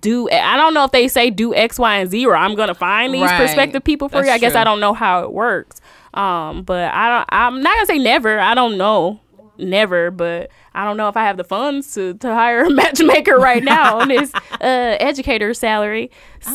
[0.01, 2.75] Do I don't know if they say do X, Y, and Z, or I'm gonna
[2.75, 3.37] find these Right.
[3.37, 4.33] prospective people for That's you.
[4.33, 4.61] I guess true.
[4.61, 5.79] I don't know how it works.
[6.13, 7.25] Um, but I don't.
[7.29, 8.37] I'm not gonna say never.
[8.39, 9.21] I don't know,
[9.57, 10.11] never.
[10.11, 13.63] But I don't know if I have the funds to to hire a matchmaker right
[13.63, 16.11] now on this uh, educator salary.
[16.41, 16.51] So,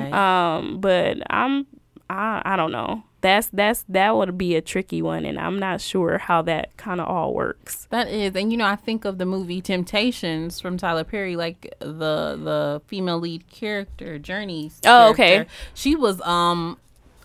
[0.00, 0.56] that's right.
[0.56, 1.66] um, but I'm.
[2.10, 3.04] I I don't know.
[3.24, 7.00] That's that's that would be a tricky one, and I'm not sure how that kind
[7.00, 7.86] of all works.
[7.88, 11.74] That is, and you know, I think of the movie Temptations from Tyler Perry, like
[11.78, 14.78] the the female lead character, Journey's.
[14.84, 15.46] Oh, okay.
[15.72, 16.76] She was um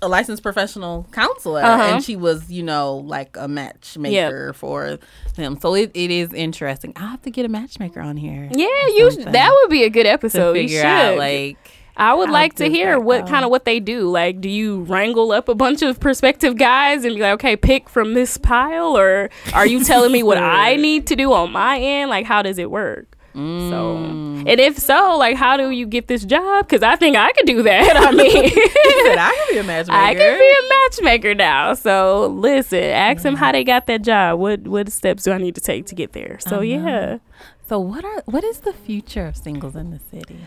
[0.02, 1.84] a licensed professional counselor, Uh-huh.
[1.96, 5.00] and she was, you know, like a matchmaker for
[5.36, 5.60] them.
[5.60, 6.94] So it, it is interesting.
[6.96, 8.48] I have to get a matchmaker on here.
[8.54, 9.12] Yeah, you.
[9.26, 10.56] That would be a good to episode.
[10.56, 10.86] You figure should.
[10.86, 11.58] out like.
[12.00, 14.10] I would How like to hear that what kind of what they do.
[14.10, 17.90] Like, do you wrangle up a bunch of prospective guys and be like, okay, pick
[17.90, 21.78] from this pile, or are you telling me what I need to do on my
[21.78, 22.10] end?
[22.10, 23.16] Like, how does it work?
[23.34, 24.50] So, Mm.
[24.50, 26.68] and if so, like, how do you get this job?
[26.68, 27.96] Because I think I could do that.
[27.96, 29.98] I mean, I can be a matchmaker.
[30.02, 31.74] I could be a matchmaker now.
[31.76, 34.40] So listen, ask them how they got that job.
[34.40, 36.38] What what steps do I need to take to get there?
[36.40, 37.20] So yeah.
[37.68, 40.40] So what are what is the future of singles in the city?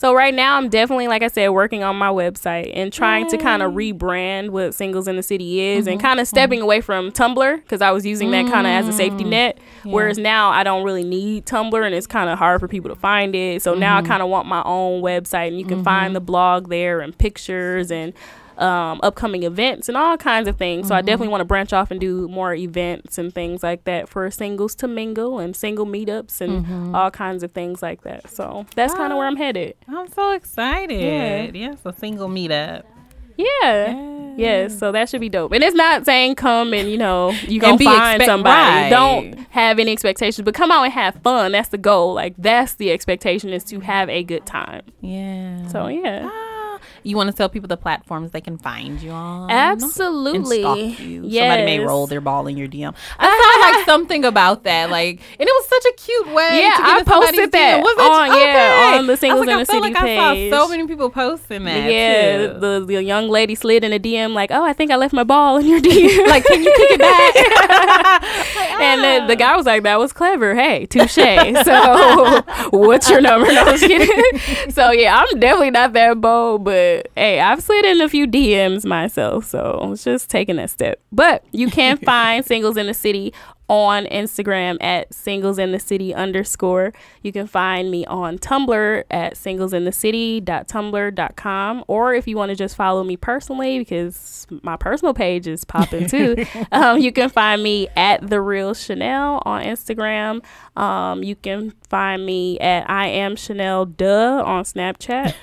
[0.00, 3.36] So right now I'm definitely like I said working on my website and trying to
[3.36, 3.92] kind of mm.
[3.92, 6.06] rebrand what singles in the city is and mm-hmm.
[6.06, 6.36] kind of mm-hmm.
[6.36, 9.28] stepping away from Tumblr because I was using that kind of as a safety mm.
[9.28, 12.88] net whereas now I don't really need Tumblr and it's kind of hard for people
[12.88, 13.60] to find it.
[13.60, 14.08] So now I mm-hmm.
[14.08, 17.90] kind of want my own website and you can find the blog there and pictures
[17.90, 18.14] and
[18.60, 20.88] um, upcoming events and all kinds of things.
[20.88, 24.08] So I definitely want to branch off and do more events and things like that
[24.08, 28.28] for singles to mingle and single meetups and all kinds of things like that.
[28.30, 29.74] So that's kind of where I'm headed.
[29.88, 31.54] I'm so excited.
[31.56, 32.84] Yeah, a single meetup.
[33.36, 34.06] Yeah.
[34.36, 35.52] Yes, so that should be dope.
[35.52, 38.54] And it's not saying come and you know you be find expect- somebody.
[38.54, 38.88] right.
[38.90, 41.52] Don't have any expectations, but come out and have fun.
[41.52, 42.14] That's the goal.
[42.14, 44.82] Like that's the expectation is to have a good time.
[45.00, 45.66] Yeah.
[45.68, 46.49] So yeah, Ah,
[47.02, 49.50] you want to tell people the platforms they can find you on?
[49.50, 50.62] absolutely.
[50.62, 51.22] And stalk you.
[51.24, 51.42] Yes.
[51.50, 52.94] Somebody may roll their ball in your DM.
[53.18, 56.60] I saw like something about that, like, and it was such a cute way.
[56.62, 57.80] Yeah, to get I posted that.
[57.82, 58.40] Was on- it?
[58.40, 61.10] yeah, on the Singles like, in I the City like I saw so many people
[61.10, 61.90] posting that.
[61.90, 65.12] Yeah, the, the young lady slid in a DM like, "Oh, I think I left
[65.14, 68.22] my ball in your DM." like, can you kick it back?
[68.80, 70.54] and the, the guy was like, "That was clever.
[70.54, 71.16] Hey, touche.
[71.64, 74.70] So, what's your number?" No, I was kidding.
[74.70, 78.84] so yeah, I'm definitely not that bold, but hey, I've slid in a few DMs
[78.84, 81.00] myself, so it's just taking that step.
[81.12, 83.32] But you can find singles in the city
[83.70, 86.92] on Instagram at singles in the city underscore.
[87.22, 91.84] You can find me on Tumblr at singlesinthecity.tumblr.com.
[91.86, 96.08] Or if you want to just follow me personally, because my personal page is popping
[96.08, 100.42] too, um, you can find me at the real Chanel on Instagram.
[100.80, 105.34] Um, you can find me at I am Chanel Duh on Snapchat.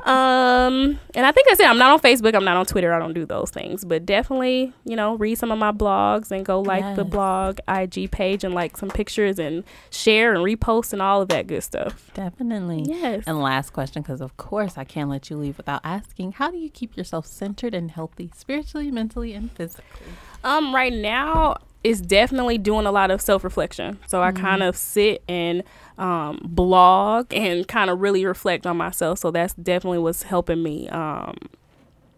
[0.04, 1.66] um, and I think that's it.
[1.68, 2.34] I'm not on Facebook.
[2.34, 2.92] I'm not on Twitter.
[2.92, 3.84] I don't do those things.
[3.84, 8.10] But definitely, you know, read some of my blogs and go like the blog IG
[8.10, 12.10] page and like some pictures and share and repost and all of that good stuff.
[12.14, 12.86] Definitely.
[12.88, 13.22] Yes.
[13.24, 16.56] And last question, because of course I can't let you leave without asking: How do
[16.56, 20.08] you keep yourself centered and healthy, spiritually, mentally, and physically?
[20.42, 24.00] Um, right now it's definitely doing a lot of self reflection.
[24.08, 25.62] So I kind of sit and
[25.98, 29.20] um, blog and kind of really reflect on myself.
[29.20, 31.36] So that's definitely what's helping me um,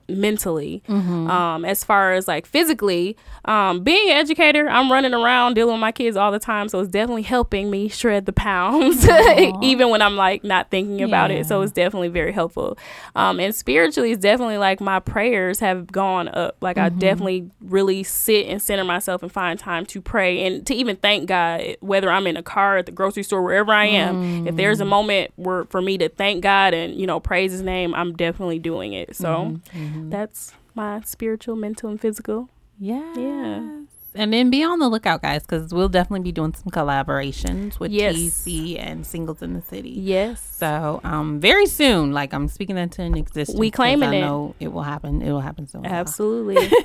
[0.09, 0.83] mentally.
[1.31, 5.81] Um, as far as like physically, um, being an educator, I'm running around dealing with
[5.81, 6.69] my kids all the time.
[6.69, 9.07] So it's definitely helping me shred the pounds,
[9.63, 11.47] even when I'm like not thinking about it.
[11.47, 12.79] So it's definitely very helpful.
[13.15, 16.57] Um, and spiritually, it's definitely like my prayers have gone up.
[16.61, 20.75] Like I definitely really sit and center myself and find time to pray and to
[20.75, 24.47] even thank God, whether I'm in a car at the grocery store, wherever I am.
[24.49, 27.63] If there's a moment where for me to thank God and you know praise His
[27.63, 29.15] name, I'm definitely doing it.
[29.17, 29.59] So
[30.05, 32.49] that's my spiritual, mental, and physical.
[32.79, 33.13] Yeah.
[33.17, 33.75] Yeah.
[34.15, 37.93] And then be on the lookout, guys, because we'll definitely be doing some collaborations with
[37.93, 38.17] Yes.
[38.45, 39.91] TEC and Singles in the City.
[39.91, 40.41] Yes.
[40.57, 43.59] So, um, very soon, like I'm speaking that to an existence.
[43.59, 44.21] We claiming I it.
[44.23, 45.23] know it will happen.
[45.23, 45.85] It will happen soon.
[45.87, 46.71] Absolutely.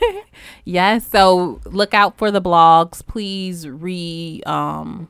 [0.65, 1.07] Yes.
[1.07, 3.05] So look out for the blogs.
[3.05, 5.07] Please re um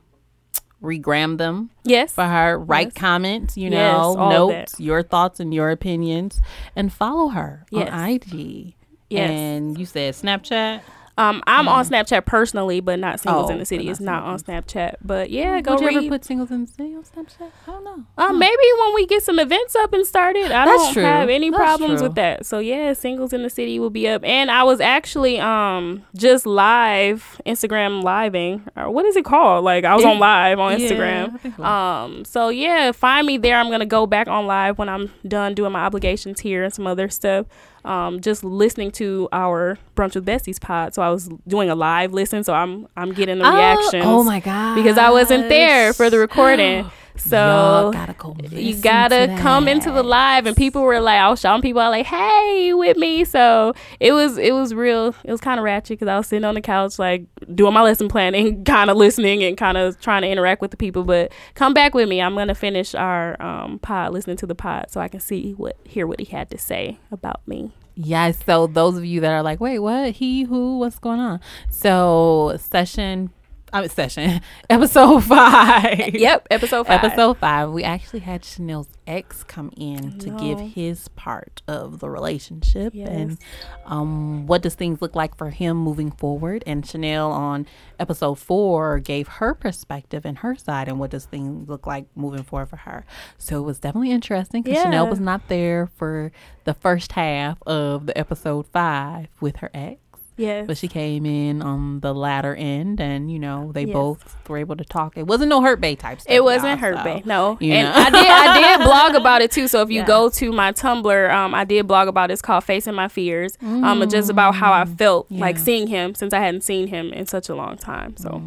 [0.84, 2.12] regram them yes.
[2.14, 2.60] for her.
[2.60, 2.94] Write Yes.
[2.96, 3.58] comments.
[3.58, 6.42] You know, of notes, your thoughts and your opinions,
[6.76, 7.90] and follow her Yes.
[7.92, 8.76] on IG.
[9.10, 9.30] Yes.
[9.30, 10.82] And you said Snapchat.
[11.18, 13.88] Um, I'm on Snapchat personally, but not singles Oh, in the city.
[13.90, 14.96] It's not not on Snapchat.
[15.04, 15.98] But yeah, go Would you read.
[15.98, 17.52] ever put singles in the city on Snapchat?
[17.68, 18.04] I don't know.
[18.18, 21.04] Um, maybe when we get some events up and started, I That's don't true.
[21.04, 22.08] have any That's problems true.
[22.10, 22.46] with that.
[22.48, 26.46] So yeah, singles in the city will be up, and I was actually um just
[26.46, 29.64] live Instagram living or what is it called?
[29.64, 31.56] Like I was on live on Instagram.
[31.58, 31.64] so.
[31.64, 33.58] Um, so yeah, find me there.
[33.58, 36.88] I'm gonna go back on live when I'm done doing my obligations here and some
[36.88, 37.46] other stuff.
[37.86, 40.94] Um, just listening to our brunch with Besties pod.
[40.94, 44.06] So I was doing a live listen, so I'm I'm getting the reactions.
[44.06, 44.76] Oh my god!
[44.76, 46.90] Because I wasn't there for the recording.
[47.16, 48.36] So gotta go.
[48.52, 51.82] you gotta to come into the live and people were like i was showing people
[51.82, 55.60] I like hey you with me so it was it was real it was kind
[55.60, 58.90] of ratchet because i was sitting on the couch like doing my lesson planning kind
[58.90, 62.10] of listening and kind of trying to interact with the people but come back with
[62.10, 65.52] me i'm gonna finish our um pod listening to the pod so i can see
[65.54, 68.40] what hear what he had to say about me Yes.
[68.46, 70.14] So those of you that are like, wait, what?
[70.14, 70.80] He, who?
[70.80, 71.40] What's going on?
[71.70, 73.30] So session
[73.74, 74.40] I mean, session,
[74.70, 76.14] episode five.
[76.16, 77.04] Yep, episode five.
[77.04, 82.10] Episode five, we actually had Chanel's ex come in to give his part of the
[82.10, 83.10] relationship Yes.
[83.10, 83.38] and
[83.86, 86.64] um, what does things look like for him moving forward.
[86.68, 87.66] And Chanel on
[88.00, 92.44] episode four gave her perspective and her side, and what does things look like moving
[92.44, 93.06] forward for her.
[93.40, 96.32] So it was definitely interesting because Chanel was not there for
[96.66, 100.00] the first half of the episode five with her ex.
[100.36, 100.66] Yes.
[100.68, 103.94] But she came in on the latter end, and you know they Yes.
[103.94, 105.18] both were able to talk.
[105.18, 106.34] It wasn't no hurt bae type stuff.
[106.34, 107.22] It wasn't hurt so, bay.
[107.26, 107.58] No.
[107.60, 108.02] you and know.
[108.02, 109.68] I did I did blog about it too.
[109.68, 110.08] So if you Yeah.
[110.08, 112.34] go to my Tumblr, um, I did blog about it.
[112.34, 113.58] It's called Facing My Fears.
[113.62, 115.60] Um, just about how I felt like Mm.
[115.60, 118.18] Seeing him since I hadn't seen him in such a long time.
[118.18, 118.42] So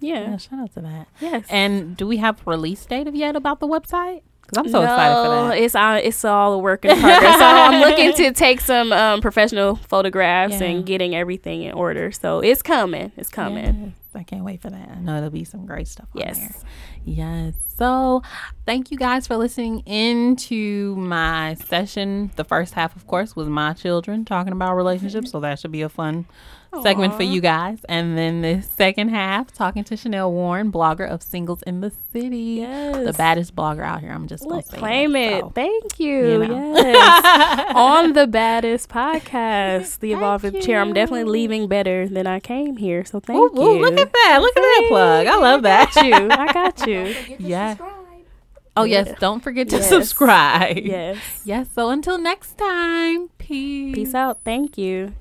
[0.00, 0.36] Yeah, yeah.
[0.36, 1.08] shout out to that.
[1.20, 1.44] Yes.
[1.50, 4.22] And do we have release date of yet about the website?
[4.42, 5.58] Because I'm so excited for No, that.
[5.58, 7.38] It's all it's all a work in progress.
[7.38, 10.66] so I'm looking to take some um, professional photographs Yeah.
[10.66, 12.12] and getting everything in order.
[12.12, 13.12] So it's coming.
[13.16, 13.64] It's coming.
[13.86, 14.90] Yes, I can't wait for that.
[14.90, 16.38] I know there'll be some great stuff on Yes.
[16.38, 16.54] there.
[17.04, 17.54] Yes.
[17.68, 18.22] So
[18.66, 22.30] thank you guys for listening into my session.
[22.36, 25.30] The first half, of course, was my children talking about relationships.
[25.30, 26.26] So that should be a fun
[26.82, 27.80] segment for you guys.
[27.88, 32.60] And then the second half, talking to Chanel Warren, blogger of Singles in the City.
[32.60, 33.04] Yes.
[33.04, 34.10] The baddest blogger out here.
[34.12, 35.40] I'm just going to say claim it.
[35.42, 36.42] So, Thank you.
[36.42, 36.76] you know.
[36.76, 37.72] Yes.
[37.74, 40.80] On the baddest podcast, the evolving chair.
[40.80, 43.04] I'm definitely leaving better than I came here.
[43.04, 43.62] So thank Ooh, you.
[43.62, 44.38] ooh, look at that.
[44.40, 45.26] Look at that plug.
[45.26, 45.92] I love that.
[45.94, 46.14] got you.
[46.30, 47.14] I got you.
[47.38, 47.76] Yeah.
[48.74, 49.06] Oh, yes.
[49.08, 49.14] Yeah.
[49.18, 49.88] Don't forget to Yes.
[49.88, 50.78] subscribe.
[50.78, 51.18] Yes.
[51.44, 51.68] Yes.
[51.74, 53.94] So until next time, peace.
[53.94, 54.38] Peace out.
[54.44, 55.12] Thank you.